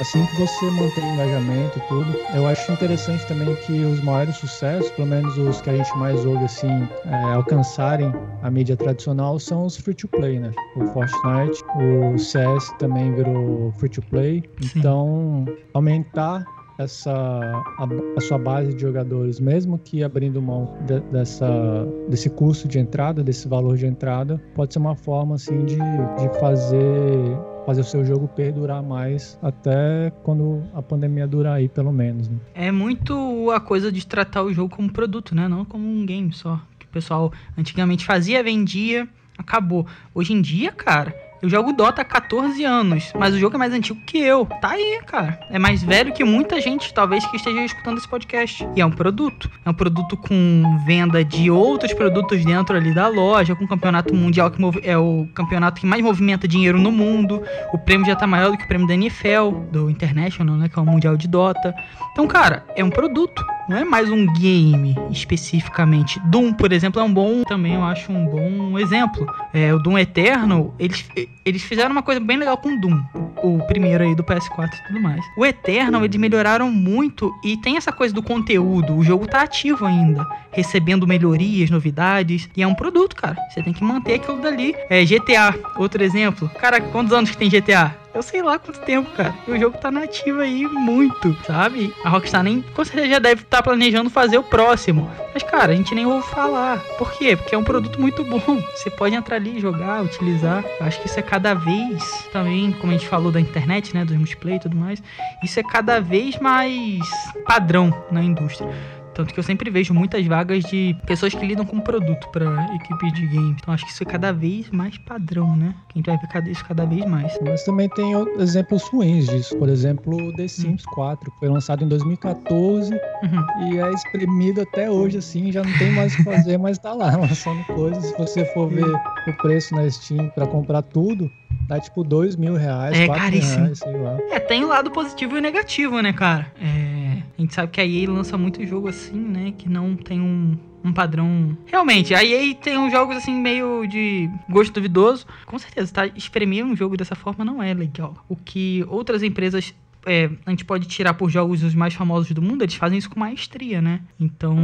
Assim 0.00 0.24
que 0.26 0.36
você 0.36 0.70
mantém 0.70 1.04
engajamento 1.12 1.78
e 1.78 1.82
tudo. 1.88 2.16
Eu 2.34 2.46
acho 2.46 2.70
interessante 2.72 3.26
também 3.26 3.54
que 3.66 3.72
os 3.84 4.00
maiores 4.02 4.36
sucessos, 4.36 4.90
pelo 4.92 5.08
menos 5.08 5.36
os 5.38 5.60
que 5.60 5.70
a 5.70 5.76
gente 5.76 5.96
mais 5.98 6.24
ouve 6.24 6.44
assim, 6.44 6.86
é, 7.06 7.32
alcançarem 7.32 8.12
a 8.42 8.50
mídia 8.50 8.76
tradicional, 8.76 9.38
são 9.38 9.64
os 9.66 9.76
free 9.76 9.94
to 9.94 10.08
play, 10.08 10.38
né? 10.38 10.50
O 10.76 10.86
Fortnite, 10.86 11.62
o 11.76 12.18
CS 12.18 12.39
também 12.78 13.12
virou 13.14 13.72
free 13.72 13.88
to 13.90 14.02
play. 14.02 14.42
Sim. 14.60 14.78
Então, 14.78 15.44
aumentar 15.74 16.44
essa 16.78 17.12
a, 17.12 17.86
a 18.16 18.20
sua 18.22 18.38
base 18.38 18.72
de 18.74 18.80
jogadores, 18.80 19.38
mesmo 19.38 19.78
que 19.78 20.02
abrindo 20.02 20.40
mão 20.40 20.78
de- 20.86 21.00
dessa 21.12 21.86
desse 22.08 22.30
custo 22.30 22.66
de 22.66 22.78
entrada, 22.78 23.22
desse 23.22 23.46
valor 23.46 23.76
de 23.76 23.86
entrada, 23.86 24.40
pode 24.54 24.72
ser 24.72 24.78
uma 24.78 24.96
forma 24.96 25.34
assim 25.34 25.64
de, 25.66 25.76
de 25.76 26.40
fazer 26.40 27.36
fazer 27.66 27.82
o 27.82 27.84
seu 27.84 28.02
jogo 28.04 28.26
perdurar 28.28 28.82
mais 28.82 29.38
até 29.42 30.10
quando 30.22 30.62
a 30.74 30.80
pandemia 30.80 31.26
durar 31.28 31.56
aí, 31.56 31.68
pelo 31.68 31.92
menos. 31.92 32.28
Né? 32.28 32.38
É 32.54 32.72
muito 32.72 33.50
a 33.50 33.60
coisa 33.60 33.92
de 33.92 34.06
tratar 34.06 34.42
o 34.42 34.52
jogo 34.52 34.74
como 34.74 34.90
produto, 34.90 35.34
né? 35.34 35.46
Não 35.46 35.64
como 35.66 35.86
um 35.86 36.06
game 36.06 36.32
só. 36.32 36.58
Que 36.78 36.86
o 36.86 36.88
pessoal 36.88 37.30
antigamente 37.58 38.06
fazia, 38.06 38.42
vendia, 38.42 39.06
acabou. 39.36 39.86
Hoje 40.14 40.32
em 40.32 40.40
dia, 40.40 40.72
cara, 40.72 41.14
eu 41.42 41.48
jogo 41.48 41.72
Dota 41.72 42.02
há 42.02 42.04
14 42.04 42.62
anos, 42.64 43.12
mas 43.18 43.34
o 43.34 43.38
jogo 43.38 43.56
é 43.56 43.58
mais 43.58 43.72
antigo 43.72 43.98
que 44.04 44.18
eu. 44.18 44.44
Tá 44.60 44.70
aí, 44.72 45.00
cara. 45.06 45.40
É 45.50 45.58
mais 45.58 45.82
velho 45.82 46.12
que 46.12 46.22
muita 46.22 46.60
gente, 46.60 46.92
talvez, 46.92 47.24
que 47.26 47.36
esteja 47.36 47.64
escutando 47.64 47.98
esse 47.98 48.08
podcast. 48.08 48.68
E 48.76 48.80
é 48.80 48.84
um 48.84 48.90
produto. 48.90 49.50
É 49.64 49.70
um 49.70 49.74
produto 49.74 50.16
com 50.16 50.78
venda 50.86 51.24
de 51.24 51.50
outros 51.50 51.94
produtos 51.94 52.44
dentro 52.44 52.76
ali 52.76 52.94
da 52.94 53.08
loja, 53.08 53.54
com 53.54 53.66
campeonato 53.66 54.14
mundial 54.14 54.50
que 54.50 54.60
é 54.82 54.98
o 54.98 55.26
campeonato 55.34 55.80
que 55.80 55.86
mais 55.86 56.02
movimenta 56.02 56.46
dinheiro 56.46 56.78
no 56.78 56.92
mundo. 56.92 57.42
O 57.72 57.78
prêmio 57.78 58.06
já 58.06 58.14
tá 58.14 58.26
maior 58.26 58.50
do 58.50 58.58
que 58.58 58.64
o 58.64 58.68
prêmio 58.68 58.86
da 58.86 58.94
NFL, 58.94 59.50
do 59.72 59.88
International, 59.88 60.56
né? 60.56 60.68
Que 60.68 60.78
é 60.78 60.82
o 60.82 60.84
Mundial 60.86 61.16
de 61.16 61.26
Dota. 61.26 61.74
Então, 62.12 62.26
cara, 62.26 62.64
é 62.76 62.84
um 62.84 62.90
produto. 62.90 63.44
Não 63.68 63.76
é 63.76 63.84
mais 63.84 64.10
um 64.10 64.26
game 64.32 64.96
especificamente. 65.10 66.20
Doom, 66.24 66.52
por 66.52 66.72
exemplo, 66.72 67.00
é 67.00 67.04
um 67.04 67.12
bom. 67.12 67.44
Também 67.44 67.74
eu 67.74 67.84
acho 67.84 68.10
um 68.12 68.26
bom 68.26 68.78
exemplo. 68.78 69.26
É, 69.52 69.72
o 69.72 69.78
Doom 69.78 69.98
Eternal, 69.98 70.74
eles, 70.78 71.04
eles 71.44 71.62
fizeram 71.62 71.92
uma 71.92 72.02
coisa 72.02 72.20
bem 72.20 72.36
legal 72.36 72.56
com 72.56 72.76
Doom. 72.76 73.00
O 73.42 73.58
primeiro 73.66 74.04
aí 74.04 74.14
do 74.14 74.24
PS4 74.24 74.68
e 74.72 74.86
tudo 74.88 75.00
mais. 75.00 75.24
O 75.36 75.46
Eternal, 75.46 76.04
eles 76.04 76.16
melhoraram 76.16 76.70
muito 76.70 77.32
e 77.44 77.56
tem 77.56 77.76
essa 77.76 77.92
coisa 77.92 78.12
do 78.12 78.22
conteúdo. 78.22 78.96
O 78.96 79.04
jogo 79.04 79.26
tá 79.26 79.42
ativo 79.42 79.86
ainda, 79.86 80.26
recebendo 80.52 81.06
melhorias, 81.06 81.70
novidades. 81.70 82.48
E 82.56 82.62
é 82.62 82.66
um 82.66 82.74
produto, 82.74 83.14
cara. 83.14 83.36
Você 83.50 83.62
tem 83.62 83.72
que 83.72 83.84
manter 83.84 84.14
aquilo 84.14 84.40
dali. 84.40 84.74
É, 84.88 85.04
GTA, 85.04 85.54
outro 85.76 86.02
exemplo. 86.02 86.48
Cara, 86.58 86.80
quantos 86.80 87.12
anos 87.12 87.30
que 87.30 87.36
tem 87.36 87.48
GTA? 87.48 87.94
Eu 88.12 88.22
sei 88.22 88.42
lá 88.42 88.58
quanto 88.58 88.80
tempo, 88.80 89.10
cara. 89.12 89.34
E 89.46 89.52
o 89.52 89.58
jogo 89.58 89.78
tá 89.78 89.90
nativo 89.90 90.40
aí 90.40 90.66
muito, 90.66 91.36
sabe? 91.46 91.94
A 92.04 92.08
Rockstar 92.08 92.42
nem 92.42 92.60
com 92.60 92.84
certeza 92.84 93.08
já 93.08 93.18
deve 93.20 93.42
estar 93.42 93.62
planejando 93.62 94.10
fazer 94.10 94.36
o 94.36 94.42
próximo. 94.42 95.08
Mas, 95.32 95.44
cara, 95.44 95.72
a 95.72 95.76
gente 95.76 95.94
nem 95.94 96.06
ouve 96.06 96.26
falar. 96.28 96.80
Por 96.98 97.12
quê? 97.12 97.36
Porque 97.36 97.54
é 97.54 97.58
um 97.58 97.62
produto 97.62 98.00
muito 98.00 98.24
bom. 98.24 98.40
Você 98.74 98.90
pode 98.90 99.14
entrar 99.14 99.36
ali, 99.36 99.60
jogar, 99.60 100.02
utilizar. 100.02 100.64
Eu 100.80 100.86
acho 100.86 101.00
que 101.00 101.06
isso 101.06 101.18
é 101.20 101.22
cada 101.22 101.54
vez 101.54 102.28
também, 102.32 102.72
como 102.72 102.92
a 102.92 102.96
gente 102.96 103.06
falou 103.06 103.30
da 103.30 103.40
internet, 103.40 103.94
né? 103.94 104.04
Dos 104.04 104.16
multiplayer 104.16 104.58
e 104.58 104.62
tudo 104.62 104.76
mais. 104.76 105.00
Isso 105.42 105.60
é 105.60 105.62
cada 105.62 106.00
vez 106.00 106.36
mais 106.40 106.98
padrão 107.46 107.94
na 108.10 108.22
indústria. 108.22 108.68
Tanto 109.14 109.34
que 109.34 109.40
eu 109.40 109.44
sempre 109.44 109.70
vejo 109.70 109.92
muitas 109.92 110.24
vagas 110.26 110.64
de 110.64 110.96
pessoas 111.06 111.34
que 111.34 111.44
lidam 111.44 111.66
com 111.66 111.80
produto 111.80 112.28
para 112.28 112.74
equipe 112.74 113.10
de 113.12 113.26
game. 113.26 113.50
Então 113.60 113.74
acho 113.74 113.84
que 113.84 113.90
isso 113.90 114.02
é 114.02 114.06
cada 114.06 114.32
vez 114.32 114.70
mais 114.70 114.96
padrão, 114.98 115.56
né? 115.56 115.74
Que 115.88 115.94
a 115.94 115.98
gente 115.98 116.06
vai 116.06 116.16
ver 116.16 116.28
cada- 116.28 116.50
isso 116.50 116.64
cada 116.64 116.86
vez 116.86 117.04
mais. 117.04 117.36
Mas 117.44 117.64
também 117.64 117.88
tem 117.88 118.12
exemplos 118.38 118.84
ruins 118.88 119.26
disso. 119.26 119.56
Por 119.58 119.68
exemplo, 119.68 120.28
o 120.28 120.32
The 120.32 120.46
Sims 120.48 120.84
4, 120.84 121.30
que 121.32 121.38
foi 121.38 121.48
lançado 121.48 121.84
em 121.84 121.88
2014 121.88 122.92
Uhum. 122.94 123.68
e 123.72 123.78
é 123.78 123.90
espremido 123.92 124.60
até 124.62 124.90
hoje, 124.90 125.18
assim, 125.18 125.50
já 125.52 125.62
não 125.62 125.72
tem 125.78 125.90
mais 125.92 126.14
o 126.14 126.16
que 126.18 126.22
fazer, 126.24 126.58
mas 126.58 126.78
tá 126.78 126.92
lá, 126.92 127.10
lançando 127.16 127.64
coisas. 127.64 128.04
Se 128.06 128.16
você 128.16 128.44
for 128.46 128.68
ver 128.68 128.86
o 129.26 129.32
preço 129.38 129.74
na 129.74 129.88
Steam 129.90 130.28
pra 130.30 130.46
comprar 130.46 130.82
tudo, 130.82 131.30
dá 131.66 131.78
tipo 131.80 132.02
2 132.04 132.36
mil 132.36 132.54
reais, 132.54 132.96
É 132.98 133.06
4 133.06 133.22
mil 133.22 133.30
caríssimo. 133.32 133.64
reais, 133.64 133.78
sei 133.78 133.96
lá. 133.96 134.18
É, 134.30 134.38
tem 134.40 134.64
o 134.64 134.68
lado 134.68 134.90
positivo 134.90 135.36
e 135.38 135.40
negativo, 135.40 136.00
né, 136.00 136.12
cara? 136.12 136.52
É, 136.60 137.22
a 137.38 137.40
gente 137.40 137.54
sabe 137.54 137.70
que 137.72 137.80
a 137.80 137.86
EA 137.86 138.10
lança 138.10 138.36
muito 138.36 138.64
jogo 138.66 138.88
assim, 138.88 139.18
né? 139.18 139.52
Que 139.56 139.68
não 139.68 139.94
tem 139.96 140.20
um, 140.20 140.56
um 140.84 140.92
padrão. 140.92 141.56
Realmente, 141.66 142.14
a 142.14 142.24
EA 142.24 142.54
tem 142.54 142.76
uns 142.78 142.90
jogos 142.92 143.16
assim 143.16 143.34
meio 143.34 143.86
de 143.86 144.28
gosto 144.48 144.72
duvidoso. 144.72 145.26
Com 145.46 145.58
certeza, 145.58 145.92
tá? 145.92 146.06
Espremer 146.06 146.64
um 146.64 146.74
jogo 146.76 146.96
dessa 146.96 147.14
forma 147.14 147.44
não 147.44 147.62
é 147.62 147.72
legal. 147.74 148.14
O 148.28 148.36
que 148.36 148.84
outras 148.88 149.22
empresas. 149.22 149.74
É, 150.06 150.30
a 150.46 150.50
gente 150.50 150.64
pode 150.64 150.86
tirar 150.86 151.14
por 151.14 151.30
jogos 151.30 151.62
os 151.62 151.74
mais 151.74 151.94
famosos 151.94 152.30
do 152.32 152.42
mundo, 152.42 152.62
eles 152.62 152.74
fazem 152.74 152.98
isso 152.98 153.10
com 153.10 153.20
maestria, 153.20 153.80
né? 153.80 154.00
Então, 154.18 154.56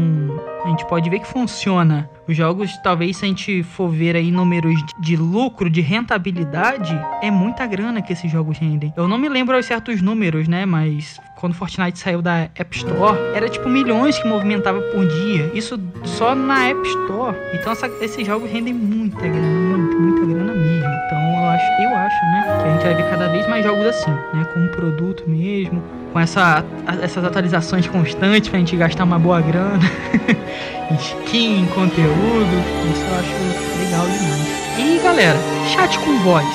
a 0.64 0.68
gente 0.68 0.86
pode 0.86 1.08
ver 1.10 1.20
que 1.20 1.26
funciona. 1.26 2.08
Os 2.26 2.36
jogos, 2.36 2.76
talvez, 2.78 3.16
se 3.16 3.24
a 3.24 3.28
gente 3.28 3.62
for 3.62 3.88
ver 3.88 4.16
aí 4.16 4.30
números 4.30 4.80
de 5.00 5.16
lucro, 5.16 5.68
de 5.68 5.80
rentabilidade, 5.80 6.98
é 7.22 7.30
muita 7.30 7.66
grana 7.66 8.02
que 8.02 8.12
esses 8.12 8.30
jogos 8.30 8.58
rendem. 8.58 8.92
Eu 8.96 9.08
não 9.08 9.18
me 9.18 9.28
lembro 9.28 9.56
aos 9.56 9.66
certos 9.66 10.00
números, 10.02 10.48
né? 10.48 10.66
Mas 10.66 11.20
quando 11.36 11.54
Fortnite 11.54 11.98
saiu 11.98 12.20
da 12.22 12.48
App 12.54 12.76
Store, 12.76 13.16
era 13.34 13.48
tipo 13.48 13.68
milhões 13.68 14.18
que 14.18 14.26
movimentava 14.26 14.80
por 14.80 15.06
dia. 15.06 15.50
Isso 15.54 15.78
só 16.04 16.34
na 16.34 16.68
App 16.68 16.80
Store. 16.88 17.36
Então 17.54 17.72
essa- 17.72 17.90
esses 18.00 18.26
jogos 18.26 18.50
rendem 18.50 18.72
muita 18.72 19.20
grana, 19.20 19.76
muita, 19.78 19.96
muita 19.96 20.26
grana 20.26 20.52
mesmo. 20.54 20.88
Então 21.06 21.18
eu 21.18 21.48
acho, 21.50 21.82
eu 21.82 21.96
acho, 21.96 22.24
né? 22.26 22.58
Que 22.62 22.68
a 22.68 22.72
gente 22.72 22.82
vai 22.84 22.94
ver 22.94 23.10
cada 23.10 23.28
vez 23.28 23.46
mais 23.48 23.64
jogos 23.64 23.86
assim, 23.86 24.10
né? 24.32 24.44
Com 24.54 24.60
um 24.60 24.68
produto 24.68 25.24
mesmo, 25.26 25.82
com 26.12 26.18
essa, 26.20 26.64
essas 27.02 27.22
atualizações 27.24 27.86
constantes 27.86 28.48
pra 28.48 28.58
gente 28.58 28.74
gastar 28.76 29.04
uma 29.04 29.18
boa 29.18 29.40
grana. 29.40 29.78
Skin, 31.00 31.66
conteúdo. 31.74 32.56
Isso 32.92 33.04
eu 33.04 33.18
acho 33.18 33.78
legal 33.84 34.06
demais. 34.06 34.56
E 34.78 35.00
galera, 35.02 35.38
chat 35.74 35.98
com 35.98 36.18
voz. 36.20 36.46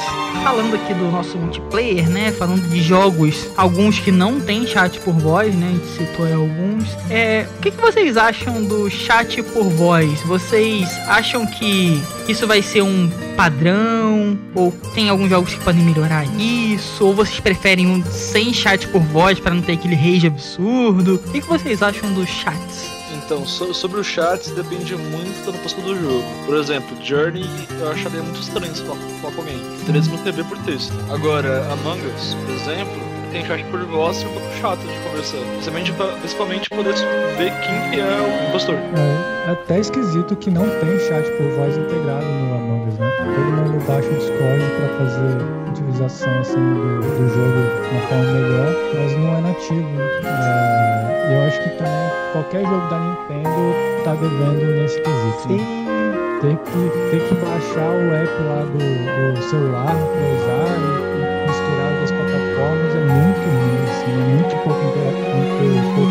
Falando 0.44 0.76
aqui 0.76 0.94
do 0.94 1.12
nosso 1.12 1.38
multiplayer, 1.38 2.10
né? 2.10 2.32
Falando 2.32 2.68
de 2.70 2.82
jogos, 2.82 3.50
alguns 3.56 4.00
que 4.00 4.12
não 4.12 4.40
tem 4.40 4.66
chat 4.66 5.00
por 5.00 5.14
voz, 5.14 5.54
né? 5.56 5.68
A 5.68 5.72
gente 5.72 5.88
citou 5.88 6.26
aí 6.26 6.34
alguns. 6.34 6.90
É, 7.10 7.48
o 7.58 7.62
que, 7.62 7.72
que 7.72 7.82
vocês 7.82 8.18
acham 8.18 8.64
do 8.64 8.90
chat 8.90 9.42
por 9.44 9.64
voz? 9.64 10.22
Vocês 10.22 10.90
acham 11.08 11.46
que 11.46 12.02
isso 12.28 12.48
vai 12.48 12.62
ser 12.62 12.82
um 12.82 13.10
padrão? 13.36 14.38
Ou 14.56 14.72
tem 14.94 15.10
alguns 15.10 15.30
jogos 15.30 15.54
que 15.54 15.64
podem 15.64 15.84
melhorar 15.84 16.26
isso? 16.40 17.06
Ou 17.06 17.14
vocês 17.14 17.40
preferem 17.40 17.88
um 17.88 18.04
sem 18.06 18.54
chat 18.54 18.88
por 18.88 19.02
voz 19.02 19.40
para 19.40 19.54
não 19.54 19.62
ter 19.62 19.74
aquele 19.74 19.96
rage 19.96 20.28
absurdo? 20.28 21.16
O 21.16 21.32
que, 21.32 21.42
que 21.42 21.48
vocês 21.48 21.82
acham 21.82 22.12
dos 22.14 22.30
chats? 22.30 23.01
Então, 23.32 23.48
so- 23.48 23.74
sobre 23.74 24.02
os 24.02 24.08
chats 24.08 24.52
depende 24.52 24.94
muito 24.94 25.46
da 25.46 25.54
proposta 25.54 25.80
do 25.80 25.96
jogo. 25.96 26.26
Por 26.46 26.54
exemplo, 26.58 26.98
Journey 27.02 27.46
eu 27.80 27.90
acharia 27.90 28.22
muito 28.22 28.42
estranho 28.42 28.76
se 28.76 28.84
falar, 28.84 29.00
com 29.22 29.28
alguém. 29.40 29.58
Teria 29.86 30.02
que 30.02 30.14
escrever 30.14 30.44
por 30.44 30.58
texto. 30.64 30.92
Agora, 31.10 31.66
Among 31.72 32.06
Us, 32.08 32.34
por 32.46 32.54
exemplo, 32.54 33.02
tem 33.32 33.46
chat 33.46 33.64
por 33.72 33.86
voz 33.86 34.22
e 34.22 34.26
é 34.26 34.28
um 34.28 34.34
pouco 34.34 34.48
chato 34.60 34.80
de 34.82 35.00
conversar. 35.08 35.38
Principalmente, 35.38 35.94
principalmente 36.20 36.70
poder 36.72 36.94
ver 37.38 37.54
quem 37.62 37.90
que 37.92 38.00
é 38.02 38.04
o 38.04 38.50
impostor. 38.50 38.76
É, 38.76 39.48
é 39.48 39.52
até 39.54 39.80
esquisito 39.80 40.36
que 40.36 40.52
não 40.52 40.68
tem 40.70 41.00
chat 41.08 41.24
por 41.38 41.50
voz 41.52 41.78
integrado 41.78 42.26
no 42.26 42.56
Among 42.56 42.90
Us, 42.90 43.00
né? 43.00 43.10
Todo 43.18 43.72
mundo 43.72 43.86
baixa 43.88 44.10
o 44.10 44.14
Discord 44.14 44.62
pra 44.76 44.90
fazer 44.98 45.72
utilização 45.72 46.38
assim, 46.38 46.56
do, 46.60 47.00
do 47.00 47.30
jogo 47.30 47.62
de 47.82 47.96
uma 47.96 48.02
forma 48.10 48.24
melhor, 48.26 48.76
mas 48.94 49.12
não 49.18 49.38
é 49.38 49.42
nativo. 49.42 50.02
É, 50.26 51.08
e 51.08 51.11
eu 51.32 51.48
acho 51.48 51.62
que 51.62 51.70
também 51.78 52.10
qualquer 52.34 52.64
jogo 52.66 52.88
da 52.90 53.00
Nintendo 53.00 53.74
tá 54.04 54.16
devendo 54.16 54.82
nesse 54.82 55.00
quesito. 55.02 55.54
né? 55.54 55.82
Ter 56.42 56.58
que, 56.58 56.90
ter 57.12 57.28
que 57.28 57.36
baixar 57.36 57.90
o 57.90 58.14
app 58.16 58.34
lá 58.44 58.62
do, 58.66 59.34
do 59.36 59.42
celular 59.44 59.94
pra 59.94 60.26
usar 60.36 60.74
e, 60.76 60.82
e 61.18 61.48
misturar 61.48 61.92
as 62.04 62.12
plataformas 62.12 62.96
é 62.96 63.04
muito 63.06 63.46
ruim, 63.46 63.78
assim, 63.92 64.12
é 64.12 64.26
muito 64.34 64.56
pouco, 64.64 64.82
muito 64.82 65.96
pouco 65.96 66.11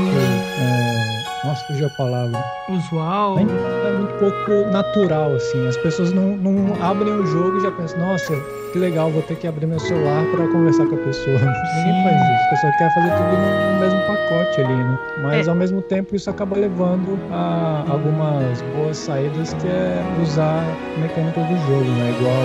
nossa, 1.51 1.64
fugiu 1.66 1.86
a 1.86 1.90
palavra. 1.90 2.44
Usual? 2.68 3.38
É 3.38 3.44
muito 3.44 4.14
pouco 4.18 4.70
natural, 4.70 5.34
assim. 5.34 5.66
As 5.66 5.76
pessoas 5.78 6.12
não, 6.12 6.36
não 6.36 6.82
abrem 6.82 7.12
o 7.12 7.26
jogo 7.26 7.59
e 7.59 7.61
já 7.61 7.72
pensam, 7.72 7.98
nossa, 7.98 8.32
que 8.72 8.78
legal, 8.78 9.11
vou 9.11 9.22
ter 9.22 9.36
que 9.36 9.46
abrir 9.48 9.66
meu 9.66 9.80
celular 9.80 10.24
para 10.30 10.46
conversar 10.48 10.86
com 10.86 10.94
a 10.94 10.98
pessoa. 10.98 11.38
Ninguém 11.76 12.03
faz 12.05 12.16
isso. 12.22 12.46
A 12.46 12.51
pessoa 12.51 12.72
quer 12.72 12.94
fazer 12.94 13.11
tudo 13.11 13.36
no, 13.36 13.80
mesmo 13.80 14.01
pacote 14.07 14.61
ali, 14.61 14.74
né? 14.74 14.98
Mas 15.22 15.46
É. 15.46 15.51
ao 15.51 15.57
mesmo 15.57 15.82
tempo 15.82 16.14
isso 16.14 16.30
acaba 16.30 16.57
levando 16.57 17.18
a 17.32 17.84
algumas 17.88 18.62
boas 18.76 18.96
saídas 18.96 19.53
que 19.55 19.66
é 19.66 20.03
usar 20.22 20.64
mecânicas 20.98 21.44
do 21.46 21.57
jogo, 21.66 21.84
né? 21.84 22.14
Igual, 22.18 22.42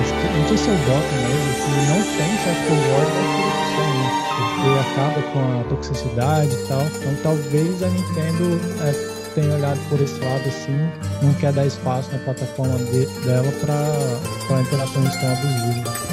acho 0.00 0.14
que, 0.14 0.38
não 0.38 0.48
sei 0.48 0.56
se 0.56 0.70
é 0.70 0.72
o 0.72 0.76
Dota 0.76 1.14
mesmo, 1.28 1.52
que 1.60 1.70
não 1.90 2.16
tem 2.16 2.36
chat 2.38 2.56
por 2.68 2.76
voz, 2.76 3.45
Porque 4.66 4.80
acaba 4.80 5.22
com 5.32 5.60
a 5.60 5.64
toxicidade 5.64 6.52
e 6.52 6.66
tal. 6.66 6.82
Então 6.82 7.14
talvez 7.22 7.82
a 7.84 7.88
Nintendo 7.88 8.60
é, 8.80 8.92
tenha 9.34 9.54
olhado 9.54 9.78
por 9.88 10.00
esse 10.00 10.18
lado 10.18 10.42
assim, 10.48 10.76
não 11.22 11.32
quer 11.34 11.52
dar 11.52 11.66
espaço 11.66 12.10
na 12.10 12.18
plataforma 12.18 12.76
de- 12.78 13.06
dela 13.24 13.52
para 13.60 14.60
interações 14.60 15.14
tão 15.16 15.32
abusivas. 15.32 16.06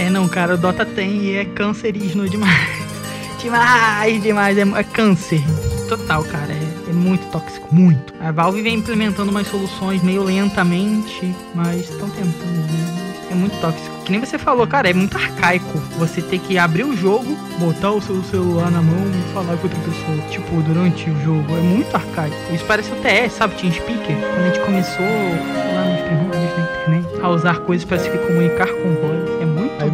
É 0.00 0.10
não, 0.10 0.28
cara, 0.28 0.54
o 0.54 0.58
Dota 0.58 0.84
tem 0.84 1.22
e 1.22 1.36
é 1.36 1.44
cancerígeno 1.44 2.28
demais. 2.28 2.68
demais, 3.40 4.20
demais. 4.22 4.58
É, 4.58 4.62
é 4.62 4.82
câncer. 4.82 5.40
Total, 5.88 6.24
cara. 6.24 6.52
É, 6.52 6.90
é 6.90 6.92
muito 6.92 7.24
tóxico, 7.30 7.72
muito. 7.72 8.12
A 8.20 8.32
Valve 8.32 8.62
vem 8.62 8.74
implementando 8.74 9.30
umas 9.30 9.46
soluções 9.46 10.02
meio 10.02 10.24
lentamente, 10.24 11.32
mas 11.54 11.88
estão 11.88 12.10
tentando, 12.10 12.72
né? 12.72 13.05
É 13.36 13.38
muito 13.38 13.60
tóxico. 13.60 13.94
Que 14.02 14.12
nem 14.12 14.20
você 14.20 14.38
falou, 14.38 14.66
cara, 14.66 14.88
é 14.88 14.94
muito 14.94 15.14
arcaico. 15.14 15.78
Você 15.98 16.22
ter 16.22 16.38
que 16.38 16.56
abrir 16.56 16.84
o 16.84 16.96
jogo, 16.96 17.36
botar 17.58 17.90
o 17.92 18.00
seu 18.00 18.22
celular 18.24 18.70
na 18.70 18.80
mão 18.80 18.96
e 18.96 19.34
falar 19.34 19.56
com 19.58 19.64
outra 19.64 19.78
pessoa. 19.80 20.16
Tipo, 20.30 20.62
durante 20.62 21.10
o 21.10 21.22
jogo. 21.22 21.54
É 21.54 21.60
muito 21.60 21.94
arcaico. 21.94 22.34
Isso 22.50 22.64
parece 22.64 22.90
o 22.92 22.96
TS, 22.96 23.34
sabe? 23.34 23.54
Team 23.56 23.72
Speaker. 23.72 24.16
Quando 24.16 24.40
a 24.40 24.46
gente 24.46 24.60
começou 24.60 25.04
lá 25.04 25.84
nos 25.84 26.00
primórdios 26.00 26.50
da 26.50 26.62
internet 26.62 27.20
a 27.22 27.28
usar 27.28 27.58
coisas 27.60 27.84
para 27.84 27.98
se 27.98 28.08
comunicar 28.08 28.68
com 28.68 28.94
voz. 29.02 29.15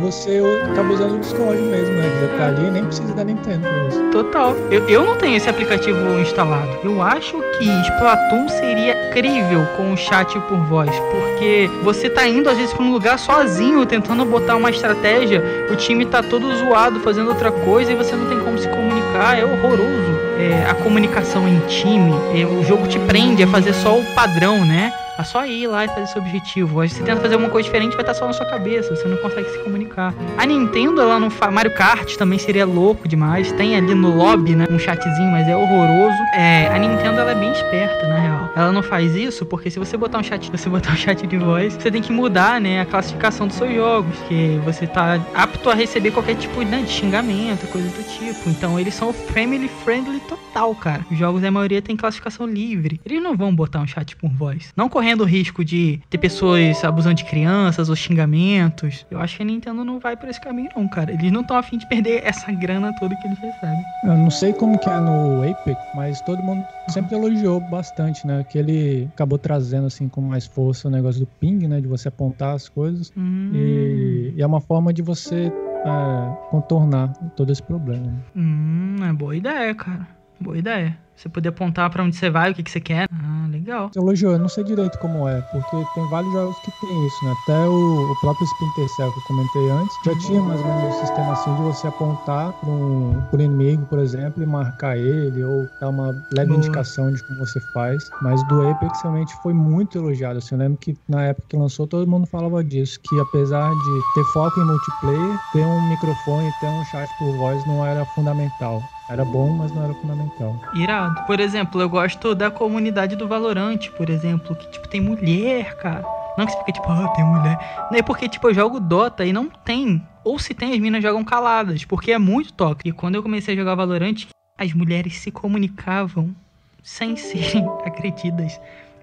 Você 0.03 0.43
acaba 0.73 0.93
usando 0.93 1.15
o 1.15 1.19
Discord 1.21 1.63
mesmo, 1.63 1.95
né? 1.95 2.11
Já 2.21 2.39
tá 2.39 2.47
ali 2.49 2.71
nem 2.73 2.85
precisa 2.85 3.15
da 3.15 3.23
Nintendo 3.23 3.61
pra 3.61 3.89
isso. 3.89 4.03
Total. 4.11 4.57
Eu, 4.69 4.89
eu 4.89 5.05
não 5.05 5.17
tenho 5.17 5.37
esse 5.37 5.49
aplicativo 5.49 6.19
instalado. 6.19 6.69
Eu 6.83 7.01
acho 7.01 7.39
que 7.57 7.65
Splatoon 7.65 8.49
seria 8.49 9.09
incrível 9.09 9.65
com 9.77 9.93
o 9.93 9.97
chat 9.97 10.39
por 10.41 10.59
voz, 10.65 10.91
porque 11.11 11.71
você 11.85 12.11
tá 12.11 12.27
indo 12.27 12.51
às 12.51 12.57
vezes 12.57 12.75
pra 12.75 12.85
um 12.85 12.93
lugar 12.93 13.17
sozinho, 13.17 13.87
tentando 13.87 14.25
botar 14.25 14.57
uma 14.57 14.71
estratégia, 14.71 15.43
o 15.71 15.77
time 15.77 16.05
tá 16.05 16.21
todo 16.21 16.53
zoado 16.57 16.99
fazendo 17.01 17.29
outra 17.29 17.53
coisa 17.53 17.93
e 17.93 17.95
você 17.95 18.17
não 18.17 18.27
tem 18.27 18.41
como 18.41 18.59
se 18.59 18.69
comunicar. 18.69 19.39
É 19.39 19.45
horroroso. 19.45 20.13
É, 20.39 20.69
a 20.69 20.75
comunicação 20.75 21.47
em 21.47 21.61
time, 21.69 22.13
é, 22.35 22.45
o 22.45 22.65
jogo 22.65 22.89
te 22.89 22.99
prende 22.99 23.45
a 23.45 23.47
fazer 23.47 23.73
só 23.73 23.97
o 23.97 24.05
padrão, 24.15 24.65
né? 24.65 24.93
É 25.23 25.25
só 25.25 25.47
ir 25.47 25.69
lá 25.69 25.85
e 25.85 25.89
fazer 25.89 26.09
seu 26.09 26.21
objetivo. 26.21 26.81
Aí 26.81 26.89
você 26.89 27.01
tenta 27.01 27.21
fazer 27.21 27.35
alguma 27.35 27.49
coisa 27.49 27.65
diferente, 27.65 27.93
vai 27.93 28.01
estar 28.01 28.13
só 28.13 28.27
na 28.27 28.33
sua 28.33 28.45
cabeça, 28.45 28.95
você 28.97 29.07
não 29.07 29.17
consegue 29.19 29.49
se 29.51 29.59
comunicar. 29.61 30.13
A 30.37 30.45
Nintendo, 30.45 31.01
ela 31.01 31.21
não 31.21 31.31
faz. 31.31 31.55
Mario 31.55 31.73
Kart 31.77 32.17
também 32.17 32.41
seria 32.41 32.67
louco 32.67 33.07
demais. 33.07 33.53
Tem 33.53 33.77
ali 33.77 33.95
no 33.95 34.17
lobby, 34.17 34.57
né? 34.57 34.67
Um 34.69 34.81
chatzinho, 34.81 35.31
mas 35.31 35.47
é 35.47 35.57
horroroso. 35.57 36.19
É, 36.35 36.67
a 36.75 36.77
Nintendo, 36.77 37.21
ela 37.21 37.31
é 37.31 37.35
bem 37.37 37.53
esperta, 37.53 38.09
na 38.09 38.19
real. 38.19 38.53
Ela 38.57 38.73
não 38.73 38.83
faz 38.83 39.15
isso 39.15 39.47
porque 39.47 39.71
se 39.71 39.79
você 39.79 39.97
botar 39.97 40.19
um 40.19 40.25
chat, 40.25 40.51
você 40.51 40.69
botar 40.69 40.91
um 40.91 40.97
chat 40.97 41.25
de 41.25 41.39
voz, 41.39 41.75
você 41.75 41.89
tem 41.89 42.03
que 42.03 42.13
mudar, 42.13 42.61
né? 42.61 42.81
A 42.81 42.85
classificação 42.85 43.47
dos 43.47 43.57
seus 43.57 43.73
jogos. 43.73 44.17
Que 44.29 44.61
você 44.65 44.89
tá 44.89 45.21
apto 45.35 45.71
a 45.71 45.75
receber 45.75 46.11
qualquer 46.11 46.35
tipo 46.35 46.63
né, 46.63 46.83
de 46.83 46.91
xingamento, 46.91 47.65
coisa 47.69 47.89
do 47.89 48.03
tipo. 48.19 48.51
Então 48.51 48.79
eles 48.79 48.95
são 48.95 49.13
family 49.13 49.69
friendly 49.85 50.19
total, 50.21 50.75
cara. 50.75 51.07
Os 51.09 51.17
jogos, 51.17 51.45
a 51.45 51.51
maioria, 51.51 51.81
tem 51.81 51.97
classificação 51.97 52.45
livre. 52.45 53.01
Eles 53.07 53.23
não 53.23 53.37
vão 53.37 53.55
botar 53.55 53.81
um 53.81 53.87
chat 53.87 54.17
por 54.17 54.31
voz. 54.31 54.73
Não 54.77 54.89
correndo 54.89 55.12
o 55.21 55.25
risco 55.27 55.63
de 55.65 56.01
ter 56.09 56.17
pessoas 56.19 56.83
abusando 56.85 57.17
de 57.17 57.25
crianças 57.25 57.89
ou 57.91 57.95
xingamentos. 57.97 59.05
Eu 59.11 59.21
acho 59.21 59.37
que 59.37 59.43
a 59.43 59.47
Nintendo 59.47 59.85
não 59.85 59.99
vai 60.01 60.17
por 60.17 60.29
esse 60.29 60.41
caminho, 60.41 60.71
não, 60.75 60.89
cara. 60.89 61.13
Eles 61.13 61.31
não 61.31 61.43
estão 61.43 61.57
afim 61.57 61.77
de 61.77 61.87
perder 61.87 62.23
essa 62.27 62.51
grana 62.53 62.93
toda 62.99 63.15
que 63.17 63.27
eles 63.27 63.39
recebem. 63.39 63.85
Eu 64.05 64.17
não 64.17 64.31
sei 64.31 64.53
como 64.53 64.79
que 64.79 64.89
é 64.89 64.99
no 65.01 65.43
Apex, 65.49 65.79
mas 65.95 66.21
todo 66.23 66.43
mundo 66.43 66.65
sempre 66.89 67.15
elogiou 67.15 67.61
bastante, 67.61 68.27
né? 68.27 68.45
Que 68.49 68.59
ele 68.59 69.09
acabou 69.13 69.39
trazendo, 69.39 69.87
assim, 69.87 70.09
com 70.09 70.21
mais 70.21 70.47
força 70.47 70.89
o 70.89 70.91
negócio 70.91 71.21
do 71.21 71.27
ping, 71.27 71.67
né? 71.69 71.81
De 71.81 71.87
você 71.87 72.09
apontar 72.09 72.55
as 72.55 72.69
coisas. 72.69 73.13
Hum, 73.17 73.51
E, 73.55 74.35
e 74.37 74.43
é 74.43 74.47
uma 74.47 74.61
forma 74.61 74.93
de 74.93 75.03
você 75.03 75.53
é, 75.85 76.49
contornar 76.51 77.13
todo 77.37 77.51
esse 77.53 77.63
problema. 77.63 78.13
hum, 78.37 78.97
é 79.03 79.13
boa 79.13 79.37
ideia, 79.37 79.75
cara. 79.75 80.07
Boa 80.43 80.59
ideia. 80.59 80.99
Você 81.17 81.29
poder 81.29 81.51
apontar 81.51 81.89
pra 81.89 82.03
onde 82.03 82.17
você 82.17 82.29
vai, 82.29 82.51
o 82.51 82.55
que, 82.55 82.63
que 82.63 82.71
você 82.71 82.81
quer. 82.81 83.07
Ah, 83.13 83.47
legal. 83.49 83.91
Você 83.93 83.99
elogiou, 84.01 84.33
eu 84.33 84.39
não 84.39 84.49
sei 84.49 84.65
direito 84.65 84.99
como 84.99 85.29
é, 85.29 85.41
porque 85.41 85.85
tem 85.95 86.09
vários 86.09 86.33
jogos 86.33 86.59
que 86.59 86.71
tem 86.85 87.07
isso, 87.07 87.25
né? 87.25 87.33
Até 87.43 87.69
o, 87.69 88.11
o 88.11 88.21
próprio 88.21 88.45
Splinter 88.45 88.89
Cell 88.89 89.13
que 89.13 89.19
eu 89.19 89.23
comentei 89.23 89.71
antes, 89.71 89.97
já 90.05 90.17
tinha 90.17 90.43
mais 90.43 90.61
ou 90.61 90.67
menos 90.67 90.97
um 90.97 91.01
sistema 91.01 91.33
assim 91.33 91.55
de 91.55 91.63
você 91.63 91.87
apontar 91.87 92.53
para 92.55 92.71
um 92.71 93.23
por 93.31 93.41
inimigo, 93.41 93.87
por 93.87 94.01
exemplo, 94.01 94.43
e 94.43 94.47
marcar 94.47 94.97
ele, 94.97 95.45
ou 95.45 95.69
dar 95.81 95.91
uma 95.91 96.09
leve 96.33 96.49
Boa. 96.49 96.59
indicação 96.59 97.13
de 97.13 97.23
como 97.23 97.39
você 97.39 97.61
faz. 97.73 98.11
Mas 98.21 98.43
do 98.45 98.69
Apex 98.69 99.03
realmente 99.03 99.35
foi 99.43 99.53
muito 99.53 99.99
elogiado. 99.99 100.39
Assim, 100.39 100.55
eu 100.55 100.59
lembro 100.59 100.79
que 100.79 100.97
na 101.09 101.23
época 101.27 101.47
que 101.51 101.57
lançou, 101.57 101.87
todo 101.87 102.11
mundo 102.11 102.27
falava 102.27 102.65
disso, 102.65 102.99
que 103.01 103.21
apesar 103.21 103.71
de 103.71 104.01
ter 104.15 104.25
foco 104.33 104.59
em 104.59 104.65
multiplayer, 104.65 105.39
ter 105.53 105.65
um 105.65 105.89
microfone, 105.89 106.51
ter 106.59 106.69
um 106.69 106.85
chat 106.85 107.09
por 107.19 107.37
voz 107.37 107.65
não 107.65 107.85
era 107.87 108.05
fundamental. 108.07 108.83
Era 109.13 109.27
bom, 109.27 109.51
mas 109.51 109.71
não 109.71 109.85
era 109.85 109.93
fundamental. 109.93 110.59
Irado. 110.73 111.23
Por 111.27 111.39
exemplo, 111.39 111.79
eu 111.83 111.87
gosto 111.87 112.35
da 112.35 112.51
comunidade 112.51 113.15
do 113.15 113.29
Valorant, 113.29 113.91
por 113.91 114.09
exemplo, 114.09 114.57
que, 114.57 114.71
tipo, 114.71 114.89
tem 114.89 115.03
mulher, 115.03 115.77
cara. 115.77 116.03
Não 116.39 116.47
que 116.47 116.53
você 116.53 116.59
fica, 116.61 116.73
tipo, 116.73 116.91
ah, 116.91 117.09
tem 117.09 117.23
mulher. 117.23 117.59
Não 117.91 117.99
é 117.99 118.01
porque, 118.01 118.27
tipo, 118.27 118.49
eu 118.49 118.55
jogo 118.55 118.81
Dota 118.81 119.23
e 119.27 119.31
não 119.31 119.51
tem. 119.51 120.03
Ou 120.25 120.39
se 120.39 120.55
tem, 120.55 120.73
as 120.73 120.79
minas 120.79 121.03
jogam 121.03 121.23
caladas, 121.23 121.85
porque 121.85 122.11
é 122.11 122.17
muito 122.17 122.55
toque. 122.55 122.89
E 122.89 122.93
quando 122.93 123.17
eu 123.17 123.23
comecei 123.23 123.53
a 123.53 123.57
jogar 123.59 123.75
Valorant, 123.75 124.25
as 124.57 124.73
mulheres 124.73 125.19
se 125.19 125.31
comunicavam 125.31 126.35
sem 126.83 127.15
serem 127.15 127.69
agredidas. 127.85 128.59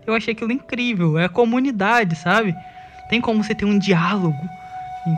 Eu 0.07 0.16
achei 0.16 0.34
aquilo 0.34 0.51
incrível. 0.51 1.20
É 1.20 1.26
a 1.26 1.30
comunidade, 1.30 2.16
sabe? 2.16 2.55
Tem 3.12 3.22
como 3.22 3.43
você 3.43 3.53
ter 3.53 3.66
um 3.66 3.78
diálogo. 3.78 4.39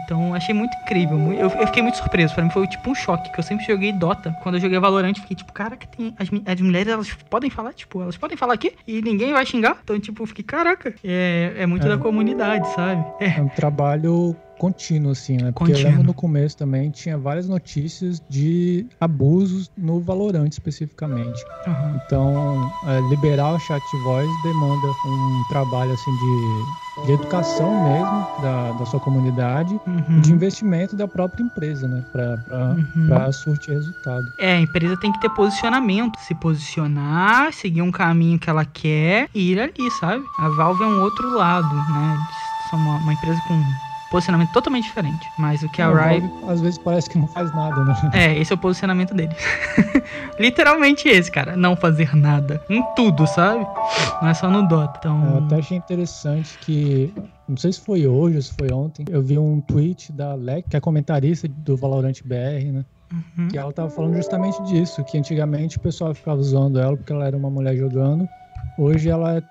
Então, 0.06 0.34
achei 0.34 0.54
muito 0.54 0.76
incrível. 0.84 1.18
Eu, 1.34 1.50
eu 1.50 1.68
fiquei 1.68 1.82
muito 1.82 1.98
surpreso. 1.98 2.34
Pra 2.34 2.44
mim 2.44 2.50
foi 2.50 2.68
tipo 2.68 2.90
um 2.90 2.96
choque, 2.96 3.32
que 3.32 3.40
eu 3.40 3.44
sempre 3.44 3.66
joguei 3.66 3.92
Dota. 3.92 4.36
Quando 4.42 4.56
eu 4.56 4.62
joguei 4.62 4.80
Valorant, 4.80 5.14
fiquei 5.16 5.36
tipo, 5.36 5.52
caraca, 5.54 5.86
tem 5.88 6.14
as, 6.20 6.30
as 6.46 6.62
mulheres, 6.62 6.92
elas 6.92 7.12
podem 7.30 7.50
falar, 7.50 7.74
tipo, 7.74 8.02
elas 8.02 8.18
podem 8.18 8.38
falar 8.38 8.54
aqui 8.54 8.74
e 8.88 9.02
ninguém 9.02 9.34
vai 9.34 9.46
xingar. 9.46 9.78
Então, 9.84 10.00
tipo, 10.00 10.26
fiquei, 10.26 10.44
caraca, 10.44 10.94
é, 11.04 11.54
é 11.58 11.66
muito 11.66 11.86
É. 11.86 11.90
da 11.90 11.98
comunidade, 11.98 12.68
sabe? 12.74 13.04
É. 13.20 13.38
É 13.38 13.42
um 13.42 13.50
trabalho 13.50 14.36
contínuo, 14.62 15.12
assim, 15.12 15.38
né? 15.38 15.52
Porque 15.52 15.72
Contínuo. 15.72 15.80
eu 15.80 15.84
lembro 15.90 16.04
no 16.04 16.14
começo 16.14 16.56
também 16.56 16.92
tinha 16.92 17.18
várias 17.18 17.48
notícias 17.50 18.22
de 18.30 18.86
abusos 19.00 19.72
no 19.76 20.00
Valorant 20.02 20.50
especificamente. 20.52 21.44
Uhum. 21.66 22.00
Então, 22.06 22.72
é, 22.86 23.02
liberar 23.10 23.56
o 23.56 23.60
chat 23.60 23.82
voice 24.04 24.30
demanda 24.44 24.88
um 25.04 25.44
trabalho 25.50 25.94
assim 25.94 26.12
de, 26.16 27.06
de 27.08 27.12
educação 27.14 27.72
mesmo 27.82 28.28
da, 28.40 28.72
da 28.74 28.86
sua 28.86 29.00
comunidade 29.00 29.80
Uhum. 29.88 30.18
e 30.18 30.22
de 30.22 30.32
investimento 30.32 30.96
da 30.96 31.08
própria 31.08 31.42
empresa, 31.44 31.88
né? 31.88 32.04
Pra, 32.12 32.38
pra, 32.38 32.76
Uhum. 32.76 33.08
pra 33.08 33.32
surtir 33.32 33.74
resultado. 33.74 34.32
É, 34.38 34.54
a 34.54 34.62
empresa 34.62 34.96
tem 34.96 35.12
que 35.12 35.20
ter 35.20 35.30
posicionamento, 35.30 36.20
se 36.20 36.36
posicionar, 36.36 37.52
seguir 37.52 37.82
um 37.82 37.92
caminho 37.92 38.38
que 38.38 38.48
ela 38.50 38.64
quer 38.64 39.28
e 39.34 39.54
ir 39.54 39.60
ali, 39.60 39.90
sabe? 40.00 40.24
A 40.38 40.50
Valve 40.50 40.84
é 40.84 40.88
um 40.88 41.02
outro 41.02 41.36
lado, 41.36 41.76
né? 41.92 42.14
Eles 42.14 42.70
são 42.70 42.78
uma, 42.78 42.98
uma 42.98 43.14
empresa 43.14 43.42
com 43.48 43.64
posicionamento 44.12 44.52
totalmente 44.52 44.84
diferente. 44.84 45.26
Mas 45.40 45.64
o 45.64 45.70
que 45.70 45.82
a 45.82 45.88
Riot 45.90 46.28
Valve, 46.28 46.52
às 46.52 46.62
vezes 46.62 46.78
parece 46.78 47.10
que 47.10 47.18
não 47.18 47.28
faz 47.28 47.52
nada, 47.56 47.84
né? 47.86 47.96
É, 48.14 48.38
esse 48.38 48.52
é 48.52 48.56
o 48.56 48.58
posicionamento 48.58 49.14
deles. 49.16 49.36
Literalmente 50.40 51.08
esse, 51.08 51.32
cara. 51.32 51.56
Não 51.56 51.76
fazer 51.76 52.16
nada. 52.16 52.62
Em 52.70 52.84
tudo, 52.96 53.26
sabe? 53.28 53.66
Não 54.22 54.30
é 54.30 54.34
só 54.34 54.50
no 54.50 54.68
Dota. 54.68 55.08
Eu 55.08 55.16
Então. 55.16 55.46
até 55.46 55.56
achei 55.58 55.78
interessante 55.78 56.58
que, 56.62 57.14
não 57.48 57.58
sei 57.58 57.72
se 57.72 57.80
foi 57.82 58.06
hoje 58.06 58.36
ou 58.36 58.42
se 58.42 58.54
foi 58.54 58.72
ontem, 58.72 59.06
eu 59.10 59.22
vi 59.22 59.38
um 59.38 59.62
tweet 59.62 60.12
da 60.12 60.34
Leck, 60.36 60.70
que 60.70 60.76
é 60.78 60.80
comentarista 60.80 61.48
do 61.48 61.78
Valorant 61.78 62.22
BR, 62.24 62.72
né? 62.72 62.86
Uhum. 63.38 63.48
Que 63.50 63.58
ela 63.58 63.72
tava 63.74 63.90
falando 63.90 64.16
justamente 64.16 64.62
disso, 64.64 65.04
que 65.04 65.18
antigamente 65.18 65.78
o 65.78 65.82
pessoal 65.82 66.14
ficava 66.14 66.40
usando 66.40 66.80
ela 66.80 66.96
porque 66.96 67.12
ela 67.12 67.26
era 67.26 67.36
uma 67.36 67.50
mulher 67.50 67.76
jogando. 67.76 68.28
Hoje 68.78 69.10
ela 69.10 69.38
é 69.38 69.44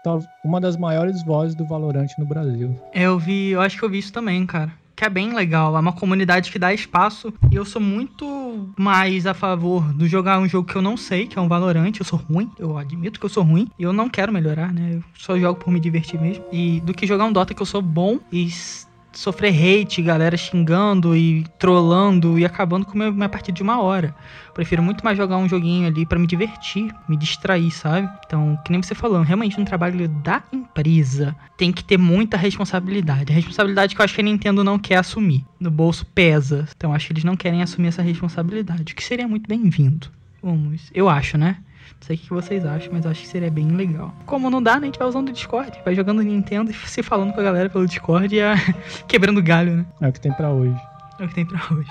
uma 0.44 0.60
das 0.60 0.76
maiores 0.76 1.22
vozes 1.22 1.54
do 1.54 1.64
Valorant 1.64 2.08
no 2.18 2.26
Brasil. 2.26 2.78
Eu 2.94 3.18
vi, 3.18 3.50
eu 3.50 3.60
acho 3.60 3.78
que 3.78 3.84
eu 3.84 3.90
vi 3.90 3.98
isso 3.98 4.12
também, 4.12 4.44
cara. 4.46 4.72
Que 4.96 5.04
é 5.06 5.08
bem 5.08 5.34
legal. 5.34 5.74
É 5.76 5.80
uma 5.80 5.92
comunidade 5.92 6.50
que 6.50 6.58
dá 6.58 6.74
espaço. 6.74 7.32
E 7.50 7.56
eu 7.56 7.64
sou 7.64 7.80
muito 7.80 8.70
mais 8.78 9.26
a 9.26 9.32
favor 9.32 9.92
do 9.94 10.06
jogar 10.06 10.38
um 10.38 10.46
jogo 10.48 10.68
que 10.68 10.76
eu 10.76 10.82
não 10.82 10.96
sei, 10.96 11.26
que 11.26 11.38
é 11.38 11.42
um 11.42 11.48
Valorant. 11.48 11.92
Eu 11.98 12.04
sou 12.04 12.18
ruim, 12.18 12.50
eu 12.58 12.76
admito 12.76 13.18
que 13.18 13.24
eu 13.24 13.30
sou 13.30 13.42
ruim. 13.42 13.66
E 13.78 13.82
eu 13.82 13.92
não 13.92 14.10
quero 14.10 14.32
melhorar, 14.32 14.74
né? 14.74 14.96
Eu 14.96 15.04
só 15.14 15.38
jogo 15.38 15.58
por 15.58 15.70
me 15.70 15.80
divertir 15.80 16.20
mesmo. 16.20 16.44
E 16.52 16.80
do 16.80 16.92
que 16.92 17.06
jogar 17.06 17.24
um 17.24 17.32
Dota 17.32 17.54
que 17.54 17.62
eu 17.62 17.66
sou 17.66 17.80
bom 17.80 18.18
e 18.30 18.50
sofrer 19.12 19.52
hate, 19.54 20.02
galera 20.02 20.36
xingando 20.36 21.16
e 21.16 21.44
trollando 21.58 22.38
e 22.38 22.44
acabando 22.44 22.86
com 22.86 22.96
minha, 22.96 23.10
minha 23.10 23.28
partida 23.28 23.56
de 23.56 23.62
uma 23.62 23.80
hora. 23.80 24.14
Prefiro 24.54 24.82
muito 24.82 25.04
mais 25.04 25.16
jogar 25.16 25.36
um 25.36 25.48
joguinho 25.48 25.86
ali 25.86 26.04
pra 26.04 26.18
me 26.18 26.26
divertir, 26.26 26.94
me 27.08 27.16
distrair, 27.16 27.70
sabe? 27.70 28.08
Então, 28.26 28.58
que 28.64 28.72
nem 28.72 28.82
você 28.82 28.94
falou, 28.94 29.22
realmente 29.22 29.60
um 29.60 29.64
trabalho 29.64 30.08
da 30.08 30.42
empresa 30.52 31.34
tem 31.56 31.72
que 31.72 31.84
ter 31.84 31.96
muita 31.96 32.36
responsabilidade. 32.36 33.32
A 33.32 33.34
responsabilidade 33.34 33.94
que 33.94 34.00
eu 34.00 34.04
acho 34.04 34.14
que 34.14 34.20
a 34.20 34.24
Nintendo 34.24 34.64
não 34.64 34.78
quer 34.78 34.96
assumir. 34.96 35.44
No 35.58 35.70
bolso 35.70 36.04
pesa. 36.06 36.66
Então, 36.76 36.92
acho 36.92 37.06
que 37.06 37.12
eles 37.12 37.24
não 37.24 37.36
querem 37.36 37.62
assumir 37.62 37.88
essa 37.88 38.02
responsabilidade, 38.02 38.92
o 38.92 38.96
que 38.96 39.04
seria 39.04 39.28
muito 39.28 39.48
bem-vindo. 39.48 40.08
Vamos, 40.42 40.90
eu 40.94 41.08
acho, 41.08 41.36
né? 41.36 41.58
Não 41.98 42.06
sei 42.06 42.16
o 42.16 42.18
que 42.18 42.30
vocês 42.30 42.64
acham, 42.64 42.92
mas 42.92 43.04
eu 43.04 43.10
acho 43.10 43.22
que 43.22 43.28
seria 43.28 43.50
bem 43.50 43.68
legal. 43.68 44.14
Como 44.26 44.50
não 44.50 44.62
dá, 44.62 44.74
né? 44.74 44.82
A 44.82 44.84
gente 44.86 44.98
vai 44.98 45.08
usando 45.08 45.28
o 45.28 45.32
Discord, 45.32 45.80
vai 45.84 45.94
jogando 45.94 46.22
Nintendo 46.22 46.70
e 46.70 46.74
se 46.88 47.02
falando 47.02 47.32
com 47.32 47.40
a 47.40 47.44
galera 47.44 47.68
pelo 47.68 47.86
Discord 47.86 48.34
e 48.34 48.40
quebrando 49.06 49.42
galho, 49.42 49.76
né? 49.76 49.86
É 50.00 50.08
o 50.08 50.12
que 50.12 50.20
tem 50.20 50.32
pra 50.32 50.50
hoje. 50.50 50.80
É 51.18 51.24
o 51.24 51.28
que 51.28 51.34
tem 51.34 51.46
pra 51.46 51.60
hoje. 51.70 51.90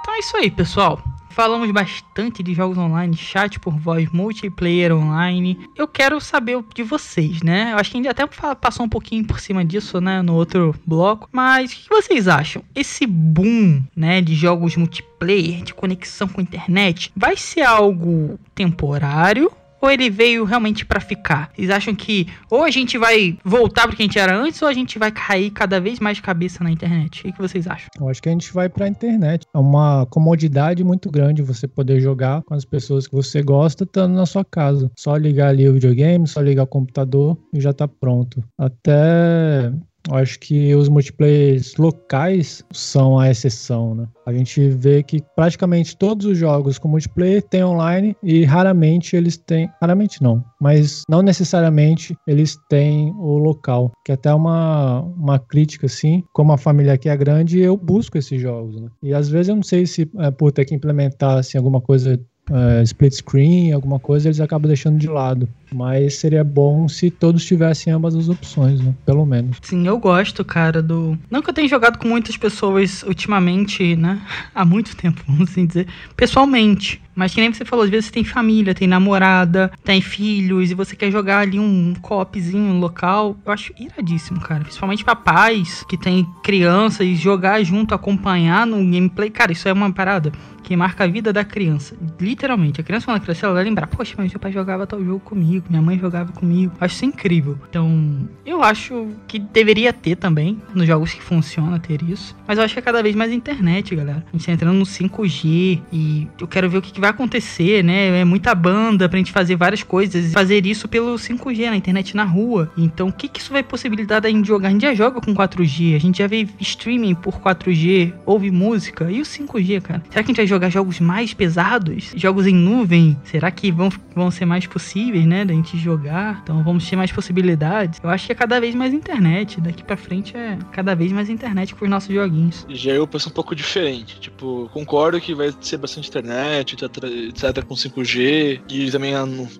Então 0.00 0.14
é 0.14 0.18
isso 0.18 0.36
aí, 0.36 0.50
pessoal. 0.50 1.00
Falamos 1.32 1.70
bastante 1.70 2.42
de 2.42 2.52
jogos 2.52 2.76
online, 2.76 3.16
chat 3.16 3.58
por 3.58 3.74
voz, 3.74 4.10
multiplayer 4.12 4.94
online. 4.94 5.58
Eu 5.74 5.88
quero 5.88 6.20
saber 6.20 6.62
de 6.74 6.82
vocês, 6.82 7.42
né? 7.42 7.72
Eu 7.72 7.78
acho 7.78 7.90
que 7.90 7.96
a 7.96 8.00
gente 8.02 8.08
até 8.08 8.26
passou 8.54 8.84
um 8.84 8.88
pouquinho 8.88 9.24
por 9.24 9.40
cima 9.40 9.64
disso, 9.64 9.98
né, 9.98 10.20
no 10.20 10.34
outro 10.34 10.74
bloco. 10.84 11.30
Mas 11.32 11.72
o 11.72 11.76
que 11.76 11.88
vocês 11.88 12.28
acham? 12.28 12.62
Esse 12.74 13.06
boom, 13.06 13.82
né, 13.96 14.20
de 14.20 14.34
jogos 14.34 14.76
multiplayer, 14.76 15.62
de 15.62 15.72
conexão 15.72 16.28
com 16.28 16.40
a 16.40 16.44
internet, 16.44 17.10
vai 17.16 17.34
ser 17.36 17.62
algo 17.62 18.38
temporário? 18.54 19.50
Ou 19.82 19.90
ele 19.90 20.08
veio 20.08 20.44
realmente 20.44 20.86
pra 20.86 21.00
ficar? 21.00 21.50
Vocês 21.52 21.68
acham 21.68 21.92
que 21.92 22.28
ou 22.48 22.62
a 22.62 22.70
gente 22.70 22.96
vai 22.96 23.36
voltar 23.44 23.88
pro 23.88 23.96
que 23.96 24.02
a 24.02 24.06
gente 24.06 24.18
era 24.18 24.36
antes, 24.36 24.62
ou 24.62 24.68
a 24.68 24.72
gente 24.72 24.96
vai 24.96 25.10
cair 25.10 25.50
cada 25.50 25.80
vez 25.80 25.98
mais 25.98 26.18
de 26.18 26.22
cabeça 26.22 26.62
na 26.62 26.70
internet? 26.70 27.26
O 27.26 27.32
que 27.32 27.42
vocês 27.42 27.66
acham? 27.66 27.88
Eu 28.00 28.08
acho 28.08 28.22
que 28.22 28.28
a 28.28 28.32
gente 28.32 28.52
vai 28.52 28.68
pra 28.68 28.86
internet. 28.86 29.44
É 29.52 29.58
uma 29.58 30.06
comodidade 30.06 30.84
muito 30.84 31.10
grande 31.10 31.42
você 31.42 31.66
poder 31.66 32.00
jogar 32.00 32.42
com 32.42 32.54
as 32.54 32.64
pessoas 32.64 33.08
que 33.08 33.14
você 33.14 33.42
gosta 33.42 33.82
estando 33.82 34.14
na 34.14 34.24
sua 34.24 34.44
casa. 34.44 34.88
Só 34.96 35.16
ligar 35.16 35.48
ali 35.48 35.68
o 35.68 35.72
videogame, 35.72 36.28
só 36.28 36.40
ligar 36.40 36.62
o 36.62 36.66
computador 36.68 37.36
e 37.52 37.60
já 37.60 37.72
tá 37.72 37.88
pronto. 37.88 38.42
Até 38.56 39.72
eu 40.08 40.16
acho 40.16 40.38
que 40.40 40.74
os 40.74 40.88
multiplayers 40.88 41.76
locais 41.76 42.64
são 42.72 43.18
a 43.18 43.30
exceção, 43.30 43.94
né? 43.94 44.08
A 44.26 44.32
gente 44.32 44.68
vê 44.68 45.02
que 45.02 45.22
praticamente 45.36 45.96
todos 45.96 46.26
os 46.26 46.36
jogos 46.36 46.78
com 46.78 46.88
multiplayer 46.88 47.42
têm 47.42 47.64
online 47.64 48.16
e 48.22 48.44
raramente 48.44 49.14
eles 49.16 49.36
têm. 49.36 49.70
Raramente 49.80 50.22
não, 50.22 50.44
mas 50.60 51.02
não 51.08 51.22
necessariamente 51.22 52.16
eles 52.26 52.58
têm 52.68 53.12
o 53.16 53.38
local. 53.38 53.92
Que 54.04 54.12
é 54.12 54.14
até 54.14 54.32
uma, 54.34 55.00
uma 55.00 55.38
crítica, 55.38 55.86
assim. 55.86 56.24
Como 56.32 56.52
a 56.52 56.58
família 56.58 56.94
aqui 56.94 57.08
é 57.08 57.16
grande, 57.16 57.60
eu 57.60 57.76
busco 57.76 58.18
esses 58.18 58.40
jogos, 58.40 58.80
né? 58.80 58.88
E 59.02 59.14
às 59.14 59.28
vezes 59.28 59.48
eu 59.48 59.56
não 59.56 59.62
sei 59.62 59.86
se 59.86 60.10
é, 60.18 60.30
por 60.30 60.50
ter 60.52 60.64
que 60.64 60.74
implementar 60.74 61.38
assim, 61.38 61.58
alguma 61.58 61.80
coisa. 61.80 62.18
é, 62.50 62.82
split 62.82 63.14
screen, 63.14 63.72
alguma 63.72 64.00
coisa, 64.00 64.28
eles 64.28 64.40
acabam 64.40 64.66
deixando 64.66 64.98
de 64.98 65.06
lado. 65.06 65.48
Mas 65.72 66.16
seria 66.16 66.44
bom 66.44 66.88
se 66.88 67.10
todos 67.10 67.44
tivessem 67.44 67.92
ambas 67.92 68.14
as 68.14 68.28
opções, 68.28 68.80
né? 68.80 68.94
Pelo 69.04 69.24
menos. 69.24 69.58
Sim, 69.62 69.86
eu 69.86 69.98
gosto, 69.98 70.44
cara, 70.44 70.82
do. 70.82 71.18
Não 71.30 71.42
que 71.42 71.50
eu 71.50 71.54
tenha 71.54 71.68
jogado 71.68 71.98
com 71.98 72.08
muitas 72.08 72.36
pessoas 72.36 73.02
ultimamente, 73.02 73.96
né? 73.96 74.20
Há 74.54 74.64
muito 74.64 74.96
tempo, 74.96 75.22
vamos 75.26 75.50
assim 75.50 75.66
dizer. 75.66 75.86
Pessoalmente. 76.16 77.00
Mas 77.14 77.34
que 77.34 77.40
nem 77.40 77.52
você 77.52 77.64
falou, 77.64 77.84
às 77.84 77.90
vezes 77.90 78.06
você 78.06 78.12
tem 78.12 78.24
família, 78.24 78.74
tem 78.74 78.88
namorada, 78.88 79.70
tem 79.84 80.00
filhos, 80.00 80.70
e 80.70 80.74
você 80.74 80.96
quer 80.96 81.10
jogar 81.10 81.40
ali 81.40 81.58
um 81.58 81.94
co-opzinho 82.00 82.78
local. 82.78 83.36
Eu 83.44 83.52
acho 83.52 83.72
iradíssimo, 83.78 84.40
cara. 84.40 84.62
Principalmente 84.62 85.04
pra 85.04 85.14
pais 85.14 85.84
que 85.88 85.98
tem 85.98 86.26
criança 86.42 87.04
e 87.04 87.14
jogar 87.14 87.62
junto, 87.62 87.94
acompanhar 87.94 88.66
no 88.66 88.78
gameplay. 88.78 89.28
Cara, 89.28 89.52
isso 89.52 89.68
é 89.68 89.72
uma 89.72 89.92
parada 89.92 90.32
que 90.62 90.74
marca 90.76 91.04
a 91.04 91.06
vida 91.06 91.32
da 91.32 91.44
criança. 91.44 91.94
Literalmente. 92.18 92.80
A 92.80 92.84
criança, 92.84 93.06
quando 93.06 93.16
ela 93.16 93.24
crescer, 93.24 93.44
ela 93.44 93.54
vai 93.54 93.64
lembrar: 93.64 93.86
Poxa, 93.88 94.14
mas 94.16 94.32
meu 94.32 94.40
pai 94.40 94.52
jogava 94.52 94.86
tal 94.86 95.04
jogo 95.04 95.20
comigo, 95.20 95.61
minha 95.68 95.82
mãe 95.82 95.98
jogava 95.98 96.32
comigo. 96.32 96.72
Acho 96.80 96.94
isso 96.94 97.04
incrível. 97.04 97.58
Então, 97.68 98.28
eu 98.44 98.62
acho 98.62 99.08
que 99.26 99.38
deveria 99.38 99.92
ter 99.92 100.16
também, 100.16 100.60
nos 100.74 100.86
jogos 100.86 101.12
que 101.12 101.22
funciona, 101.22 101.78
ter 101.78 102.02
isso. 102.02 102.36
Mas 102.46 102.58
eu 102.58 102.64
acho 102.64 102.74
que 102.74 102.80
é 102.80 102.82
cada 102.82 103.02
vez 103.02 103.14
mais 103.14 103.32
internet, 103.32 103.94
galera. 103.94 104.24
A 104.28 104.36
gente 104.36 104.46
tá 104.46 104.52
entrando 104.52 104.76
no 104.76 104.84
5G 104.84 105.80
e 105.92 106.28
eu 106.40 106.46
quero 106.46 106.68
ver 106.68 106.78
o 106.78 106.82
que, 106.82 106.92
que 106.92 107.00
vai 107.00 107.10
acontecer, 107.10 107.82
né? 107.82 108.20
É 108.20 108.24
muita 108.24 108.54
banda 108.54 109.08
pra 109.08 109.18
gente 109.18 109.32
fazer 109.32 109.56
várias 109.56 109.82
coisas. 109.82 110.32
Fazer 110.32 110.66
isso 110.66 110.88
pelo 110.88 111.14
5G, 111.14 111.70
na 111.70 111.76
internet 111.76 112.16
na 112.16 112.24
rua. 112.24 112.70
Então, 112.76 113.08
o 113.08 113.12
que, 113.12 113.28
que 113.28 113.40
isso 113.40 113.52
vai 113.52 113.62
possibilitar 113.62 114.20
da 114.20 114.28
gente 114.28 114.46
jogar? 114.46 114.68
A 114.68 114.72
gente 114.72 114.82
já 114.82 114.94
joga 114.94 115.20
com 115.20 115.34
4G, 115.34 115.94
a 115.94 115.98
gente 115.98 116.18
já 116.18 116.26
vê 116.26 116.46
streaming 116.60 117.14
por 117.14 117.40
4G, 117.40 118.12
ouve 118.26 118.50
música. 118.50 119.10
E 119.10 119.20
o 119.20 119.24
5G, 119.24 119.80
cara? 119.80 120.02
Será 120.10 120.22
que 120.22 120.30
a 120.30 120.32
gente 120.32 120.36
vai 120.36 120.46
jogar 120.46 120.70
jogos 120.70 121.00
mais 121.00 121.34
pesados? 121.34 122.12
Jogos 122.16 122.46
em 122.46 122.54
nuvem? 122.54 123.16
Será 123.24 123.50
que 123.50 123.70
vão, 123.70 123.90
vão 124.14 124.30
ser 124.30 124.44
mais 124.44 124.66
possíveis, 124.66 125.26
né? 125.26 125.44
Da 125.52 125.56
gente 125.56 125.76
jogar? 125.76 126.40
Então, 126.42 126.64
vamos 126.64 126.88
ter 126.88 126.96
mais 126.96 127.12
possibilidades. 127.12 128.00
Eu 128.02 128.08
acho 128.08 128.24
que 128.24 128.32
é 128.32 128.34
cada 128.34 128.58
vez 128.58 128.74
mais 128.74 128.94
internet. 128.94 129.60
Daqui 129.60 129.84
pra 129.84 129.98
frente 129.98 130.34
é 130.34 130.58
cada 130.72 130.94
vez 130.94 131.12
mais 131.12 131.28
internet 131.28 131.74
com 131.74 131.84
os 131.84 131.90
nossos 131.90 132.08
joguinhos. 132.08 132.64
Já 132.70 132.92
eu 132.92 133.06
penso 133.06 133.28
um 133.28 133.32
pouco 133.32 133.54
diferente. 133.54 134.18
Tipo, 134.18 134.70
concordo 134.72 135.20
que 135.20 135.34
vai 135.34 135.52
ser 135.60 135.76
bastante 135.76 136.08
internet, 136.08 136.74
etc, 136.74 137.04
etc 137.04 137.64
com 137.66 137.74
5G, 137.74 138.62
e 138.66 138.90
também 138.90 139.12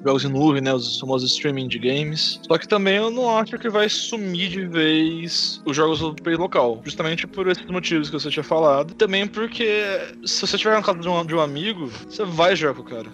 jogos 0.03 0.25
em 0.25 0.31
nuvem, 0.31 0.63
né? 0.63 0.73
Os 0.73 0.99
famosos 0.99 1.31
streaming 1.31 1.69
de 1.69 1.79
games. 1.79 2.41
Só 2.49 2.57
que 2.57 2.67
também 2.67 2.97
eu 2.97 3.11
não 3.11 3.37
acho 3.37 3.59
que 3.59 3.69
vai 3.69 3.87
sumir 3.91 4.49
de 4.49 4.67
vez 4.67 5.61
os 5.67 5.77
jogos 5.77 6.01
país 6.23 6.39
local. 6.39 6.81
Justamente 6.83 7.27
por 7.27 7.49
esses 7.49 7.67
motivos 7.67 8.09
que 8.09 8.19
você 8.19 8.31
tinha 8.31 8.43
falado. 8.43 8.95
Também 8.95 9.27
porque 9.27 9.99
se 10.25 10.41
você 10.41 10.57
estiver 10.57 10.75
na 10.75 10.83
casa 10.83 11.01
de 11.01 11.09
um, 11.09 11.27
de 11.27 11.35
um 11.35 11.41
amigo, 11.41 11.91
você 12.09 12.25
vai 12.25 12.57
jogar 12.57 12.77
com 12.77 12.81
o 12.81 12.85
cara 12.85 13.11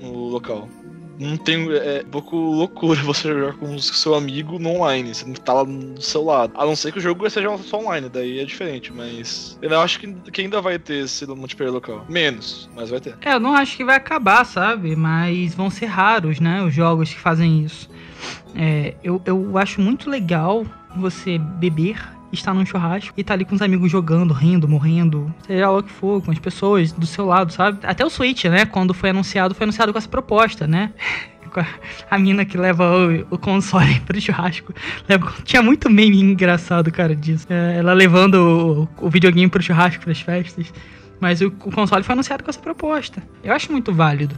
no 0.00 0.28
local. 0.28 0.68
Não 1.22 1.36
tem. 1.36 1.70
É 1.72 2.02
um 2.04 2.10
pouco 2.10 2.36
loucura 2.36 3.00
você 3.02 3.28
jogar 3.28 3.54
com 3.54 3.74
o 3.74 3.80
seu 3.80 4.14
amigo 4.14 4.58
no 4.58 4.70
online. 4.70 5.14
Você 5.14 5.24
não 5.24 5.34
tá 5.34 5.52
lá 5.52 5.64
do 5.64 6.02
seu 6.02 6.24
lado. 6.24 6.52
A 6.56 6.64
não 6.64 6.76
ser 6.76 6.92
que 6.92 6.98
o 6.98 7.02
jogo 7.02 7.28
seja 7.30 7.56
só 7.58 7.78
online, 7.78 8.08
daí 8.08 8.40
é 8.40 8.44
diferente. 8.44 8.92
Mas 8.92 9.58
eu 9.62 9.80
acho 9.80 10.00
que, 10.00 10.12
que 10.30 10.40
ainda 10.40 10.60
vai 10.60 10.78
ter 10.78 11.04
esse 11.04 11.26
multiplayer 11.26 11.72
local. 11.72 12.04
Menos, 12.08 12.68
mas 12.74 12.90
vai 12.90 13.00
ter. 13.00 13.16
É, 13.20 13.34
eu 13.34 13.40
não 13.40 13.54
acho 13.54 13.76
que 13.76 13.84
vai 13.84 13.96
acabar, 13.96 14.44
sabe? 14.44 14.96
Mas 14.96 15.54
vão 15.54 15.70
ser 15.70 15.86
raros, 15.86 16.40
né? 16.40 16.62
Os 16.62 16.74
jogos 16.74 17.12
que 17.12 17.20
fazem 17.20 17.64
isso. 17.64 17.88
É, 18.54 18.94
eu, 19.02 19.20
eu 19.24 19.56
acho 19.58 19.80
muito 19.80 20.10
legal 20.10 20.66
você 20.96 21.38
beber, 21.38 21.96
estar 22.32 22.54
num 22.54 22.64
churrasco 22.64 23.12
e 23.16 23.24
tá 23.24 23.34
ali 23.34 23.44
com 23.44 23.54
os 23.54 23.62
amigos 23.62 23.90
jogando, 23.90 24.32
rindo, 24.32 24.68
morrendo, 24.68 25.32
seja 25.46 25.68
lá 25.68 25.78
o 25.78 25.82
que 25.82 25.92
for, 25.92 26.22
com 26.22 26.30
as 26.30 26.38
pessoas 26.38 26.92
do 26.92 27.06
seu 27.06 27.26
lado, 27.26 27.52
sabe? 27.52 27.78
Até 27.82 28.04
o 28.04 28.10
Switch, 28.10 28.44
né? 28.44 28.64
Quando 28.64 28.94
foi 28.94 29.10
anunciado, 29.10 29.54
foi 29.54 29.64
anunciado 29.64 29.92
com 29.92 29.98
essa 29.98 30.08
proposta, 30.08 30.66
né? 30.66 30.92
a 32.10 32.18
mina 32.18 32.44
que 32.44 32.56
leva 32.56 32.84
o, 32.90 33.34
o 33.34 33.38
console 33.38 34.00
pro 34.06 34.20
churrasco. 34.20 34.72
Leva, 35.08 35.32
tinha 35.44 35.62
muito 35.62 35.90
meme 35.90 36.20
engraçado, 36.20 36.90
cara, 36.90 37.14
disso. 37.14 37.46
É, 37.50 37.78
ela 37.78 37.92
levando 37.92 38.88
o, 38.98 39.06
o 39.06 39.10
videogame 39.10 39.50
pro 39.50 39.62
churrasco, 39.62 40.02
pras 40.02 40.20
festas. 40.20 40.72
Mas 41.20 41.40
o, 41.40 41.46
o 41.46 41.70
console 41.70 42.02
foi 42.02 42.14
anunciado 42.14 42.42
com 42.42 42.50
essa 42.50 42.60
proposta. 42.60 43.22
Eu 43.44 43.52
acho 43.52 43.70
muito 43.70 43.92
válido. 43.92 44.34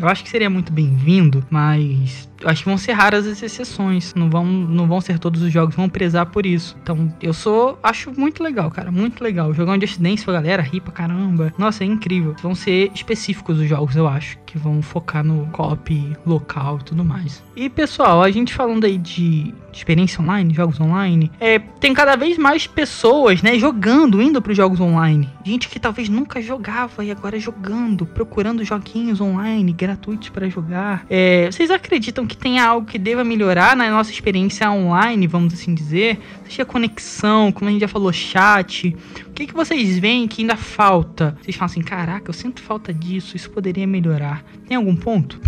Eu 0.00 0.08
acho 0.08 0.22
que 0.22 0.28
seria 0.28 0.50
muito 0.50 0.72
bem-vindo, 0.72 1.44
mas 1.50 2.28
acho 2.44 2.62
que 2.62 2.68
vão 2.68 2.76
ser 2.76 2.92
raras 2.92 3.26
as 3.26 3.42
exceções. 3.42 4.14
Não 4.14 4.28
vão, 4.28 4.44
não 4.44 4.86
vão 4.86 5.00
ser 5.00 5.18
todos 5.18 5.40
os 5.40 5.50
jogos, 5.52 5.74
vão 5.74 5.88
prezar 5.88 6.26
por 6.26 6.44
isso. 6.44 6.76
Então, 6.82 7.12
eu 7.22 7.32
sou. 7.32 7.78
Acho 7.82 8.12
muito 8.12 8.42
legal, 8.42 8.70
cara. 8.70 8.90
Muito 8.90 9.22
legal. 9.24 9.54
Jogar 9.54 9.72
um 9.72 9.80
Just 9.80 9.98
Dance 9.98 10.24
pra 10.24 10.34
galera, 10.34 10.62
rir 10.62 10.80
pra 10.80 10.92
caramba. 10.92 11.52
Nossa, 11.58 11.82
é 11.82 11.86
incrível. 11.86 12.34
Vão 12.42 12.54
ser 12.54 12.90
específicos 12.94 13.58
os 13.58 13.68
jogos, 13.68 13.96
eu 13.96 14.06
acho. 14.06 14.36
Que 14.56 14.62
vão 14.62 14.80
focar 14.80 15.22
no 15.22 15.46
copy 15.52 16.16
local 16.24 16.78
e 16.80 16.84
tudo 16.84 17.04
mais. 17.04 17.42
E 17.54 17.68
pessoal, 17.68 18.22
a 18.22 18.30
gente 18.30 18.54
falando 18.54 18.84
aí 18.84 18.96
de 18.96 19.52
experiência 19.70 20.22
online, 20.22 20.54
jogos 20.54 20.80
online, 20.80 21.30
é, 21.38 21.58
tem 21.58 21.92
cada 21.92 22.16
vez 22.16 22.38
mais 22.38 22.66
pessoas, 22.66 23.42
né, 23.42 23.58
jogando, 23.58 24.22
indo 24.22 24.40
para 24.40 24.50
os 24.50 24.56
jogos 24.56 24.80
online. 24.80 25.28
Gente 25.44 25.68
que 25.68 25.78
talvez 25.78 26.08
nunca 26.08 26.40
jogava 26.40 27.04
e 27.04 27.10
agora 27.10 27.38
jogando, 27.38 28.06
procurando 28.06 28.64
joguinhos 28.64 29.20
online 29.20 29.72
gratuitos 29.72 30.30
para 30.30 30.48
jogar. 30.48 31.04
É, 31.10 31.50
vocês 31.50 31.70
acreditam 31.70 32.26
que 32.26 32.36
tem 32.36 32.58
algo 32.58 32.86
que 32.86 32.98
deva 32.98 33.22
melhorar 33.22 33.76
na 33.76 33.90
nossa 33.90 34.10
experiência 34.10 34.70
online, 34.70 35.26
vamos 35.26 35.52
assim 35.52 35.74
dizer? 35.74 36.18
Seja 36.44 36.64
conexão, 36.64 37.52
como 37.52 37.68
a 37.68 37.72
gente 37.72 37.82
já 37.82 37.88
falou, 37.88 38.12
chat. 38.12 38.96
Que, 39.36 39.46
que 39.46 39.52
vocês 39.52 39.98
veem 39.98 40.26
que 40.26 40.40
ainda 40.40 40.56
falta? 40.56 41.36
Vocês 41.42 41.54
falam 41.54 41.70
assim, 41.70 41.82
caraca, 41.82 42.30
eu 42.30 42.32
sinto 42.32 42.62
falta 42.62 42.92
disso, 42.92 43.36
isso 43.36 43.50
poderia 43.50 43.86
melhorar. 43.86 44.42
Tem 44.66 44.78
algum 44.78 44.96
ponto? 44.96 45.38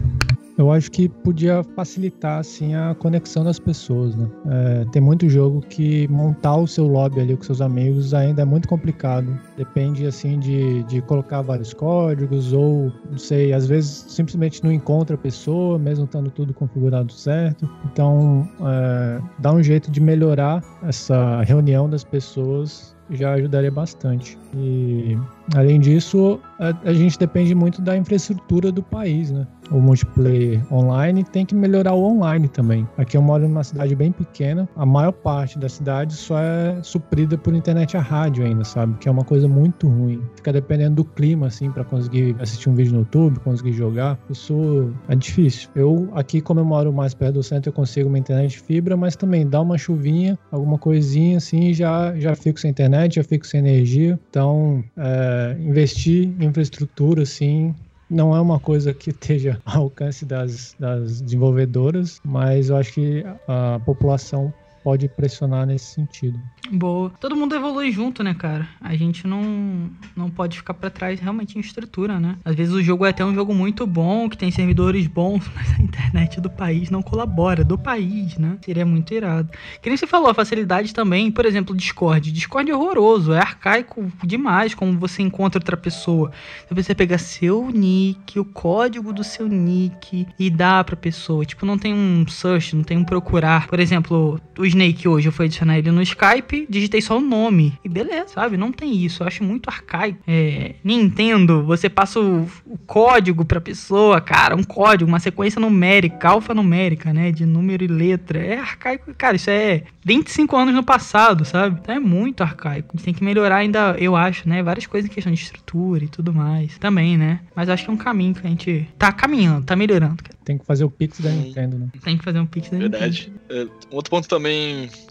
Eu 0.59 0.71
acho 0.71 0.91
que 0.91 1.09
podia 1.09 1.63
facilitar 1.75 2.39
assim 2.39 2.75
a 2.75 2.95
conexão 2.95 3.45
das 3.45 3.59
pessoas, 3.59 4.15
né? 4.15 4.29
É, 4.51 4.85
tem 4.93 5.01
muito 5.01 5.27
jogo 5.27 5.63
que 5.63 6.07
montar 6.09 6.57
o 6.57 6.67
seu 6.67 6.87
lobby 6.87 7.21
ali 7.21 7.35
com 7.35 7.43
seus 7.43 7.63
amigos 7.63 8.13
ainda 8.13 8.43
é 8.43 8.45
muito 8.45 8.69
complicado. 8.69 9.41
Depende 9.57 10.07
assim 10.07 10.39
de, 10.39 10.83
de 10.83 11.01
colocar 11.01 11.41
vários 11.41 11.73
códigos 11.73 12.53
ou 12.53 12.93
não 13.11 13.17
sei, 13.17 13.55
às 13.55 13.67
vezes 13.67 14.05
simplesmente 14.09 14.63
não 14.63 14.71
encontra 14.71 15.15
a 15.15 15.19
pessoa, 15.19 15.79
mesmo 15.79 16.05
estando 16.05 16.29
tudo 16.29 16.53
configurado 16.53 17.11
certo. 17.11 17.67
Então, 17.91 18.47
é, 18.61 19.23
dá 19.39 19.51
um 19.51 19.63
jeito 19.63 19.91
de 19.91 20.01
melhorar 20.01 20.63
essa 20.83 21.41
reunião 21.43 21.89
das 21.89 22.05
pessoas 22.05 22.98
já 23.11 23.33
ajudaria 23.33 23.71
bastante. 23.71 24.39
E 24.55 25.17
além 25.55 25.81
disso, 25.81 26.41
a, 26.59 26.75
a, 26.85 26.93
gente 26.93 27.19
depende 27.19 27.55
muito 27.55 27.81
da 27.81 27.97
infraestrutura 27.97 28.71
do 28.73 28.83
país, 28.83 29.31
né? 29.31 29.47
O 29.71 29.79
multiplayer 29.81 30.61
online 30.73 31.23
tem 31.25 31.45
que 31.45 31.55
melhorar 31.55 31.93
o 31.93 32.03
online 32.03 32.49
também. 32.49 32.89
Aqui 32.97 33.17
eu 33.17 33.23
moro 33.23 33.47
numa 33.47 33.63
cidade 33.63 33.95
bem 33.95 34.11
pequena, 34.11 34.69
a 34.75 34.87
maior 34.87 35.13
parte 35.13 35.59
da 35.59 35.69
cidade 35.69 36.15
só 36.15 36.39
é 36.39 36.79
suprida 36.83 37.37
por 37.37 37.55
internet 37.55 37.97
a 37.97 38.01
rádio 38.01 38.45
ainda, 38.45 38.65
sabe? 38.65 38.97
Que 38.99 39.09
é 39.09 39.13
uma 39.13 39.25
coisa 39.25 39.47
muito 39.47 39.87
ruim. 39.87 40.23
Fica 40.37 40.53
dependendo 40.53 40.97
do 40.97 41.05
clima, 41.05 41.47
assim, 41.49 41.71
para 41.71 41.85
conseguir 41.85 42.35
assistir 42.41 42.69
um 42.71 42.75
vídeo 42.75 42.93
no 42.93 43.01
YouTube, 43.01 43.39
conseguir 43.41 43.73
jogar. 43.73 44.19
Isso 44.31 44.91
é 45.09 45.15
difícil. 45.15 45.69
Eu, 45.75 46.09
aqui, 46.15 46.41
como 46.41 46.61
eu 46.61 46.65
moro 46.65 46.93
mais 46.93 47.13
perto 47.13 47.35
do 47.35 47.43
centro, 47.43 47.69
eu 47.69 47.73
consigo 47.75 48.09
uma 48.09 48.19
internet 48.19 48.53
de 48.53 48.61
fibra, 48.61 48.97
mas 48.97 49.17
também 49.17 49.47
dá 49.47 49.61
uma 49.61 49.77
chuvinha, 49.77 50.39
alguma 50.51 50.79
coisinha 50.79 51.37
assim, 51.37 51.75
já, 51.75 52.19
já 52.19 52.35
fico 52.35 52.59
sem 52.59 52.71
internet, 52.71 53.17
já 53.17 53.25
fico 53.25 53.47
sem 53.47 53.61
energia. 53.61 54.19
Então, 54.31 54.83
é, 54.97 55.38
investir 55.59 56.25
em 56.41 56.47
infraestrutura, 56.47 57.23
assim, 57.23 57.75
não 58.11 58.35
é 58.35 58.41
uma 58.41 58.59
coisa 58.59 58.95
que 58.95 59.11
esteja 59.11 59.61
ao 59.65 59.85
alcance 59.85 60.25
das, 60.25 60.75
das 60.79 61.21
desenvolvedoras, 61.21 62.21
mas 62.25 62.71
eu 62.71 62.77
acho 62.77 62.93
que 62.93 63.25
a 63.47 63.81
população 63.85 64.53
pode 64.89 65.07
pressionar 65.07 65.67
nesse 65.67 65.85
sentido. 65.85 66.41
Boa. 66.73 67.11
Todo 67.21 67.37
mundo 67.37 67.55
evolui 67.55 67.93
junto, 67.93 68.23
né, 68.23 68.33
cara? 68.33 68.67
A 68.81 68.97
gente 68.97 69.27
não, 69.27 69.91
não 70.17 70.31
pode 70.31 70.57
ficar 70.57 70.73
para 70.73 70.89
trás 70.89 71.21
realmente 71.21 71.59
em 71.59 71.61
estrutura, 71.61 72.19
né? 72.19 72.37
Às 72.43 72.55
vezes 72.55 72.73
o 72.73 72.83
jogo 72.83 73.05
é 73.05 73.11
até 73.11 73.23
um 73.23 73.35
jogo 73.35 73.55
muito 73.55 73.87
bom, 73.87 74.31
que 74.31 74.39
tem 74.39 74.51
servidores 74.51 75.07
bons, 75.07 75.45
mas 75.55 75.79
a 75.79 75.83
internet 75.83 76.41
do 76.41 76.49
país 76.49 76.89
não 76.89 77.03
colabora, 77.03 77.63
do 77.63 77.77
país, 77.77 78.39
né? 78.39 78.57
Seria 78.65 78.87
muito 78.87 79.13
irado. 79.13 79.51
Que 79.83 79.91
nem 79.91 79.97
você 79.99 80.07
falou, 80.07 80.31
a 80.31 80.35
facilidade 80.35 80.95
também, 80.95 81.31
por 81.31 81.45
exemplo, 81.45 81.77
Discord. 81.77 82.33
Discord 82.33 82.71
é 82.71 82.75
horroroso, 82.75 83.35
é 83.35 83.41
arcaico 83.41 84.11
demais 84.25 84.75
como 84.75 84.99
você 84.99 85.21
encontra 85.21 85.61
outra 85.61 85.77
pessoa. 85.77 86.33
Se 86.67 86.75
você 86.75 86.95
pegar 86.95 87.19
seu 87.19 87.71
nick, 87.71 88.41
o 88.41 88.45
código 88.47 89.13
do 89.13 89.23
seu 89.23 89.47
nick 89.47 90.27
e 90.39 90.49
dá 90.49 90.83
pra 90.83 90.97
pessoa. 90.97 91.45
Tipo, 91.45 91.67
não 91.67 91.77
tem 91.77 91.93
um 91.93 92.27
search, 92.27 92.75
não 92.75 92.83
tem 92.83 92.97
um 92.97 93.05
procurar. 93.05 93.67
Por 93.67 93.79
exemplo, 93.79 94.41
o 94.59 94.65
Snake 94.79 95.09
hoje 95.09 95.29
eu 95.29 95.33
fui 95.33 95.47
adicionar 95.47 95.77
ele 95.77 95.91
no 95.91 96.01
Skype 96.03 96.67
digitei 96.69 97.01
só 97.01 97.19
o 97.19 97.21
nome. 97.21 97.79
E 97.85 97.89
beleza, 97.89 98.29
sabe? 98.29 98.57
Não 98.57 98.71
tem 98.71 98.95
isso. 98.95 99.23
Eu 99.23 99.27
acho 99.27 99.43
muito 99.43 99.69
arcaico. 99.69 100.19
É, 100.27 100.75
Nintendo, 100.85 101.63
você 101.65 101.89
passa 101.89 102.21
o, 102.21 102.49
o, 102.67 102.79
código 102.87 103.45
pra 103.45 103.61
pessoa, 103.61 104.21
cara, 104.21 104.55
um 104.55 104.63
código, 104.63 105.11
uma 105.11 105.19
sequência 105.19 105.61
numérica, 105.61 106.29
alfanumérica, 106.29 107.13
né? 107.13 107.33
De 107.33 107.45
número 107.45 107.83
e 107.83 107.89
letra. 107.89 108.39
É 108.39 108.59
arcaico. 108.59 109.13
Cara, 109.15 109.37
isso 109.37 109.51
é 109.51 109.83
25 110.05 110.57
anos 110.57 110.75
no 110.75 110.83
passado, 110.83 111.45
sabe? 111.45 111.79
Então 111.81 111.95
é 111.95 111.99
muito 111.99 112.43
arcaico. 112.43 112.91
A 112.93 112.97
gente 112.97 113.05
tem 113.05 113.15
que 113.15 113.25
melhorar 113.25 113.57
ainda, 113.57 113.97
eu 113.99 114.15
acho, 114.15 114.49
né? 114.49 114.63
Várias 114.63 114.87
coisas 114.87 115.11
em 115.11 115.13
questão 115.13 115.33
de 115.33 115.41
estrutura 115.41 116.05
e 116.05 116.09
tudo 116.09 116.33
mais. 116.33 116.79
Também, 116.79 117.17
né? 117.17 117.41
Mas 117.55 117.69
acho 117.69 117.85
que 117.85 117.91
é 117.91 117.93
um 117.93 117.97
caminho 117.97 118.35
que 118.35 118.47
a 118.47 118.51
gente 118.51 118.89
tá 118.99 119.11
caminhando, 119.13 119.65
tá 119.65 119.75
melhorando, 119.75 120.23
cara. 120.23 120.39
Tem 120.45 120.57
que 120.57 120.65
fazer 120.65 120.85
o 120.85 120.91
Pix 120.91 121.21
da 121.21 121.31
Nintendo, 121.31 121.79
né? 121.79 121.89
Tem 122.03 122.17
que 122.17 122.25
fazer 122.25 122.39
um 122.39 122.47
Pix 122.47 122.71
da 122.71 122.79
Verdade. 122.79 123.31
Nintendo. 123.31 123.41
Verdade. 123.49 123.79
É, 123.91 123.95
outro 123.95 124.11
ponto 124.11 124.29
também 124.29 124.68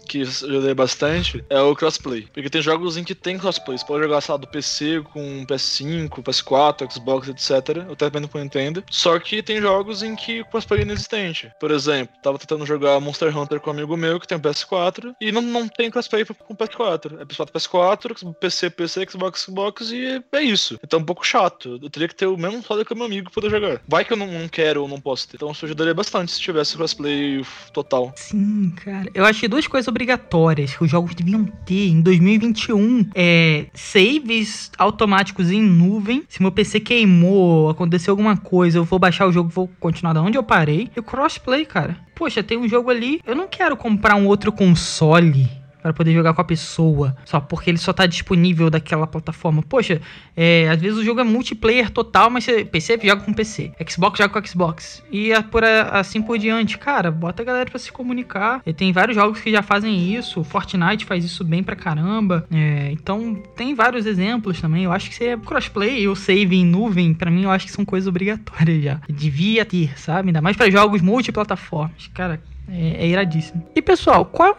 que 0.08 0.20
eu 0.20 0.22
ajudei 0.22 0.74
bastante 0.74 1.44
é 1.50 1.60
o 1.60 1.76
crossplay. 1.76 2.26
Porque 2.32 2.48
tem 2.48 2.62
jogos 2.62 2.96
em 2.96 3.04
que 3.04 3.14
tem 3.14 3.38
crossplay. 3.38 3.78
Você 3.78 3.86
pode 3.86 4.02
jogar, 4.02 4.20
sei 4.20 4.32
lá, 4.32 4.38
do 4.38 4.46
PC 4.46 5.02
com 5.12 5.44
PS5, 5.46 6.22
PS4, 6.22 6.90
Xbox, 6.90 7.28
etc. 7.28 7.82
Até 7.92 8.06
dependendo 8.06 8.28
pro 8.28 8.40
Nintendo. 8.40 8.82
Só 8.90 9.18
que 9.18 9.42
tem 9.42 9.60
jogos 9.60 10.02
em 10.02 10.16
que 10.16 10.40
o 10.40 10.44
crossplay 10.46 10.80
é 10.80 10.82
inexistente. 10.82 11.52
Por 11.60 11.70
exemplo, 11.70 12.16
tava 12.22 12.38
tentando 12.38 12.66
jogar 12.66 12.98
Monster 13.00 13.36
Hunter 13.36 13.60
com 13.60 13.70
um 13.70 13.74
amigo 13.74 13.96
meu 13.96 14.18
que 14.18 14.26
tem 14.26 14.38
um 14.38 14.40
PS4 14.40 15.14
e 15.20 15.30
não, 15.30 15.42
não 15.42 15.68
tem 15.68 15.90
crossplay 15.90 16.24
com 16.24 16.56
PS4. 16.56 17.20
É 17.20 17.24
PS4, 17.24 17.50
PS4, 17.52 18.34
PC, 18.34 18.70
PC, 18.70 19.06
Xbox, 19.10 19.42
Xbox 19.42 19.90
e 19.90 20.22
é 20.32 20.42
isso. 20.42 20.78
Então 20.82 20.98
é 20.98 21.02
um 21.02 21.06
pouco 21.06 21.26
chato. 21.26 21.78
Eu 21.82 21.90
teria 21.90 22.08
que 22.08 22.14
ter 22.14 22.26
o 22.26 22.36
mesmo 22.36 22.62
foda 22.62 22.84
que 22.84 22.92
o 22.92 22.96
meu 22.96 23.06
amigo 23.06 23.30
poder 23.30 23.50
jogar. 23.50 23.80
Vai 23.86 24.04
que 24.04 24.12
eu 24.12 24.16
não, 24.16 24.26
não 24.26 24.48
quero 24.48 24.82
ou 24.82 24.88
não 24.88 25.00
posso 25.00 25.28
então 25.34 25.50
isso 25.50 25.64
ajudaria 25.64 25.94
bastante 25.94 26.32
se 26.32 26.40
tivesse 26.40 26.76
crossplay 26.76 27.44
total. 27.72 28.12
Sim, 28.16 28.70
cara. 28.84 29.10
Eu 29.14 29.24
achei 29.38 29.48
duas 29.48 29.68
coisas 29.68 29.86
obrigatórias 29.86 30.74
que 30.74 30.82
os 30.82 30.90
jogos 30.90 31.14
deviam 31.14 31.44
ter 31.64 31.88
em 31.88 32.00
2021. 32.00 33.10
É 33.14 33.66
saves 33.72 34.70
automáticos 34.76 35.50
em 35.50 35.62
nuvem. 35.62 36.24
Se 36.28 36.42
meu 36.42 36.50
PC 36.50 36.80
queimou, 36.80 37.70
aconteceu 37.70 38.12
alguma 38.12 38.36
coisa, 38.36 38.78
eu 38.78 38.84
vou 38.84 38.98
baixar 38.98 39.26
o 39.26 39.32
jogo, 39.32 39.48
vou 39.48 39.70
continuar 39.78 40.12
da 40.12 40.22
onde 40.22 40.36
eu 40.36 40.42
parei. 40.42 40.90
E 40.94 41.00
o 41.00 41.02
crossplay, 41.02 41.64
cara. 41.64 41.96
Poxa, 42.16 42.42
tem 42.42 42.58
um 42.58 42.68
jogo 42.68 42.90
ali. 42.90 43.20
Eu 43.24 43.36
não 43.36 43.46
quero 43.46 43.76
comprar 43.76 44.16
um 44.16 44.26
outro 44.26 44.50
console 44.50 45.48
para 45.88 45.94
poder 45.94 46.12
jogar 46.12 46.34
com 46.34 46.40
a 46.40 46.44
pessoa, 46.44 47.16
só 47.24 47.40
porque 47.40 47.70
ele 47.70 47.78
só 47.78 47.92
tá 47.92 48.04
disponível 48.04 48.68
daquela 48.68 49.06
plataforma. 49.06 49.62
Poxa, 49.62 50.00
é, 50.36 50.68
às 50.68 50.80
vezes 50.80 50.98
o 50.98 51.04
jogo 51.04 51.20
é 51.20 51.24
multiplayer 51.24 51.90
total, 51.90 52.28
mas 52.28 52.44
você, 52.44 52.64
PC 52.64 52.98
joga 53.02 53.22
com 53.22 53.32
PC, 53.32 53.72
Xbox 53.88 54.18
joga 54.18 54.28
com 54.40 54.46
Xbox 54.46 55.02
e 55.10 55.32
é 55.32 55.40
por 55.40 55.64
assim 55.64 56.20
por 56.20 56.38
diante. 56.38 56.76
Cara, 56.76 57.10
bota 57.10 57.42
a 57.42 57.44
galera 57.44 57.70
para 57.70 57.78
se 57.78 57.90
comunicar. 57.90 58.60
E 58.66 58.72
tem 58.72 58.92
vários 58.92 59.16
jogos 59.16 59.40
que 59.40 59.50
já 59.50 59.62
fazem 59.62 60.14
isso, 60.14 60.44
Fortnite 60.44 61.06
faz 61.06 61.24
isso 61.24 61.42
bem 61.42 61.62
pra 61.62 61.74
caramba. 61.74 62.46
É, 62.52 62.90
então 62.92 63.34
tem 63.56 63.74
vários 63.74 64.04
exemplos 64.04 64.60
também. 64.60 64.84
Eu 64.84 64.92
acho 64.92 65.08
que 65.08 65.14
seria 65.14 65.38
crossplay 65.38 66.06
ou 66.06 66.14
save 66.14 66.54
em 66.54 66.66
nuvem, 66.66 67.14
para 67.14 67.30
mim 67.30 67.44
eu 67.44 67.50
acho 67.50 67.66
que 67.66 67.72
são 67.72 67.84
coisas 67.84 68.06
obrigatórias 68.06 68.82
já. 68.82 69.00
Devia 69.08 69.64
ter, 69.64 69.98
sabe? 69.98 70.28
Ainda 70.28 70.42
mais 70.42 70.56
para 70.56 70.70
jogos 70.70 71.00
multiplataformas. 71.00 72.08
Cara, 72.12 72.40
é, 72.68 73.04
é 73.04 73.06
iradíssimo. 73.06 73.62
E 73.74 73.82
pessoal, 73.82 74.24
qual 74.24 74.56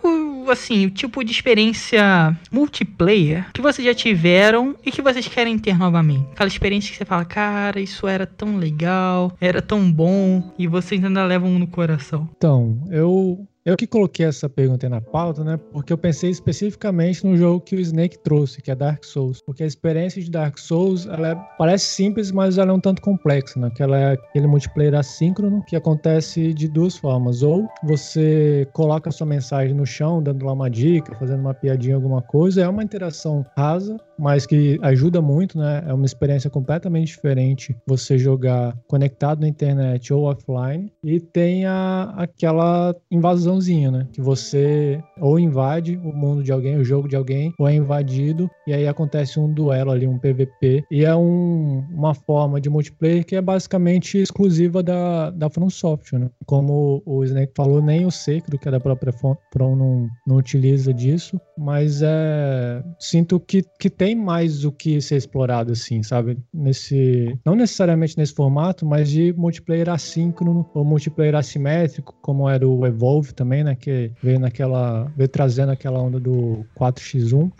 assim 0.49 0.86
o 0.86 0.89
tipo 0.89 1.24
de 1.24 1.32
experiência 1.32 2.38
multiplayer 2.51 3.51
que 3.53 3.62
vocês 3.62 3.86
já 3.86 3.93
tiveram 3.93 4.76
e 4.86 4.91
que 4.91 5.01
vocês 5.01 5.28
querem 5.28 5.57
ter 5.57 5.78
novamente? 5.78 6.28
Aquela 6.32 6.47
experiência 6.47 6.91
que 6.91 6.97
você 6.97 7.05
fala, 7.05 7.26
cara, 7.26 7.80
isso 7.80 8.07
era 8.07 8.26
tão 8.26 8.57
legal, 8.57 9.36
era 9.39 9.62
tão 9.62 9.91
bom 9.91 10.53
e 10.57 10.68
vocês 10.68 11.03
ainda 11.03 11.24
levam 11.26 11.57
no 11.60 11.68
coração. 11.68 12.30
Então, 12.36 12.82
eu 12.89 13.47
eu 13.70 13.78
que 13.78 13.86
coloquei 13.86 14.26
essa 14.26 14.49
pergunta 14.49 14.89
na 14.89 14.99
pauta, 14.99 15.43
né? 15.43 15.59
Porque 15.72 15.93
eu 15.93 15.97
pensei 15.97 16.30
especificamente 16.30 17.26
no 17.26 17.38
jogo 17.38 17.61
que 17.61 17.76
o 17.76 17.80
Snake 17.80 18.17
trouxe, 18.20 18.61
que 18.61 18.72
é 18.72 18.76
Dark 18.76 19.03
Souls. 19.03 19.41
Porque 19.41 19.63
a 19.63 19.65
experiência 19.65 20.22
de 20.22 20.30
Dark 20.30 20.57
Souls, 20.57 21.05
ela 21.05 21.30
é, 21.30 21.36
parece 21.57 21.86
simples, 21.86 22.32
mas 22.32 22.57
ela 22.57 22.72
é 22.72 22.74
um 22.74 22.80
tanto 22.80 23.01
complexa, 23.01 23.59
né? 23.59 23.70
Que 23.76 23.84
ela 23.84 23.97
é 23.97 24.13
aquele 24.13 24.47
multiplayer 24.47 24.95
assíncrono 24.95 25.63
que 25.65 25.76
acontece 25.76 26.53
de 26.53 26.67
duas 26.67 26.97
formas. 26.97 27.43
Ou 27.43 27.67
você 27.84 28.67
coloca 28.74 29.09
a 29.09 29.11
sua 29.11 29.28
mensagem 29.28 29.76
no 29.76 29.86
chão, 29.86 30.22
dando 30.22 30.45
lá 30.45 30.53
uma 30.53 30.70
dica, 30.70 31.15
fazendo 31.15 31.41
uma 31.41 31.53
piadinha, 31.53 31.95
alguma 31.95 32.22
coisa, 32.22 32.61
é 32.61 32.67
uma 32.67 32.84
interação 32.84 33.45
rasa, 33.55 33.97
mas 34.20 34.45
que 34.45 34.78
ajuda 34.82 35.22
muito, 35.22 35.57
né? 35.57 35.84
É 35.88 35.93
uma 35.93 36.05
experiência 36.05 36.49
completamente 36.49 37.07
diferente 37.07 37.76
você 37.88 38.17
jogar 38.17 38.78
conectado 38.88 39.41
na 39.41 39.47
internet 39.47 40.13
ou 40.13 40.26
offline. 40.26 40.91
E 41.03 41.20
tem 41.20 41.65
a, 41.65 42.13
aquela 42.17 42.95
invasãozinha, 43.09 43.89
né? 43.89 44.07
Que 44.11 44.22
você 44.22 45.01
ou 45.20 45.39
invade 45.39 45.97
o 45.97 46.13
mundo 46.13 46.43
de 46.43 46.51
alguém, 46.51 46.78
o 46.78 46.84
jogo 46.84 47.07
de 47.07 47.15
alguém, 47.15 47.53
ou 47.57 47.67
é 47.67 47.74
invadido, 47.74 48.49
e 48.67 48.74
aí 48.74 48.88
acontece 48.88 49.39
um 49.39 49.51
duelo 49.51 49.91
ali, 49.91 50.07
um 50.07 50.20
PVP. 50.20 50.84
E 50.91 51.05
é 51.05 51.15
um, 51.15 51.84
uma 51.91 52.13
forma 52.13 52.59
de 52.59 52.70
multiplayer 52.70 53.26
que 53.26 53.36
é 53.36 53.41
basicamente 53.41 54.17
exclusiva 54.17 54.84
da, 54.84 55.30
da 55.30 55.49
From 55.49 55.70
Software, 55.70 56.20
né? 56.20 56.30
Como 56.45 57.01
o 57.05 57.24
Snake 57.24 57.53
falou, 57.55 57.82
nem 57.82 58.05
o 58.05 58.11
Sekiro, 58.11 58.57
que 58.57 58.67
é 58.67 58.72
da 58.72 58.80
própria 58.80 59.13
From, 59.13 59.36
não, 59.76 60.07
não 60.28 60.36
utiliza 60.38 60.93
disso, 60.93 61.39
mas 61.57 62.01
é, 62.01 62.84
sinto 62.99 63.39
que, 63.39 63.63
que 63.80 63.89
tem 63.89 64.09
mais 64.16 64.66
o 64.66 64.72
que 64.72 65.01
ser 65.01 65.16
explorado, 65.16 65.72
assim, 65.72 66.03
sabe? 66.03 66.38
Nesse, 66.53 67.38
não 67.45 67.55
necessariamente 67.55 68.18
nesse 68.18 68.34
formato, 68.34 68.86
mas 68.86 69.10
de 69.10 69.34
multiplayer 69.34 69.89
assíncrono 69.89 70.70
ou 70.74 70.84
multiplayer 70.84 71.36
assimétrico, 71.36 72.16
como 72.22 72.49
era 72.49 72.68
o 72.68 72.86
Evolve 72.86 73.34
também, 73.34 73.64
né? 73.64 73.76
Que 73.76 74.12
veio 74.22 74.39
naquela, 74.39 75.12
veio 75.16 75.28
trazendo 75.28 75.72
aquela 75.72 75.99
onda 75.99 76.20
do 76.20 76.66
4x1. 76.78 77.34
Uhum. 77.34 77.51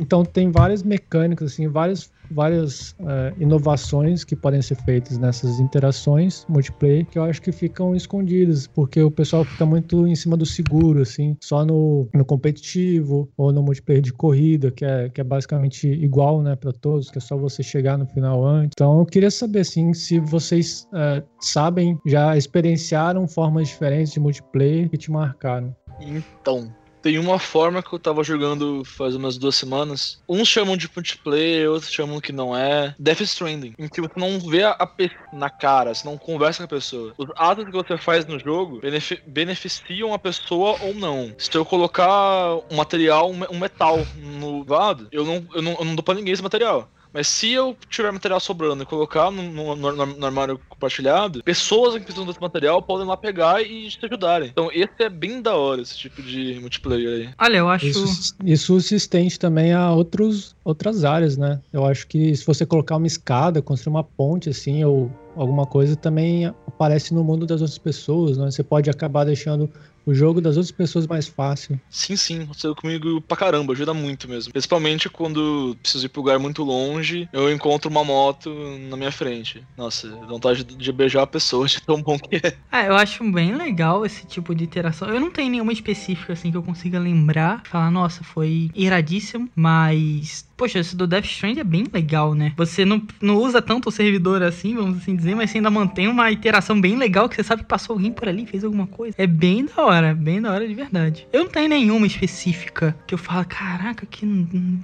Então 0.00 0.24
tem 0.24 0.50
várias 0.50 0.82
mecânicas, 0.82 1.52
assim, 1.52 1.68
várias 1.68 2.10
várias 2.30 2.90
uh, 3.00 3.34
inovações 3.38 4.24
que 4.24 4.36
podem 4.36 4.62
ser 4.62 4.76
feitas 4.76 5.18
nessas 5.18 5.60
interações 5.60 6.44
multiplayer 6.48 7.06
que 7.06 7.18
eu 7.18 7.24
acho 7.24 7.40
que 7.40 7.52
ficam 7.52 7.94
escondidas, 7.94 8.66
porque 8.66 9.02
o 9.02 9.10
pessoal 9.10 9.44
fica 9.44 9.66
muito 9.66 10.06
em 10.06 10.14
cima 10.14 10.36
do 10.36 10.46
seguro, 10.46 11.02
assim, 11.02 11.36
só 11.40 11.64
no, 11.64 12.08
no 12.12 12.24
competitivo 12.24 13.28
ou 13.36 13.52
no 13.52 13.62
multiplayer 13.62 14.02
de 14.02 14.12
corrida, 14.12 14.70
que 14.70 14.84
é, 14.84 15.08
que 15.08 15.20
é 15.20 15.24
basicamente 15.24 15.88
igual, 15.88 16.42
né, 16.42 16.56
para 16.56 16.72
todos, 16.72 17.10
que 17.10 17.18
é 17.18 17.20
só 17.20 17.36
você 17.36 17.62
chegar 17.62 17.98
no 17.98 18.06
final 18.06 18.44
antes. 18.44 18.70
Então 18.74 18.98
eu 18.98 19.06
queria 19.06 19.30
saber, 19.30 19.60
assim, 19.60 19.92
se 19.92 20.18
vocês 20.20 20.86
uh, 20.92 21.24
sabem, 21.40 21.98
já 22.06 22.36
experienciaram 22.36 23.26
formas 23.26 23.68
diferentes 23.68 24.12
de 24.12 24.20
multiplayer 24.20 24.88
que 24.88 24.96
te 24.96 25.10
marcaram. 25.10 25.74
Então, 26.00 26.72
tem 27.04 27.18
uma 27.18 27.38
forma 27.38 27.82
que 27.82 27.92
eu 27.92 27.98
tava 27.98 28.24
jogando 28.24 28.82
faz 28.82 29.14
umas 29.14 29.36
duas 29.36 29.54
semanas. 29.54 30.22
Uns 30.26 30.48
chamam 30.48 30.74
de 30.74 30.88
multiplayer, 30.96 31.70
outros 31.70 31.92
chamam 31.92 32.18
que 32.18 32.32
não 32.32 32.56
é. 32.56 32.94
Death 32.98 33.20
Stranding. 33.20 33.74
Em 33.78 33.88
que 33.88 34.00
você 34.00 34.14
não 34.16 34.40
vê 34.40 34.62
a, 34.62 34.70
a 34.70 34.88
na 35.30 35.50
cara, 35.50 35.92
você 35.92 36.08
não 36.08 36.16
conversa 36.16 36.60
com 36.60 36.64
a 36.64 36.78
pessoa. 36.78 37.12
Os 37.18 37.28
atos 37.36 37.66
que 37.66 37.72
você 37.72 37.98
faz 37.98 38.24
no 38.24 38.38
jogo 38.38 38.80
benefic 38.80 39.22
beneficiam 39.26 40.14
a 40.14 40.18
pessoa 40.18 40.78
ou 40.80 40.94
não. 40.94 41.34
Se 41.36 41.54
eu 41.54 41.64
colocar 41.66 42.54
um 42.70 42.76
material, 42.76 43.30
um 43.30 43.58
metal 43.58 43.98
no 44.16 44.64
vado, 44.64 45.06
eu 45.12 45.26
não, 45.26 45.46
eu 45.54 45.60
não, 45.60 45.72
eu 45.72 45.84
não 45.84 45.94
dou 45.94 46.02
pra 46.02 46.14
ninguém 46.14 46.32
esse 46.32 46.42
material. 46.42 46.88
Mas 47.14 47.28
se 47.28 47.52
eu 47.52 47.76
tiver 47.88 48.10
material 48.10 48.40
sobrando 48.40 48.82
e 48.82 48.86
colocar 48.86 49.30
no, 49.30 49.42
no, 49.42 49.76
no, 49.76 50.06
no 50.06 50.26
armário 50.26 50.60
compartilhado, 50.68 51.44
pessoas 51.44 51.94
que 51.94 52.00
precisam 52.00 52.26
desse 52.26 52.40
material 52.40 52.82
podem 52.82 53.06
lá 53.06 53.16
pegar 53.16 53.62
e 53.62 53.88
te 53.88 54.04
ajudarem. 54.04 54.48
Então 54.48 54.68
esse 54.72 54.90
é 54.98 55.08
bem 55.08 55.40
da 55.40 55.54
hora, 55.54 55.80
esse 55.80 55.96
tipo 55.96 56.20
de 56.20 56.58
multiplayer 56.60 57.20
aí. 57.20 57.30
Olha, 57.38 57.58
eu 57.58 57.68
acho. 57.68 57.86
Isso, 57.86 58.34
isso 58.44 58.80
se 58.80 58.96
estende 58.96 59.38
também 59.38 59.72
a 59.72 59.92
outros, 59.92 60.56
outras 60.64 61.04
áreas, 61.04 61.36
né? 61.36 61.60
Eu 61.72 61.84
acho 61.86 62.04
que 62.08 62.34
se 62.34 62.44
você 62.44 62.66
colocar 62.66 62.96
uma 62.96 63.06
escada, 63.06 63.62
construir 63.62 63.94
uma 63.94 64.04
ponte 64.04 64.48
assim, 64.48 64.82
ou 64.82 65.08
alguma 65.36 65.66
coisa, 65.66 65.94
também 65.94 66.46
aparece 66.66 67.14
no 67.14 67.22
mundo 67.22 67.46
das 67.46 67.60
outras 67.60 67.78
pessoas, 67.78 68.36
né? 68.36 68.50
Você 68.50 68.64
pode 68.64 68.90
acabar 68.90 69.24
deixando 69.24 69.70
o 70.06 70.14
jogo 70.14 70.40
das 70.40 70.56
outras 70.56 70.72
pessoas 70.72 71.06
mais 71.06 71.26
fácil. 71.28 71.80
Sim, 71.88 72.16
sim, 72.16 72.42
aconteceu 72.42 72.74
comigo 72.74 73.20
pra 73.22 73.36
caramba, 73.36 73.72
ajuda 73.72 73.94
muito 73.94 74.28
mesmo. 74.28 74.52
Principalmente 74.52 75.08
quando 75.08 75.76
preciso 75.82 76.06
ir 76.06 76.08
pro 76.08 76.20
lugar 76.22 76.38
muito 76.38 76.62
longe, 76.62 77.28
eu 77.32 77.52
encontro 77.52 77.90
uma 77.90 78.04
moto 78.04 78.50
na 78.88 78.96
minha 78.96 79.12
frente. 79.12 79.64
Nossa, 79.76 80.08
dá 80.08 80.26
vontade 80.26 80.64
de 80.64 80.92
beijar 80.92 81.22
a 81.22 81.26
pessoa 81.26 81.66
de 81.66 81.80
tão 81.80 82.02
bom 82.02 82.18
que 82.18 82.36
é. 82.36 82.58
Ah, 82.70 82.84
eu 82.84 82.94
acho 82.96 83.24
bem 83.30 83.54
legal 83.54 84.04
esse 84.04 84.26
tipo 84.26 84.54
de 84.54 84.64
interação. 84.64 85.08
Eu 85.08 85.20
não 85.20 85.30
tenho 85.30 85.50
nenhuma 85.50 85.72
específica 85.72 86.32
assim 86.32 86.50
que 86.50 86.56
eu 86.56 86.62
consiga 86.62 86.98
lembrar, 86.98 87.62
falar, 87.66 87.90
nossa, 87.90 88.22
foi 88.24 88.70
iradíssimo, 88.74 89.48
mas 89.54 90.44
Poxa, 90.56 90.78
esse 90.78 90.94
do 90.94 91.06
Death 91.06 91.24
Strand 91.24 91.58
é 91.58 91.64
bem 91.64 91.84
legal, 91.92 92.34
né? 92.34 92.52
Você 92.56 92.84
não, 92.84 93.02
não 93.20 93.36
usa 93.36 93.60
tanto 93.60 93.88
o 93.88 93.92
servidor 93.92 94.42
assim, 94.42 94.74
vamos 94.74 94.98
assim 94.98 95.16
dizer, 95.16 95.34
mas 95.34 95.50
você 95.50 95.58
ainda 95.58 95.70
mantém 95.70 96.06
uma 96.06 96.30
interação 96.30 96.80
bem 96.80 96.96
legal 96.96 97.28
que 97.28 97.34
você 97.34 97.42
sabe 97.42 97.62
que 97.62 97.68
passou 97.68 97.94
alguém 97.94 98.12
por 98.12 98.28
ali, 98.28 98.46
fez 98.46 98.64
alguma 98.64 98.86
coisa. 98.86 99.14
É 99.18 99.26
bem 99.26 99.64
da 99.64 99.84
hora, 99.84 100.14
bem 100.14 100.40
da 100.40 100.52
hora 100.52 100.66
de 100.66 100.74
verdade. 100.74 101.26
Eu 101.32 101.44
não 101.44 101.50
tenho 101.50 101.68
nenhuma 101.68 102.06
específica 102.06 102.96
que 103.06 103.14
eu 103.14 103.18
falo, 103.18 103.44
caraca, 103.46 104.06
que, 104.06 104.26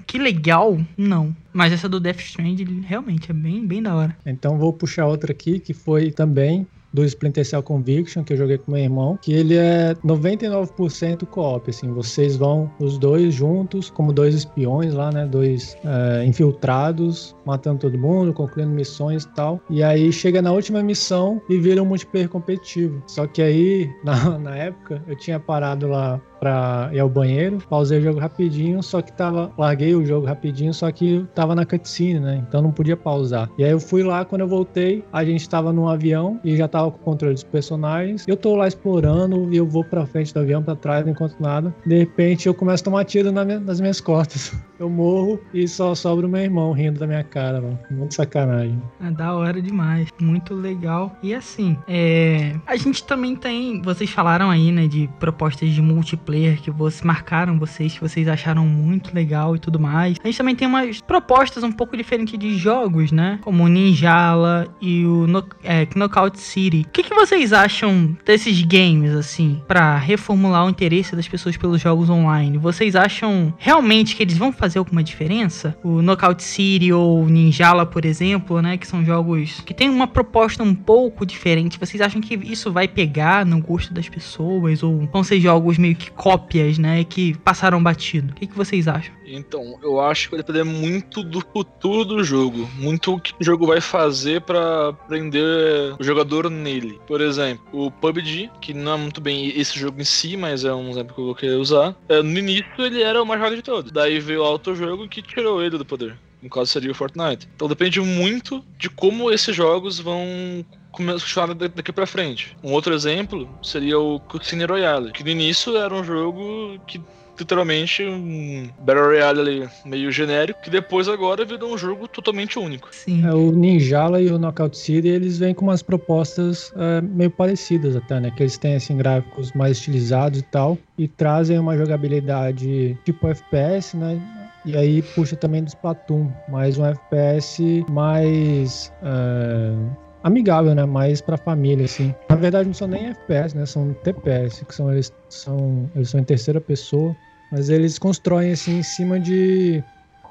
que 0.06 0.18
legal. 0.18 0.80
Não. 0.96 1.34
Mas 1.52 1.72
essa 1.72 1.88
do 1.88 2.00
Death 2.00 2.20
Strand 2.20 2.58
realmente 2.86 3.30
é 3.30 3.34
bem, 3.34 3.66
bem 3.66 3.82
da 3.82 3.94
hora. 3.94 4.16
Então 4.26 4.58
vou 4.58 4.72
puxar 4.72 5.06
outra 5.06 5.32
aqui 5.32 5.58
que 5.58 5.72
foi 5.72 6.10
também 6.10 6.66
do 6.92 7.04
Splinter 7.04 7.44
Cell 7.44 7.62
Conviction, 7.62 8.24
que 8.24 8.32
eu 8.32 8.36
joguei 8.36 8.58
com 8.58 8.72
meu 8.72 8.80
irmão, 8.80 9.18
que 9.20 9.32
ele 9.32 9.56
é 9.56 9.94
99% 10.04 11.26
co-op, 11.26 11.70
assim, 11.70 11.92
vocês 11.92 12.36
vão 12.36 12.70
os 12.78 12.98
dois 12.98 13.34
juntos, 13.34 13.90
como 13.90 14.12
dois 14.12 14.34
espiões 14.34 14.94
lá, 14.94 15.10
né, 15.10 15.26
dois 15.26 15.76
é, 15.84 16.24
infiltrados, 16.24 17.36
matando 17.44 17.80
todo 17.80 17.98
mundo, 17.98 18.32
concluindo 18.32 18.70
missões 18.70 19.24
e 19.24 19.28
tal, 19.28 19.60
e 19.70 19.82
aí 19.82 20.12
chega 20.12 20.42
na 20.42 20.52
última 20.52 20.82
missão 20.82 21.40
e 21.48 21.58
vira 21.58 21.82
um 21.82 21.86
multiplayer 21.86 22.28
competitivo. 22.28 23.02
Só 23.06 23.26
que 23.26 23.42
aí, 23.42 23.90
na, 24.04 24.38
na 24.38 24.56
época, 24.56 25.02
eu 25.06 25.16
tinha 25.16 25.38
parado 25.38 25.88
lá 25.88 26.20
pra 26.40 26.90
ir 26.92 26.98
ao 26.98 27.08
banheiro, 27.08 27.58
pausei 27.68 27.98
o 27.98 28.02
jogo 28.02 28.18
rapidinho, 28.18 28.82
só 28.82 29.02
que 29.02 29.12
tava. 29.12 29.52
Larguei 29.58 29.94
o 29.94 30.04
jogo 30.04 30.26
rapidinho, 30.26 30.72
só 30.72 30.90
que 30.90 31.26
tava 31.34 31.54
na 31.54 31.66
cutscene, 31.66 32.18
né? 32.18 32.42
Então 32.48 32.62
não 32.62 32.72
podia 32.72 32.96
pausar. 32.96 33.48
E 33.58 33.64
aí 33.64 33.70
eu 33.70 33.78
fui 33.78 34.02
lá, 34.02 34.24
quando 34.24 34.40
eu 34.40 34.48
voltei, 34.48 35.04
a 35.12 35.24
gente 35.24 35.48
tava 35.48 35.72
num 35.72 35.86
avião 35.88 36.40
e 36.42 36.56
já 36.56 36.66
tava 36.66 36.90
com 36.90 36.98
o 36.98 37.04
controle 37.04 37.34
dos 37.34 37.44
personagens. 37.44 38.24
Eu 38.26 38.36
tô 38.36 38.56
lá 38.56 38.66
explorando 38.66 39.52
e 39.52 39.56
eu 39.56 39.66
vou 39.66 39.84
pra 39.84 40.06
frente 40.06 40.32
do 40.32 40.40
avião, 40.40 40.62
pra 40.62 40.74
trás, 40.74 41.04
não 41.04 41.12
encontro 41.12 41.36
nada. 41.40 41.74
De 41.84 41.98
repente 41.98 42.46
eu 42.46 42.54
começo 42.54 42.82
a 42.82 42.86
tomar 42.86 43.04
tiro 43.04 43.30
nas 43.30 43.80
minhas 43.80 44.00
costas. 44.00 44.52
Eu 44.80 44.88
morro 44.88 45.38
e 45.52 45.68
só 45.68 45.94
sobra 45.94 46.26
o 46.26 46.30
meu 46.30 46.40
irmão 46.40 46.72
rindo 46.72 46.98
da 46.98 47.06
minha 47.06 47.22
cara, 47.22 47.60
mano. 47.60 47.78
Muito 47.90 48.14
sacanagem. 48.14 48.82
É 49.04 49.10
da 49.10 49.34
hora 49.34 49.60
demais. 49.60 50.08
Muito 50.18 50.54
legal. 50.54 51.14
E 51.22 51.34
assim, 51.34 51.76
é... 51.86 52.56
a 52.66 52.76
gente 52.76 53.04
também 53.04 53.36
tem. 53.36 53.82
Vocês 53.82 54.08
falaram 54.08 54.48
aí, 54.48 54.72
né, 54.72 54.86
de 54.86 55.06
propostas 55.18 55.68
de 55.68 55.82
multiplayer 55.82 56.62
que 56.62 56.70
vocês 56.70 57.02
marcaram 57.02 57.58
vocês, 57.58 57.92
que 57.92 58.00
vocês 58.00 58.26
acharam 58.26 58.64
muito 58.64 59.14
legal 59.14 59.54
e 59.54 59.58
tudo 59.58 59.78
mais. 59.78 60.16
A 60.24 60.26
gente 60.26 60.38
também 60.38 60.56
tem 60.56 60.66
umas 60.66 61.02
propostas 61.02 61.62
um 61.62 61.70
pouco 61.70 61.94
diferentes 61.94 62.38
de 62.38 62.56
jogos, 62.56 63.12
né? 63.12 63.38
Como 63.42 63.62
o 63.62 63.68
Ninjala 63.68 64.66
e 64.80 65.04
o 65.04 65.26
no 65.26 65.44
é, 65.62 65.86
Knockout 65.94 66.40
City. 66.40 66.86
O 66.88 66.90
que, 66.90 67.02
que 67.02 67.14
vocês 67.14 67.52
acham 67.52 68.16
desses 68.24 68.62
games, 68.62 69.12
assim, 69.14 69.60
para 69.68 69.98
reformular 69.98 70.64
o 70.64 70.70
interesse 70.70 71.14
das 71.14 71.28
pessoas 71.28 71.58
pelos 71.58 71.82
jogos 71.82 72.08
online? 72.08 72.56
Vocês 72.56 72.96
acham 72.96 73.52
realmente 73.58 74.16
que 74.16 74.22
eles 74.22 74.38
vão 74.38 74.50
fazer 74.50 74.69
alguma 74.78 75.02
diferença? 75.02 75.76
O 75.82 76.02
Knockout 76.02 76.42
City 76.42 76.92
ou 76.92 77.26
Ninjala, 77.26 77.84
por 77.86 78.04
exemplo, 78.04 78.60
né? 78.62 78.76
Que 78.76 78.86
são 78.86 79.04
jogos 79.04 79.60
que 79.60 79.74
têm 79.74 79.88
uma 79.88 80.06
proposta 80.06 80.62
um 80.62 80.74
pouco 80.74 81.24
diferente. 81.26 81.78
Vocês 81.78 82.00
acham 82.00 82.20
que 82.20 82.34
isso 82.34 82.72
vai 82.72 82.86
pegar 82.86 83.44
no 83.44 83.60
gosto 83.60 83.92
das 83.92 84.08
pessoas? 84.08 84.82
Ou 84.82 85.08
vão 85.12 85.22
ser 85.22 85.40
jogos 85.40 85.78
meio 85.78 85.94
que 85.94 86.10
cópias, 86.10 86.78
né, 86.78 87.04
que 87.04 87.36
passaram 87.38 87.82
batido. 87.82 88.32
O 88.32 88.34
que, 88.34 88.46
que 88.46 88.56
vocês 88.56 88.86
acham? 88.86 89.14
Então, 89.32 89.78
eu 89.82 90.00
acho 90.00 90.28
que 90.28 90.36
vai 90.36 90.44
depender 90.44 90.64
muito 90.64 91.22
do 91.22 91.40
futuro 91.40 92.04
do 92.04 92.24
jogo, 92.24 92.68
muito 92.76 93.14
o 93.14 93.20
que 93.20 93.32
o 93.40 93.44
jogo 93.44 93.66
vai 93.66 93.80
fazer 93.80 94.40
para 94.40 94.92
prender 95.06 95.94
o 95.98 96.02
jogador 96.02 96.50
nele. 96.50 97.00
Por 97.06 97.20
exemplo, 97.20 97.64
o 97.72 97.90
PUBG, 97.90 98.50
que 98.60 98.74
não 98.74 98.94
é 98.94 98.96
muito 98.96 99.20
bem 99.20 99.48
esse 99.48 99.78
jogo 99.78 100.00
em 100.00 100.04
si, 100.04 100.36
mas 100.36 100.64
é 100.64 100.74
um 100.74 100.90
exemplo 100.90 101.14
que 101.14 101.20
eu 101.20 101.26
vou 101.26 101.34
querer 101.34 101.56
usar. 101.56 101.94
É, 102.08 102.20
no 102.22 102.38
início 102.38 102.66
ele 102.78 103.02
era 103.02 103.22
o 103.22 103.26
mais 103.26 103.40
jogado 103.40 103.56
de 103.56 103.62
todos. 103.62 103.92
Daí 103.92 104.18
veio 104.18 104.42
outro 104.60 104.76
jogo 104.76 105.08
que 105.08 105.22
tirou 105.22 105.62
ele 105.62 105.78
do 105.78 105.84
poder. 105.84 106.16
No 106.42 106.48
caso 106.48 106.70
seria 106.70 106.90
o 106.90 106.94
Fortnite. 106.94 107.48
Então 107.54 107.68
depende 107.68 108.00
muito 108.00 108.64
de 108.78 108.88
como 108.88 109.30
esses 109.30 109.54
jogos 109.54 109.98
vão 109.98 110.64
começar 110.92 111.52
daqui 111.54 111.92
pra 111.92 112.06
frente. 112.06 112.56
Um 112.62 112.72
outro 112.72 112.94
exemplo 112.94 113.48
seria 113.62 113.98
o 113.98 114.20
Casino 114.20 114.66
Royale, 114.66 115.12
que 115.12 115.24
no 115.24 115.30
início 115.30 115.76
era 115.76 115.94
um 115.94 116.04
jogo 116.04 116.80
que 116.86 117.00
literalmente 117.38 118.04
um 118.04 118.68
Battle 118.80 119.06
Royale 119.06 119.68
meio 119.84 120.12
genérico, 120.12 120.60
que 120.60 120.68
depois 120.68 121.08
agora 121.08 121.42
virou 121.44 121.72
um 121.72 121.78
jogo 121.78 122.06
totalmente 122.06 122.58
único. 122.58 122.88
Sim. 122.92 123.26
É, 123.26 123.32
o 123.32 123.50
Ninjala 123.50 124.20
e 124.20 124.30
o 124.30 124.38
Knockout 124.38 124.76
City, 124.76 125.08
eles 125.08 125.38
vêm 125.38 125.54
com 125.54 125.64
umas 125.64 125.82
propostas 125.82 126.70
é, 126.76 127.00
meio 127.00 127.30
parecidas 127.30 127.96
até, 127.96 128.20
né? 128.20 128.30
Que 128.30 128.42
eles 128.42 128.58
têm, 128.58 128.74
assim, 128.74 128.96
gráficos 128.96 129.52
mais 129.52 129.78
estilizados 129.78 130.40
e 130.40 130.42
tal, 130.42 130.76
e 130.98 131.08
trazem 131.08 131.58
uma 131.58 131.76
jogabilidade 131.78 132.98
tipo 133.04 133.26
FPS, 133.26 133.96
né? 133.96 134.20
E 134.64 134.76
aí 134.76 135.02
puxa 135.02 135.36
também 135.36 135.62
do 135.62 135.68
Splatoon, 135.68 136.30
mais 136.48 136.78
um 136.78 136.84
FPS 136.84 137.84
mais... 137.90 138.92
É 139.02 140.10
amigável, 140.22 140.74
né? 140.74 140.84
Mais 140.84 141.20
pra 141.20 141.36
família, 141.36 141.84
assim. 141.84 142.14
Na 142.28 142.36
verdade, 142.36 142.68
não 142.68 142.74
são 142.74 142.88
nem 142.88 143.06
FPS, 143.06 143.56
né? 143.56 143.66
São 143.66 143.92
TPS, 144.04 144.64
que 144.66 144.74
são 144.74 144.92
eles 144.92 145.12
são, 145.28 145.90
eles 145.94 146.10
são 146.10 146.20
em 146.20 146.24
terceira 146.24 146.60
pessoa, 146.60 147.16
mas 147.50 147.70
eles 147.70 147.98
constroem 147.98 148.52
assim 148.52 148.78
em 148.78 148.82
cima 148.82 149.18
de 149.18 149.82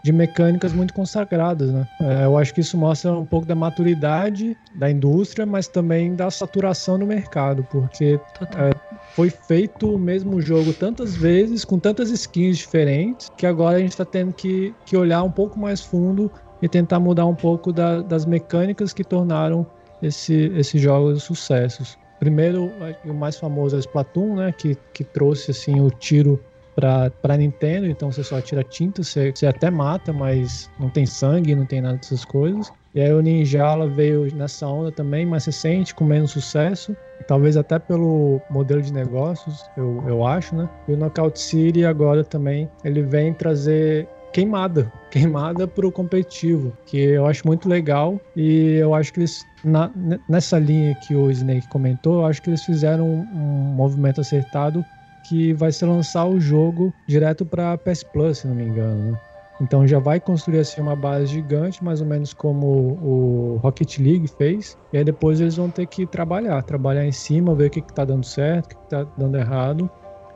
de 0.03 0.11
mecânicas 0.11 0.73
muito 0.73 0.93
consagradas, 0.93 1.71
né? 1.71 1.87
É, 2.01 2.25
eu 2.25 2.37
acho 2.37 2.53
que 2.53 2.61
isso 2.61 2.77
mostra 2.77 3.11
um 3.11 3.25
pouco 3.25 3.45
da 3.45 3.55
maturidade 3.55 4.55
da 4.75 4.89
indústria, 4.89 5.45
mas 5.45 5.67
também 5.67 6.15
da 6.15 6.29
saturação 6.31 6.97
no 6.97 7.05
mercado, 7.05 7.65
porque 7.69 8.19
é, 8.41 8.69
foi 9.13 9.29
feito 9.29 9.95
o 9.95 9.99
mesmo 9.99 10.41
jogo 10.41 10.73
tantas 10.73 11.15
vezes, 11.15 11.65
com 11.65 11.77
tantas 11.77 12.09
skins 12.09 12.57
diferentes, 12.57 13.29
que 13.37 13.45
agora 13.45 13.77
a 13.77 13.79
gente 13.79 13.91
está 13.91 14.05
tendo 14.05 14.33
que, 14.33 14.73
que 14.85 14.95
olhar 14.95 15.23
um 15.23 15.31
pouco 15.31 15.59
mais 15.59 15.81
fundo 15.81 16.31
e 16.61 16.67
tentar 16.67 16.99
mudar 16.99 17.25
um 17.25 17.35
pouco 17.35 17.71
da, 17.71 18.01
das 18.01 18.25
mecânicas 18.25 18.93
que 18.93 19.03
tornaram 19.03 19.65
esse, 20.01 20.51
esses 20.55 20.81
jogos 20.81 21.23
sucessos. 21.23 21.97
Primeiro, 22.19 22.69
o 23.05 23.13
mais 23.13 23.37
famoso 23.37 23.75
é 23.75 23.79
o 23.79 23.79
Splatoon, 23.79 24.35
né, 24.35 24.51
que, 24.51 24.77
que 24.93 25.05
trouxe 25.05 25.51
assim 25.51 25.79
o 25.79 25.89
tiro 25.89 26.43
para 26.75 27.37
Nintendo, 27.37 27.87
então 27.87 28.11
você 28.11 28.23
só 28.23 28.39
tira 28.41 28.63
tinta, 28.63 29.03
você, 29.03 29.31
você 29.33 29.47
até 29.47 29.69
mata, 29.69 30.13
mas 30.13 30.69
não 30.79 30.89
tem 30.89 31.05
sangue, 31.05 31.55
não 31.55 31.65
tem 31.65 31.81
nada 31.81 31.97
dessas 31.97 32.23
coisas. 32.23 32.71
E 32.93 33.01
aí 33.01 33.13
o 33.13 33.21
Ninjala 33.21 33.87
veio 33.87 34.33
nessa 34.35 34.67
onda 34.67 34.91
também, 34.91 35.25
mais 35.25 35.45
recente, 35.45 35.93
com 35.93 36.05
menos 36.05 36.31
sucesso, 36.31 36.95
talvez 37.27 37.55
até 37.55 37.77
pelo 37.77 38.41
modelo 38.49 38.81
de 38.81 38.91
negócios, 38.91 39.69
eu, 39.77 40.03
eu 40.07 40.25
acho, 40.25 40.55
né? 40.55 40.67
E 40.87 40.93
o 40.93 40.97
Knockout 40.97 41.39
City 41.39 41.85
agora 41.85 42.23
também, 42.23 42.69
ele 42.83 43.03
vem 43.03 43.33
trazer 43.33 44.07
queimada, 44.33 44.91
queimada 45.11 45.67
pro 45.67 45.91
competitivo, 45.91 46.73
que 46.85 46.97
eu 46.97 47.25
acho 47.25 47.45
muito 47.45 47.69
legal 47.69 48.19
e 48.35 48.75
eu 48.75 48.93
acho 48.93 49.13
que 49.13 49.19
eles 49.19 49.45
na, 49.63 49.91
nessa 50.27 50.57
linha 50.57 50.95
que 50.95 51.15
o 51.15 51.29
Snake 51.29 51.67
comentou, 51.67 52.21
eu 52.21 52.25
acho 52.25 52.41
que 52.41 52.49
eles 52.49 52.63
fizeram 52.63 53.07
um, 53.07 53.27
um 53.33 53.73
movimento 53.75 54.21
acertado 54.21 54.85
que 55.29 55.53
vai 55.53 55.71
se 55.71 55.85
lançar 55.85 56.25
o 56.25 56.39
jogo 56.39 56.91
direto 57.07 57.45
para 57.45 57.77
PS 57.77 58.03
Plus, 58.03 58.39
se 58.39 58.47
não 58.47 58.55
me 58.55 58.63
engano. 58.63 59.11
Né? 59.11 59.19
Então 59.61 59.85
já 59.85 59.99
vai 59.99 60.19
construir 60.19 60.59
assim 60.59 60.81
uma 60.81 60.95
base 60.95 61.27
gigante, 61.27 61.83
mais 61.83 62.01
ou 62.01 62.07
menos 62.07 62.33
como 62.33 62.65
o 62.65 63.59
Rocket 63.61 63.99
League 63.99 64.27
fez. 64.37 64.77
E 64.91 64.97
aí 64.97 65.03
depois 65.03 65.39
eles 65.39 65.57
vão 65.57 65.69
ter 65.69 65.85
que 65.85 66.05
trabalhar, 66.05 66.63
trabalhar 66.63 67.05
em 67.05 67.11
cima, 67.11 67.53
ver 67.53 67.67
o 67.67 67.69
que 67.69 67.79
está 67.79 68.03
dando 68.03 68.25
certo, 68.25 68.65
o 68.65 68.69
que 68.69 68.83
está 68.85 69.03
dando 69.17 69.37
errado 69.37 69.89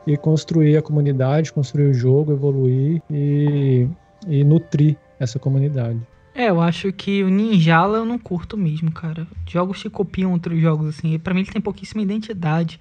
e 0.06 0.16
construir 0.16 0.76
a 0.76 0.82
comunidade, 0.82 1.52
construir 1.52 1.88
o 1.88 1.94
jogo, 1.94 2.32
evoluir 2.32 3.02
e, 3.10 3.88
e 4.28 4.44
nutrir 4.44 4.96
essa 5.18 5.38
comunidade. 5.38 5.98
É, 6.34 6.50
eu 6.50 6.60
acho 6.60 6.92
que 6.92 7.22
o 7.22 7.30
Ninjala 7.30 7.98
eu 7.98 8.04
não 8.04 8.18
curto 8.18 8.56
mesmo, 8.56 8.90
cara. 8.90 9.26
Jogos 9.48 9.80
que 9.80 9.88
copiam 9.88 10.32
outros 10.32 10.60
jogos, 10.60 10.88
assim. 10.88 11.16
para 11.18 11.32
mim 11.32 11.40
ele 11.40 11.50
tem 11.50 11.62
pouquíssima 11.62 12.02
identidade. 12.02 12.80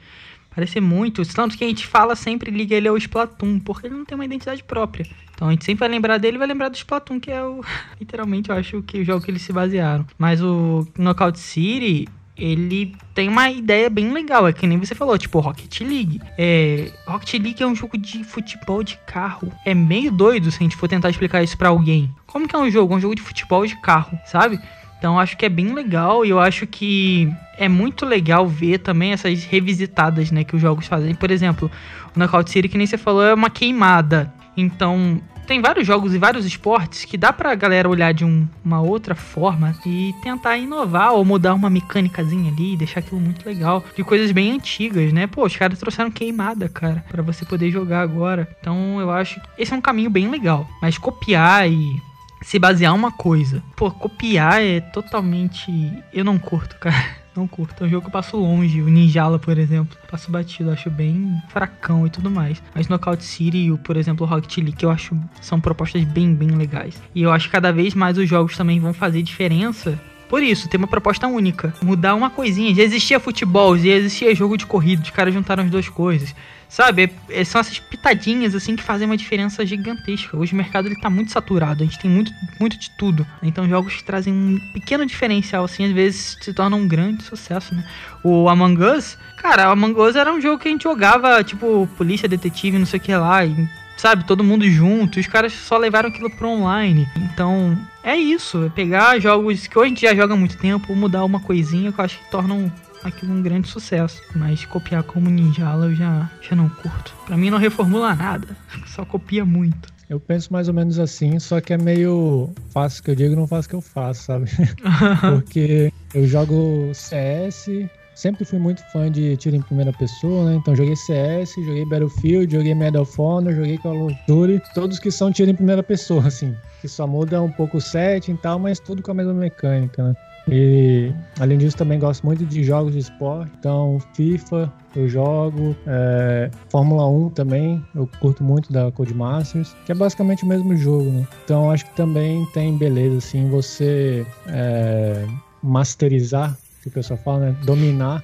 Parece 0.54 0.80
muito. 0.80 1.26
Tanto 1.34 1.58
que 1.58 1.64
a 1.64 1.68
gente 1.68 1.88
fala 1.88 2.16
sempre, 2.16 2.52
liga 2.52 2.76
ele 2.76 2.88
ao 2.88 2.98
Splatoon, 2.98 3.60
porque 3.60 3.88
ele 3.88 3.96
não 3.96 4.06
tem 4.06 4.16
uma 4.16 4.26
identidade 4.26 4.64
própria. 4.64 5.06
Então 5.34 5.48
a 5.48 5.52
gente 5.52 5.66
sempre 5.66 5.80
vai 5.80 5.90
lembrar 5.90 6.18
dele 6.18 6.38
vai 6.38 6.48
lembrar 6.48 6.70
do 6.70 6.76
Splatoon, 6.76 7.20
que 7.20 7.32
é 7.32 7.44
o. 7.44 7.62
Literalmente, 8.00 8.50
eu 8.50 8.56
acho 8.56 8.82
que 8.84 9.00
o 9.00 9.06
jogo 9.06 9.24
que 9.24 9.32
eles 9.32 9.42
se 9.42 9.52
basearam. 9.52 10.06
Mas 10.18 10.42
o 10.42 10.88
Knockout 10.98 11.40
City, 11.40 12.08
ele 12.38 12.96
tem 13.14 13.30
uma 13.30 13.50
ideia 13.50 13.90
bem 13.90 14.12
legal, 14.12 14.48
é 14.48 14.54
que 14.54 14.66
nem 14.66 14.78
você 14.78 14.96
falou, 14.96 15.18
tipo 15.18 15.40
Rocket 15.40 15.82
League. 15.82 16.22
É, 16.38 16.92
Rocket 17.08 17.34
League 17.34 17.62
é 17.62 17.68
um 17.68 17.76
jogo 17.76 17.98
de 17.98 18.24
futebol 18.24 18.84
de 18.84 18.98
carro. 19.06 19.52
É 19.66 19.74
meio 19.74 20.12
doido 20.12 20.52
se 20.52 20.58
a 20.58 20.64
gente 20.64 20.76
for 20.76 20.88
tentar 20.88 21.10
explicar 21.10 21.44
isso 21.44 21.58
para 21.58 21.70
alguém. 21.70 22.10
Como 22.26 22.48
que 22.48 22.56
é 22.56 22.60
um 22.60 22.70
jogo? 22.70 22.94
É 22.94 22.98
um 22.98 23.00
jogo 23.00 23.16
de 23.16 23.22
futebol 23.22 23.66
de 23.66 23.76
carro, 23.82 24.18
sabe? 24.26 24.60
Então 25.04 25.20
acho 25.20 25.36
que 25.36 25.46
é 25.46 25.50
bem 25.50 25.74
legal 25.74 26.26
e 26.26 26.30
eu 26.30 26.40
acho 26.40 26.66
que 26.66 27.30
é 27.58 27.68
muito 27.68 28.06
legal 28.06 28.48
ver 28.48 28.78
também 28.78 29.12
essas 29.12 29.44
revisitadas, 29.44 30.32
né, 30.32 30.46
que 30.46 30.56
os 30.56 30.62
jogos 30.62 30.88
fazem. 30.88 31.14
Por 31.14 31.30
exemplo, 31.30 31.70
o 32.16 32.18
Knockout 32.18 32.50
City, 32.50 32.70
que 32.70 32.78
nem 32.78 32.88
você 32.88 32.98
falou, 32.98 33.22
é 33.22 33.34
uma 33.34 33.50
queimada. 33.50 34.34
Então, 34.56 35.22
tem 35.46 35.62
vários 35.62 35.86
jogos 35.86 36.16
e 36.16 36.18
vários 36.18 36.46
esportes 36.46 37.04
que 37.04 37.18
dá 37.18 37.34
pra 37.34 37.54
galera 37.54 37.90
olhar 37.90 38.14
de 38.14 38.24
um, 38.24 38.48
uma 38.64 38.80
outra 38.80 39.14
forma 39.14 39.76
e 39.86 40.16
tentar 40.24 40.56
inovar 40.56 41.12
ou 41.12 41.26
mudar 41.26 41.54
uma 41.54 41.70
mecânicazinha 41.70 42.50
ali, 42.50 42.78
deixar 42.78 43.02
aquilo 43.02 43.20
muito 43.20 43.46
legal. 43.46 43.84
De 43.94 44.06
coisas 44.06 44.32
bem 44.32 44.54
antigas, 44.54 45.12
né? 45.12 45.28
Pô, 45.28 45.46
os 45.46 45.58
caras 45.58 45.78
trouxeram 45.80 46.12
queimada, 46.12 46.70
cara, 46.70 47.04
para 47.12 47.22
você 47.22 47.44
poder 47.44 47.70
jogar 47.70 48.00
agora. 48.04 48.48
Então, 48.62 49.02
eu 49.02 49.12
acho 49.12 49.42
que 49.42 49.48
esse 49.64 49.74
é 49.74 49.76
um 49.76 49.82
caminho 49.82 50.10
bem 50.10 50.30
legal. 50.30 50.66
Mas 50.82 50.98
copiar 50.98 51.70
e 51.70 52.02
se 52.44 52.60
basear 52.60 52.94
uma 52.94 53.12
coisa. 53.12 53.64
Pô, 53.76 53.90
copiar 53.90 54.62
é 54.62 54.80
totalmente. 54.80 55.72
Eu 56.14 56.24
não 56.24 56.38
curto, 56.38 56.76
cara. 56.78 57.24
Não 57.36 57.48
curto. 57.48 57.84
É 57.84 57.88
um 57.88 57.90
jogo 57.90 58.02
que 58.02 58.10
eu 58.10 58.12
passo 58.12 58.38
longe. 58.38 58.80
O 58.80 58.88
Ninjala, 58.88 59.40
por 59.40 59.58
exemplo. 59.58 59.98
Passo 60.08 60.30
batido, 60.30 60.70
acho 60.70 60.88
bem 60.92 61.42
fracão 61.50 62.06
e 62.06 62.10
tudo 62.12 62.30
mais. 62.30 62.62
Mas 62.76 62.88
Knockout 62.88 63.24
City 63.24 63.72
e, 63.72 63.78
por 63.80 63.98
exemplo, 63.98 64.24
o 64.24 64.30
Rocket 64.30 64.58
League, 64.58 64.84
eu 64.84 64.92
acho 64.92 65.18
são 65.42 65.60
propostas 65.60 66.04
bem, 66.04 66.36
bem 66.36 66.50
legais. 66.50 67.02
E 67.16 67.24
eu 67.24 67.32
acho 67.32 67.48
que 67.48 67.54
cada 67.54 67.74
vez 67.74 67.96
mais 67.96 68.20
os 68.20 68.30
jogos 68.30 68.56
também 68.56 68.80
vão 68.80 68.94
fazer 68.94 69.24
diferença 69.24 70.00
por 70.34 70.42
isso, 70.42 70.68
tem 70.68 70.80
uma 70.80 70.88
proposta 70.88 71.28
única. 71.28 71.76
Mudar 71.80 72.16
uma 72.16 72.28
coisinha. 72.28 72.74
Já 72.74 72.82
existia 72.82 73.20
futebol, 73.20 73.78
já 73.78 73.90
existia 73.90 74.34
jogo 74.34 74.58
de 74.58 74.66
corrida. 74.66 75.04
Os 75.04 75.12
caras 75.12 75.32
juntaram 75.32 75.64
as 75.64 75.70
duas 75.70 75.88
coisas. 75.88 76.34
Sabe? 76.74 77.12
É, 77.30 77.44
são 77.44 77.62
essas 77.62 77.78
pitadinhas 77.78 78.56
assim 78.56 78.76
que 78.76 78.82
fazem 78.82 79.06
uma 79.06 79.16
diferença 79.16 79.64
gigantesca. 79.64 80.36
Hoje 80.36 80.54
o 80.54 80.56
mercado 80.56 80.88
ele 80.88 81.00
tá 81.00 81.08
muito 81.08 81.32
saturado, 81.32 81.84
a 81.84 81.86
gente 81.86 82.00
tem 82.00 82.10
muito, 82.10 82.34
muito 82.60 82.80
de 82.80 82.90
tudo. 82.90 83.28
Então 83.44 83.70
jogos 83.70 83.94
que 83.94 84.04
trazem 84.04 84.34
um 84.34 84.60
pequeno 84.74 85.06
diferencial 85.06 85.66
assim, 85.66 85.86
às 85.86 85.92
vezes 85.92 86.36
se 86.42 86.52
tornam 86.52 86.80
um 86.80 86.88
grande 86.88 87.22
sucesso, 87.22 87.76
né? 87.76 87.86
O 88.24 88.50
Among 88.50 88.84
Us, 88.84 89.20
cara, 89.38 89.70
o 89.70 89.74
Among 89.74 90.02
Us 90.02 90.16
era 90.16 90.34
um 90.34 90.42
jogo 90.42 90.58
que 90.58 90.68
a 90.68 90.72
gente 90.72 90.86
jogava, 90.86 91.44
tipo, 91.44 91.88
polícia, 91.96 92.28
detetive, 92.28 92.80
não 92.80 92.88
sei 92.88 93.00
o 93.00 93.04
que 93.04 93.16
lá, 93.16 93.46
e, 93.46 93.70
sabe, 93.96 94.24
todo 94.24 94.44
mundo 94.44 94.68
junto, 94.68 95.20
os 95.20 95.28
caras 95.28 95.54
só 95.54 95.78
levaram 95.78 96.10
aquilo 96.10 96.32
pro 96.32 96.50
online. 96.50 97.08
Então, 97.18 97.78
é 98.04 98.16
isso, 98.16 98.66
é 98.66 98.70
pegar 98.70 99.20
jogos 99.20 99.68
que 99.68 99.78
hoje 99.78 99.86
a 99.86 99.90
gente 99.90 100.02
já 100.02 100.16
joga 100.16 100.34
há 100.34 100.38
muito 100.38 100.58
tempo, 100.58 100.96
mudar 100.96 101.24
uma 101.24 101.40
coisinha 101.40 101.92
que 101.92 102.00
eu 102.00 102.06
acho 102.06 102.18
que 102.18 102.32
tornam 102.32 102.72
aquilo 103.04 103.34
um 103.34 103.42
grande 103.42 103.68
sucesso. 103.68 104.22
Mas 104.36 104.66
copiar 104.66 105.04
como 105.04 105.30
Ninjala 105.30 105.86
eu 105.86 105.96
já, 105.96 106.30
já 106.42 106.56
não 106.56 106.70
curto. 106.70 107.14
Pra 107.26 107.38
mim 107.38 107.50
não 107.50 107.58
reformula 107.58 108.16
nada, 108.16 108.48
só 108.88 109.06
copia 109.06 109.46
muito. 109.46 109.94
Eu 110.10 110.20
penso 110.20 110.52
mais 110.52 110.68
ou 110.68 110.74
menos 110.74 111.00
assim, 111.00 111.40
só 111.40 111.60
que 111.62 111.74
é 111.74 111.78
meio 111.78 112.54
faço 112.70 113.00
o 113.00 113.04
que 113.04 113.12
eu 113.12 113.16
digo, 113.16 113.36
não 113.36 113.48
faço 113.48 113.68
o 113.68 113.70
que 113.70 113.76
eu 113.76 113.82
faço, 113.82 114.24
sabe? 114.24 114.46
Porque 115.22 115.92
eu 116.14 116.28
jogo 116.28 116.92
CS, 116.94 117.68
sempre 118.14 118.46
fui 118.46 118.60
muito 118.60 118.84
fã 118.92 119.10
de 119.10 119.36
tiro 119.38 119.56
em 119.56 119.62
primeira 119.62 119.92
pessoa, 119.94 120.46
né? 120.46 120.56
Então 120.56 120.76
joguei 120.76 120.96
CS, 120.96 121.56
joguei 121.56 121.86
Battlefield, 121.86 122.54
joguei 122.54 122.76
Medal 122.76 123.04
of 123.04 123.20
Honor, 123.20 123.56
joguei 123.56 123.78
Call 123.78 124.08
of 124.08 124.18
Duty, 124.28 124.62
todos 124.76 125.00
que 125.00 125.10
são 125.10 125.32
tiro 125.32 125.50
em 125.50 125.56
primeira 125.56 125.82
pessoa, 125.82 126.28
assim. 126.28 126.56
Que 126.82 126.88
só 126.88 127.08
muda 127.08 127.42
um 127.42 127.52
pouco 127.52 127.78
o 127.78 127.82
setting 127.82 128.34
e 128.34 128.38
tal, 128.38 128.60
mas 128.60 128.80
tudo 128.80 129.02
com 129.02 129.12
a 129.12 129.16
mesma 129.16 129.34
mecânica, 129.34 130.04
né? 130.04 130.16
E 130.48 131.12
além 131.40 131.58
disso, 131.58 131.78
também 131.78 132.00
gosto 132.00 132.26
muito 132.26 132.46
de 132.46 132.64
jogos 132.64 132.94
de 132.94 133.00
esporte. 133.00 133.52
Então, 133.60 134.00
FIFA 134.14 134.72
eu 134.96 135.08
jogo, 135.10 135.76
é, 135.88 136.52
Fórmula 136.70 137.08
1 137.08 137.30
também, 137.32 137.84
eu 137.96 138.08
curto 138.20 138.44
muito 138.44 138.72
da 138.72 138.92
Codemasters, 138.92 139.76
que 139.86 139.92
é 139.92 139.96
basicamente 139.96 140.44
o 140.44 140.48
mesmo 140.48 140.76
jogo, 140.78 141.10
né? 141.10 141.28
Então, 141.44 141.72
acho 141.72 141.86
que 141.86 141.96
também 141.96 142.46
tem 142.54 142.78
beleza, 142.78 143.18
assim, 143.18 143.50
você 143.50 144.26
é, 144.48 145.26
masterizar, 145.64 146.56
que 146.82 146.90
o 146.90 146.92
pessoal 146.92 147.20
fala, 147.24 147.40
né? 147.40 147.56
Dominar 147.64 148.24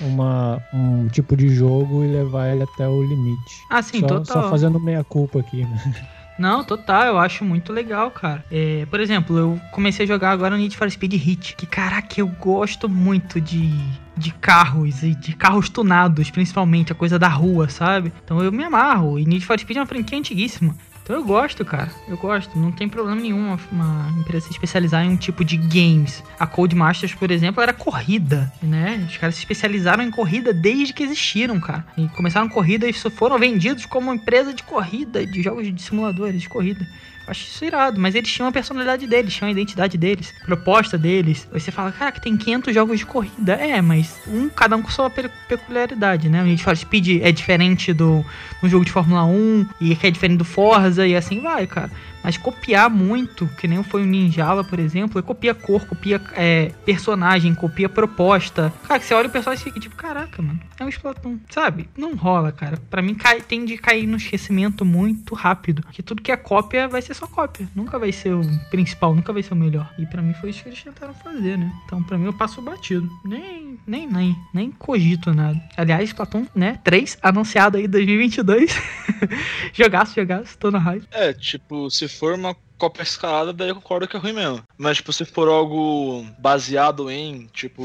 uma, 0.00 0.62
um 0.72 1.08
tipo 1.08 1.36
de 1.36 1.48
jogo 1.48 2.04
e 2.04 2.08
levar 2.08 2.48
ele 2.48 2.62
até 2.62 2.88
o 2.88 3.02
limite. 3.02 3.62
Ah, 3.70 3.82
sim, 3.82 4.00
só, 4.00 4.06
total. 4.06 4.24
Só 4.24 4.50
fazendo 4.50 4.80
meia 4.80 5.04
culpa 5.04 5.40
aqui, 5.40 5.64
né? 5.64 6.06
Não, 6.38 6.62
total, 6.62 7.06
eu 7.06 7.18
acho 7.18 7.44
muito 7.44 7.72
legal, 7.72 8.10
cara. 8.10 8.44
É, 8.50 8.86
por 8.86 9.00
exemplo, 9.00 9.38
eu 9.38 9.60
comecei 9.72 10.04
a 10.04 10.08
jogar 10.08 10.30
agora 10.30 10.54
o 10.54 10.58
Need 10.58 10.76
for 10.76 10.90
Speed 10.90 11.14
Hit, 11.14 11.56
que 11.56 11.66
caraca, 11.66 12.20
eu 12.20 12.26
gosto 12.26 12.88
muito 12.88 13.40
de, 13.40 13.72
de 14.16 14.32
carros 14.34 15.02
e 15.02 15.14
de 15.14 15.34
carros 15.34 15.68
tunados, 15.68 16.30
principalmente, 16.30 16.92
a 16.92 16.94
coisa 16.94 17.18
da 17.18 17.28
rua, 17.28 17.68
sabe? 17.68 18.12
Então 18.24 18.42
eu 18.42 18.52
me 18.52 18.64
amarro. 18.64 19.18
E 19.18 19.24
Need 19.24 19.46
for 19.46 19.58
Speed 19.58 19.78
é 19.78 19.80
uma 19.80 19.86
franquia 19.86 20.18
antiguíssima. 20.18 20.74
Então 21.06 21.14
eu 21.14 21.24
gosto, 21.24 21.64
cara. 21.64 21.88
Eu 22.08 22.16
gosto. 22.16 22.58
Não 22.58 22.72
tem 22.72 22.88
problema 22.88 23.20
nenhum 23.20 23.56
uma 23.70 24.12
empresa 24.18 24.46
se 24.46 24.50
especializar 24.50 25.04
em 25.04 25.10
um 25.10 25.16
tipo 25.16 25.44
de 25.44 25.56
games. 25.56 26.20
A 26.36 26.48
Codemasters, 26.48 27.14
por 27.14 27.30
exemplo, 27.30 27.62
era 27.62 27.72
corrida, 27.72 28.52
né? 28.60 29.06
Os 29.08 29.16
caras 29.16 29.36
se 29.36 29.40
especializaram 29.40 30.02
em 30.02 30.10
corrida 30.10 30.52
desde 30.52 30.92
que 30.92 31.04
existiram, 31.04 31.60
cara. 31.60 31.86
E 31.96 32.08
começaram 32.08 32.48
corrida 32.48 32.88
e 32.88 32.92
foram 32.92 33.38
vendidos 33.38 33.86
como 33.86 34.12
empresa 34.12 34.52
de 34.52 34.64
corrida, 34.64 35.24
de 35.24 35.44
jogos 35.44 35.72
de 35.72 35.80
simuladores 35.80 36.40
de 36.40 36.48
corrida. 36.48 36.84
Acho 37.26 37.44
isso 37.44 37.64
irado, 37.64 38.00
mas 38.00 38.14
eles 38.14 38.30
tinham 38.30 38.48
a 38.48 38.52
personalidade 38.52 39.06
deles, 39.06 39.34
tinham 39.34 39.48
a 39.48 39.52
identidade 39.52 39.98
deles, 39.98 40.32
a 40.42 40.44
proposta 40.44 40.96
deles. 40.96 41.48
Aí 41.52 41.60
você 41.60 41.72
fala, 41.72 41.90
cara, 41.90 42.12
que 42.12 42.20
tem 42.20 42.36
500 42.36 42.72
jogos 42.72 42.98
de 42.98 43.06
corrida. 43.06 43.54
É, 43.54 43.82
mas 43.82 44.18
um, 44.28 44.48
cada 44.48 44.76
um 44.76 44.82
com 44.82 44.90
sua 44.90 45.10
peculiaridade, 45.10 46.28
né? 46.28 46.40
A 46.40 46.44
gente 46.44 46.62
fala, 46.62 46.76
Speed 46.76 47.20
é 47.22 47.32
diferente 47.32 47.92
do, 47.92 48.24
do 48.62 48.68
jogo 48.68 48.84
de 48.84 48.92
Fórmula 48.92 49.24
1, 49.24 49.66
e 49.80 49.96
que 49.96 50.06
é 50.06 50.10
diferente 50.10 50.38
do 50.38 50.44
Forza, 50.44 51.06
e 51.06 51.16
assim 51.16 51.40
vai, 51.40 51.66
cara. 51.66 51.90
Mas 52.26 52.36
copiar 52.36 52.90
muito, 52.90 53.46
que 53.56 53.68
nem 53.68 53.80
foi 53.84 54.02
o 54.02 54.04
Ninjala, 54.04 54.64
por 54.64 54.80
exemplo, 54.80 55.20
é 55.20 55.22
copia 55.22 55.54
cor, 55.54 55.86
copia 55.86 56.20
é, 56.32 56.72
personagem, 56.84 57.54
copia 57.54 57.88
proposta. 57.88 58.72
Cara, 58.82 58.98
que 58.98 59.06
você 59.06 59.14
olha 59.14 59.28
o 59.28 59.30
personagem 59.30 59.62
e 59.62 59.64
fica 59.66 59.78
tipo, 59.78 59.94
caraca, 59.94 60.42
mano, 60.42 60.58
é 60.76 60.84
um 60.84 60.88
Splatoon. 60.88 61.38
Sabe? 61.48 61.88
Não 61.96 62.16
rola, 62.16 62.50
cara. 62.50 62.78
Pra 62.90 63.00
mim 63.00 63.14
cai, 63.14 63.40
tende 63.40 63.78
cair 63.78 64.08
no 64.08 64.16
esquecimento 64.16 64.84
muito 64.84 65.36
rápido. 65.36 65.84
Que 65.92 66.02
tudo 66.02 66.20
que 66.20 66.32
é 66.32 66.36
cópia 66.36 66.88
vai 66.88 67.00
ser 67.00 67.14
só 67.14 67.28
cópia. 67.28 67.68
Nunca 67.76 67.96
vai 67.96 68.10
ser 68.10 68.34
o 68.34 68.42
principal, 68.70 69.14
nunca 69.14 69.32
vai 69.32 69.44
ser 69.44 69.54
o 69.54 69.56
melhor. 69.56 69.88
E 69.96 70.04
pra 70.04 70.20
mim 70.20 70.34
foi 70.34 70.50
isso 70.50 70.64
que 70.64 70.68
eles 70.68 70.82
tentaram 70.82 71.14
fazer, 71.14 71.56
né? 71.56 71.72
Então 71.84 72.02
pra 72.02 72.18
mim 72.18 72.24
eu 72.24 72.32
passo 72.32 72.60
batido. 72.60 73.08
Nem, 73.24 73.78
nem, 73.86 74.04
nem, 74.10 74.36
nem 74.52 74.72
cogito 74.72 75.32
nada. 75.32 75.62
Aliás, 75.76 76.08
Splatoon, 76.08 76.46
né? 76.52 76.80
3, 76.82 77.18
anunciado 77.22 77.76
aí 77.76 77.86
2022. 77.86 78.74
jogaço, 79.72 80.16
jogaço, 80.16 80.58
tô 80.58 80.72
na 80.72 80.80
raiva. 80.80 81.06
É, 81.12 81.32
tipo, 81.32 81.88
se 81.88 82.15
for 82.16 82.34
uma 82.34 82.56
cópia 82.78 83.02
escalada, 83.02 83.52
daí 83.52 83.68
eu 83.68 83.74
concordo 83.76 84.06
que 84.06 84.16
é 84.16 84.20
ruim 84.20 84.32
mesmo. 84.32 84.62
Mas, 84.76 84.98
tipo, 84.98 85.12
se 85.12 85.24
for 85.24 85.48
algo 85.48 86.26
baseado 86.38 87.10
em, 87.10 87.46
tipo, 87.52 87.82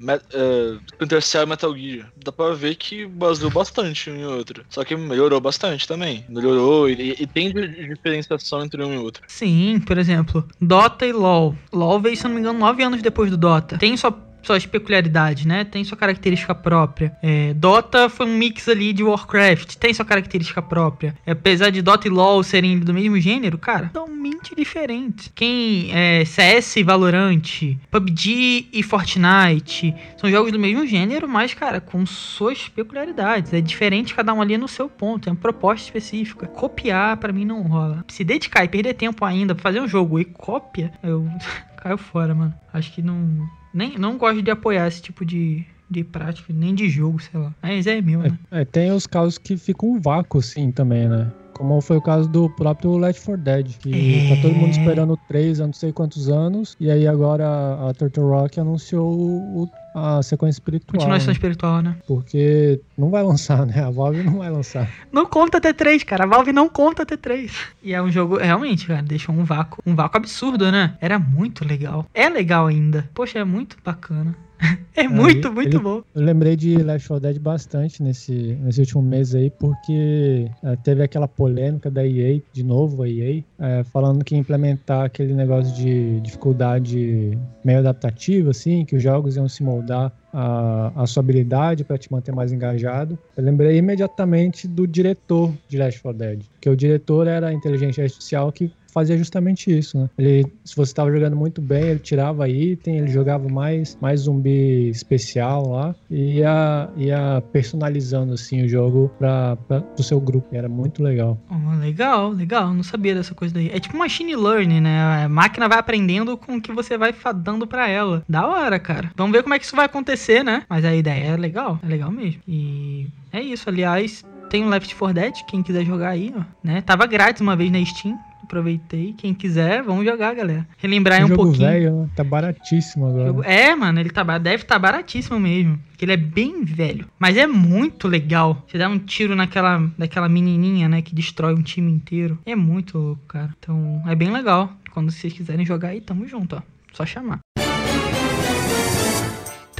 Met, 0.00 0.24
uh, 0.34 0.80
Splinter 0.92 1.22
Cell 1.22 1.46
Metal 1.46 1.76
Gear, 1.76 2.10
dá 2.24 2.32
pra 2.32 2.54
ver 2.54 2.74
que 2.74 3.06
baseou 3.06 3.50
bastante 3.50 4.10
um 4.10 4.16
e 4.16 4.24
outro. 4.24 4.64
Só 4.70 4.82
que 4.82 4.96
melhorou 4.96 5.38
bastante 5.40 5.86
também. 5.86 6.24
Melhorou 6.26 6.88
e, 6.88 7.16
e 7.20 7.26
tem 7.26 7.52
diferenciação 7.52 8.64
entre 8.64 8.82
um 8.82 8.94
e 8.94 8.96
outro. 8.98 9.22
Sim, 9.28 9.78
por 9.86 9.98
exemplo, 9.98 10.48
Dota 10.58 11.04
e 11.04 11.12
LoL. 11.12 11.54
LoL 11.70 12.00
veio, 12.00 12.16
se 12.16 12.24
não 12.24 12.30
me 12.30 12.40
engano, 12.40 12.58
9 12.58 12.82
anos 12.82 13.02
depois 13.02 13.30
do 13.30 13.36
Dota. 13.36 13.76
Tem 13.76 13.94
só 13.96 14.10
suas 14.42 14.66
peculiaridades, 14.66 15.44
né? 15.44 15.64
Tem 15.64 15.84
sua 15.84 15.96
característica 15.96 16.54
própria. 16.54 17.16
É, 17.22 17.54
Dota 17.54 18.08
foi 18.08 18.26
um 18.26 18.36
mix 18.36 18.68
ali 18.68 18.92
de 18.92 19.02
Warcraft, 19.02 19.76
tem 19.76 19.92
sua 19.92 20.04
característica 20.04 20.62
própria. 20.62 21.14
É, 21.26 21.32
apesar 21.32 21.70
de 21.70 21.82
Dota 21.82 22.06
e 22.06 22.10
LoL 22.10 22.42
serem 22.42 22.78
do 22.78 22.94
mesmo 22.94 23.18
gênero, 23.20 23.58
cara, 23.58 23.90
totalmente 23.92 24.54
diferentes. 24.54 25.30
Quem 25.34 25.90
é 25.92 26.24
CS 26.24 26.76
e 26.76 26.82
Valorant, 26.82 27.76
PUBG 27.90 28.68
e 28.72 28.82
Fortnite 28.82 29.94
são 30.16 30.30
jogos 30.30 30.52
do 30.52 30.58
mesmo 30.58 30.86
gênero, 30.86 31.28
mas, 31.28 31.54
cara, 31.54 31.80
com 31.80 32.04
suas 32.06 32.68
peculiaridades. 32.68 33.52
É 33.52 33.60
diferente 33.60 34.14
cada 34.14 34.32
um 34.32 34.40
ali 34.40 34.56
no 34.56 34.68
seu 34.68 34.88
ponto, 34.88 35.28
é 35.28 35.32
uma 35.32 35.38
proposta 35.38 35.86
específica. 35.86 36.46
Copiar, 36.46 37.16
para 37.16 37.32
mim, 37.32 37.44
não 37.44 37.62
rola. 37.62 38.04
Se 38.08 38.24
dedicar 38.24 38.64
e 38.64 38.68
perder 38.68 38.94
tempo 38.94 39.24
ainda 39.24 39.54
pra 39.54 39.62
fazer 39.62 39.80
um 39.80 39.88
jogo 39.88 40.18
e 40.18 40.24
cópia, 40.24 40.92
eu 41.02 41.28
caio 41.76 41.98
fora, 41.98 42.34
mano. 42.34 42.54
Acho 42.72 42.92
que 42.92 43.02
não 43.02 43.48
nem, 43.72 43.98
não 43.98 44.16
gosto 44.18 44.42
de 44.42 44.50
apoiar 44.50 44.88
esse 44.88 45.02
tipo 45.02 45.24
de, 45.24 45.64
de 45.88 46.04
prática, 46.04 46.52
nem 46.52 46.74
de 46.74 46.88
jogo, 46.88 47.20
sei 47.20 47.38
lá. 47.38 47.54
Mas 47.62 47.86
é 47.86 48.00
meu, 48.00 48.20
né? 48.20 48.38
É, 48.50 48.62
é, 48.62 48.64
tem 48.64 48.90
os 48.90 49.06
casos 49.06 49.38
que 49.38 49.56
ficam 49.56 49.90
um 49.90 50.00
vácuo, 50.00 50.42
sim, 50.42 50.70
também, 50.70 51.08
né? 51.08 51.30
Como 51.54 51.80
foi 51.82 51.98
o 51.98 52.02
caso 52.02 52.26
do 52.26 52.48
próprio 52.48 52.96
Left 52.96 53.22
4 53.22 53.44
Dead, 53.44 53.66
que 53.78 54.26
é... 54.32 54.34
tá 54.34 54.42
todo 54.42 54.54
mundo 54.54 54.70
esperando 54.70 55.12
o 55.12 55.16
3 55.28 55.60
há 55.60 55.66
não 55.66 55.74
sei 55.74 55.92
quantos 55.92 56.28
anos, 56.30 56.74
e 56.80 56.90
aí 56.90 57.06
agora 57.06 57.44
a 57.86 57.92
Turtle 57.92 58.30
Rock 58.30 58.58
anunciou 58.58 59.12
o, 59.12 59.70
a 59.94 60.22
sequência 60.22 60.58
espiritual. 60.58 60.98
Continuação 60.98 61.28
né? 61.28 61.32
espiritual, 61.32 61.82
né? 61.82 61.96
Porque 62.06 62.80
não 62.96 63.10
vai 63.10 63.22
lançar, 63.22 63.66
né? 63.66 63.82
A 63.82 63.90
Valve 63.90 64.22
não 64.22 64.38
vai 64.38 64.50
lançar. 64.50 64.88
Não 65.12 65.26
conta 65.26 65.60
T3, 65.60 66.04
cara. 66.04 66.24
A 66.24 66.26
Valve 66.26 66.52
não 66.52 66.68
conta 66.68 67.04
T3. 67.04 67.50
E 67.82 67.92
é 67.92 68.02
um 68.02 68.10
jogo, 68.10 68.36
realmente, 68.36 68.86
cara, 68.86 69.02
deixou 69.02 69.34
um 69.34 69.44
vácuo, 69.44 69.82
um 69.86 69.94
vácuo 69.94 70.18
absurdo, 70.18 70.70
né? 70.70 70.96
Era 71.00 71.18
muito 71.18 71.66
legal. 71.66 72.06
É 72.14 72.28
legal 72.28 72.66
ainda. 72.66 73.08
Poxa, 73.14 73.38
é 73.38 73.44
muito 73.44 73.76
bacana. 73.84 74.34
É 74.96 75.08
muito, 75.08 75.48
aí, 75.48 75.54
muito 75.54 75.76
ele, 75.76 75.82
bom. 75.82 76.02
Eu 76.14 76.22
lembrei 76.22 76.56
de 76.56 76.76
Left 76.76 77.08
4 77.08 77.20
Dead 77.20 77.38
bastante 77.40 78.02
nesse, 78.02 78.32
nesse 78.60 78.80
último 78.80 79.02
mês 79.02 79.34
aí, 79.34 79.50
porque 79.50 80.50
é, 80.62 80.76
teve 80.76 81.02
aquela 81.02 81.26
polêmica 81.26 81.90
da 81.90 82.06
EA, 82.06 82.40
de 82.52 82.62
novo 82.62 83.02
a 83.02 83.08
EA, 83.08 83.42
é, 83.58 83.84
falando 83.84 84.24
que 84.24 84.34
ia 84.34 84.40
implementar 84.40 85.04
aquele 85.04 85.32
negócio 85.32 85.74
de 85.74 86.20
dificuldade 86.20 87.38
meio 87.64 87.78
adaptativa, 87.78 88.50
assim, 88.50 88.84
que 88.84 88.96
os 88.96 89.02
jogos 89.02 89.36
iam 89.36 89.48
se 89.48 89.62
moldar 89.62 90.12
a, 90.32 90.92
a 90.94 91.06
sua 91.06 91.22
habilidade 91.22 91.84
para 91.84 91.98
te 91.98 92.10
manter 92.10 92.32
mais 92.32 92.52
engajado. 92.52 93.18
Eu 93.36 93.44
lembrei 93.44 93.76
imediatamente 93.76 94.66
do 94.66 94.86
diretor 94.86 95.52
de 95.68 95.78
Last 95.78 96.00
4 96.00 96.18
Dead, 96.18 96.42
que 96.60 96.68
o 96.68 96.76
diretor 96.76 97.26
era 97.26 97.48
a 97.48 97.52
inteligência 97.52 98.04
artificial 98.04 98.50
que 98.52 98.72
fazia 98.92 99.16
justamente 99.16 99.76
isso, 99.76 99.98
né? 99.98 100.10
Ele, 100.18 100.44
se 100.64 100.76
você 100.76 100.90
estava 100.90 101.10
jogando 101.10 101.36
muito 101.36 101.60
bem, 101.60 101.84
ele 101.84 101.98
tirava 101.98 102.48
item, 102.48 102.98
ele 102.98 103.08
jogava 103.08 103.48
mais, 103.48 103.96
mais 104.00 104.20
zumbi 104.20 104.88
especial 104.90 105.68
lá 105.68 105.94
e 106.10 106.38
ia, 106.38 106.88
ia 106.96 107.42
personalizando 107.52 108.34
assim 108.34 108.64
o 108.64 108.68
jogo 108.68 109.10
para 109.18 109.56
o 109.98 110.02
seu 110.02 110.20
grupo. 110.20 110.48
Era 110.52 110.68
muito 110.68 111.02
legal. 111.02 111.38
Oh, 111.50 111.78
legal, 111.78 112.30
legal. 112.30 112.74
Não 112.74 112.82
sabia 112.82 113.14
dessa 113.14 113.34
coisa 113.34 113.54
daí. 113.54 113.70
É 113.70 113.78
tipo 113.78 113.96
machine 113.96 114.36
learning, 114.36 114.80
né? 114.80 115.24
A 115.24 115.28
máquina 115.28 115.68
vai 115.68 115.78
aprendendo 115.78 116.36
com 116.36 116.56
o 116.56 116.62
que 116.62 116.72
você 116.72 116.98
vai 116.98 117.14
dando 117.36 117.66
para 117.66 117.88
ela. 117.88 118.22
Da 118.28 118.46
hora, 118.46 118.78
cara. 118.78 119.10
Vamos 119.16 119.32
ver 119.32 119.42
como 119.42 119.54
é 119.54 119.58
que 119.58 119.64
isso 119.64 119.76
vai 119.76 119.86
acontecer, 119.86 120.19
né? 120.44 120.62
Mas 120.68 120.84
a 120.84 120.94
ideia 120.94 121.32
é 121.32 121.36
legal, 121.36 121.78
é 121.82 121.86
legal 121.86 122.10
mesmo. 122.10 122.40
E 122.46 123.06
é 123.32 123.40
isso, 123.40 123.68
aliás, 123.68 124.24
tem 124.48 124.64
o 124.64 124.68
Left 124.68 124.94
4 124.94 125.14
Dead, 125.14 125.34
quem 125.46 125.62
quiser 125.62 125.84
jogar 125.84 126.10
aí, 126.10 126.32
ó, 126.36 126.42
né? 126.62 126.80
Tava 126.80 127.06
grátis 127.06 127.40
uma 127.40 127.56
vez 127.56 127.70
na 127.70 127.84
Steam, 127.84 128.18
aproveitei. 128.50 129.14
Quem 129.16 129.32
quiser, 129.32 129.82
vamos 129.82 130.04
jogar, 130.04 130.34
galera. 130.34 130.66
Relembrar 130.78 131.24
um 131.24 131.28
jogo 131.28 131.44
pouquinho. 131.44 131.68
velho, 131.68 132.02
né? 132.02 132.08
tá 132.16 132.24
baratíssimo 132.24 133.06
agora. 133.06 133.48
É, 133.48 133.74
mano, 133.76 134.00
ele 134.00 134.10
tá, 134.10 134.24
deve 134.38 134.64
estar 134.64 134.74
tá 134.74 134.78
baratíssimo 134.78 135.38
mesmo. 135.38 135.78
Porque 135.88 136.04
ele 136.04 136.12
é 136.12 136.16
bem 136.16 136.64
velho. 136.64 137.06
Mas 137.18 137.36
é 137.36 137.46
muito 137.46 138.08
legal. 138.08 138.64
Você 138.66 138.76
dá 138.76 138.88
um 138.88 138.98
tiro 138.98 139.36
naquela, 139.36 139.88
naquela 139.96 140.28
menininha, 140.28 140.88
né? 140.88 141.00
Que 141.00 141.14
destrói 141.14 141.54
um 141.54 141.62
time 141.62 141.90
inteiro. 141.90 142.38
É 142.44 142.56
muito 142.56 142.98
louco, 142.98 143.22
cara. 143.28 143.54
Então, 143.58 144.02
é 144.06 144.14
bem 144.14 144.30
legal. 144.30 144.72
Quando 144.92 145.10
vocês 145.10 145.32
quiserem 145.32 145.64
jogar 145.64 145.90
aí, 145.90 146.00
tamo 146.00 146.26
junto, 146.26 146.56
ó. 146.56 146.62
Só 146.92 147.06
chamar. 147.06 147.38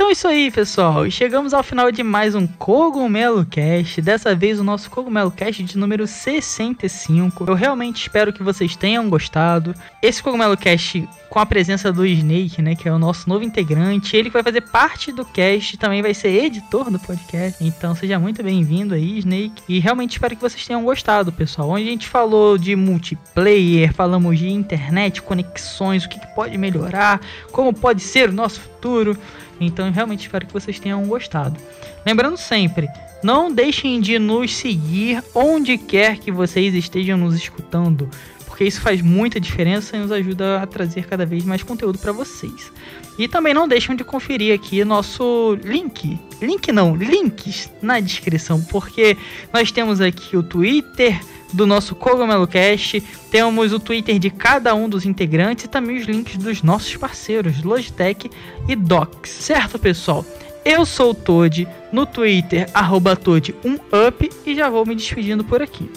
Então 0.00 0.08
é 0.08 0.12
isso 0.12 0.26
aí, 0.26 0.50
pessoal. 0.50 1.10
Chegamos 1.10 1.52
ao 1.52 1.62
final 1.62 1.92
de 1.92 2.02
mais 2.02 2.34
um 2.34 2.46
Cogumelo 2.46 3.44
Cast. 3.44 4.00
Dessa 4.00 4.34
vez 4.34 4.58
o 4.58 4.64
nosso 4.64 4.90
Cogumelo 4.90 5.30
Cast 5.30 5.62
de 5.62 5.76
número 5.76 6.06
65. 6.06 7.44
Eu 7.46 7.52
realmente 7.52 8.00
espero 8.00 8.32
que 8.32 8.42
vocês 8.42 8.74
tenham 8.74 9.10
gostado. 9.10 9.74
Esse 10.00 10.22
Cogumelo 10.22 10.56
Cast 10.56 11.06
com 11.28 11.38
a 11.38 11.46
presença 11.46 11.92
do 11.92 12.04
Snake, 12.04 12.60
né, 12.60 12.74
que 12.74 12.88
é 12.88 12.92
o 12.92 12.98
nosso 12.98 13.28
novo 13.28 13.44
integrante, 13.44 14.16
ele 14.16 14.30
que 14.30 14.32
vai 14.32 14.42
fazer 14.42 14.62
parte 14.62 15.12
do 15.12 15.24
cast, 15.24 15.76
também 15.76 16.02
vai 16.02 16.12
ser 16.12 16.30
editor 16.30 16.90
do 16.90 16.98
podcast. 16.98 17.62
Então 17.62 17.94
seja 17.94 18.18
muito 18.18 18.42
bem-vindo 18.42 18.94
aí, 18.94 19.18
Snake. 19.18 19.62
E 19.68 19.78
realmente 19.78 20.12
espero 20.12 20.34
que 20.34 20.42
vocês 20.42 20.66
tenham 20.66 20.82
gostado, 20.82 21.30
pessoal. 21.30 21.68
Onde 21.68 21.86
a 21.86 21.90
gente 21.90 22.08
falou 22.08 22.58
de 22.58 22.74
multiplayer, 22.74 23.92
falamos 23.92 24.38
de 24.38 24.48
internet, 24.48 25.22
conexões, 25.22 26.04
o 26.04 26.08
que, 26.08 26.18
que 26.18 26.34
pode 26.34 26.58
melhorar, 26.58 27.20
como 27.52 27.72
pode 27.72 28.00
ser 28.00 28.30
o 28.30 28.32
nosso 28.32 28.60
futuro. 28.60 29.16
Então, 29.60 29.90
realmente 29.92 30.22
espero 30.22 30.46
que 30.46 30.52
vocês 30.52 30.80
tenham 30.80 31.04
gostado. 31.06 31.60
Lembrando 32.04 32.36
sempre, 32.36 32.88
não 33.22 33.52
deixem 33.52 34.00
de 34.00 34.18
nos 34.18 34.56
seguir 34.56 35.22
onde 35.34 35.76
quer 35.76 36.16
que 36.18 36.32
vocês 36.32 36.74
estejam 36.74 37.18
nos 37.18 37.34
escutando, 37.34 38.08
porque 38.46 38.64
isso 38.64 38.80
faz 38.80 39.02
muita 39.02 39.38
diferença 39.38 39.96
e 39.96 40.00
nos 40.00 40.10
ajuda 40.10 40.62
a 40.62 40.66
trazer 40.66 41.06
cada 41.06 41.26
vez 41.26 41.44
mais 41.44 41.62
conteúdo 41.62 41.98
para 41.98 42.12
vocês. 42.12 42.72
E 43.18 43.28
também 43.28 43.52
não 43.52 43.68
deixem 43.68 43.94
de 43.94 44.02
conferir 44.02 44.54
aqui 44.54 44.82
nosso 44.82 45.58
link, 45.62 46.18
link 46.40 46.72
não, 46.72 46.96
links 46.96 47.70
na 47.82 48.00
descrição, 48.00 48.62
porque 48.62 49.16
nós 49.52 49.70
temos 49.70 50.00
aqui 50.00 50.38
o 50.38 50.42
Twitter, 50.42 51.20
do 51.52 51.66
nosso 51.66 51.94
Cogumelo 51.94 52.46
Cast, 52.46 53.02
temos 53.30 53.72
o 53.72 53.80
Twitter 53.80 54.18
de 54.18 54.30
cada 54.30 54.74
um 54.74 54.88
dos 54.88 55.04
integrantes 55.04 55.64
e 55.64 55.68
também 55.68 55.96
os 55.96 56.06
links 56.06 56.36
dos 56.36 56.62
nossos 56.62 56.96
parceiros, 56.96 57.62
Logitech 57.62 58.30
e 58.68 58.76
Docs. 58.76 59.30
Certo, 59.30 59.78
pessoal? 59.78 60.24
Eu 60.64 60.84
sou 60.84 61.10
o 61.10 61.14
Toad, 61.14 61.66
no 61.90 62.04
Twitter, 62.04 62.68
arroba 62.74 63.16
Toad1up 63.16 64.30
e 64.46 64.54
já 64.54 64.68
vou 64.68 64.84
me 64.84 64.94
despedindo 64.94 65.42
por 65.42 65.62
aqui. 65.62 65.90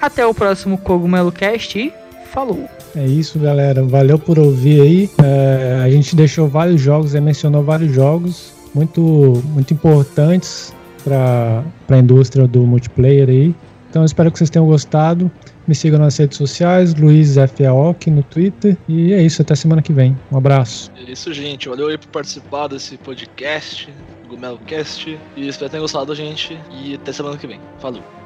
Até 0.00 0.26
o 0.26 0.34
próximo 0.34 0.78
Cogumelo 0.78 1.32
Cast 1.32 1.78
e 1.78 1.92
falou! 2.32 2.68
É 2.96 3.06
isso, 3.06 3.38
galera. 3.38 3.84
Valeu 3.84 4.18
por 4.18 4.38
ouvir 4.38 4.80
aí. 4.80 5.10
É, 5.22 5.82
a 5.84 5.90
gente 5.90 6.16
deixou 6.16 6.48
vários 6.48 6.80
jogos, 6.80 7.14
mencionou 7.14 7.62
vários 7.62 7.92
jogos 7.92 8.52
muito, 8.74 9.42
muito 9.46 9.72
importantes 9.72 10.72
para 11.04 11.64
a 11.88 11.98
indústria 11.98 12.46
do 12.46 12.60
multiplayer 12.60 13.28
aí. 13.28 13.54
Então 13.88 14.04
espero 14.04 14.30
que 14.30 14.38
vocês 14.38 14.50
tenham 14.50 14.66
gostado. 14.66 15.30
Me 15.66 15.74
sigam 15.74 15.98
nas 15.98 16.16
redes 16.16 16.38
sociais, 16.38 16.94
Luiz 16.94 17.34
FAOC 17.34 18.10
no 18.10 18.22
Twitter. 18.22 18.76
E 18.88 19.12
é 19.12 19.22
isso, 19.22 19.42
até 19.42 19.54
semana 19.54 19.82
que 19.82 19.92
vem. 19.92 20.16
Um 20.32 20.38
abraço. 20.38 20.90
É 20.96 21.10
isso, 21.10 21.32
gente. 21.32 21.68
Valeu 21.68 21.88
aí 21.88 21.98
por 21.98 22.08
participar 22.08 22.68
desse 22.68 22.96
podcast, 22.96 23.92
do 24.22 24.30
GumeloCast. 24.30 25.18
E 25.36 25.48
espero 25.48 25.66
que 25.66 25.70
tenham 25.72 25.82
gostado, 25.82 26.14
gente. 26.14 26.58
E 26.70 26.94
até 26.94 27.12
semana 27.12 27.36
que 27.36 27.46
vem. 27.46 27.60
Falou. 27.78 28.17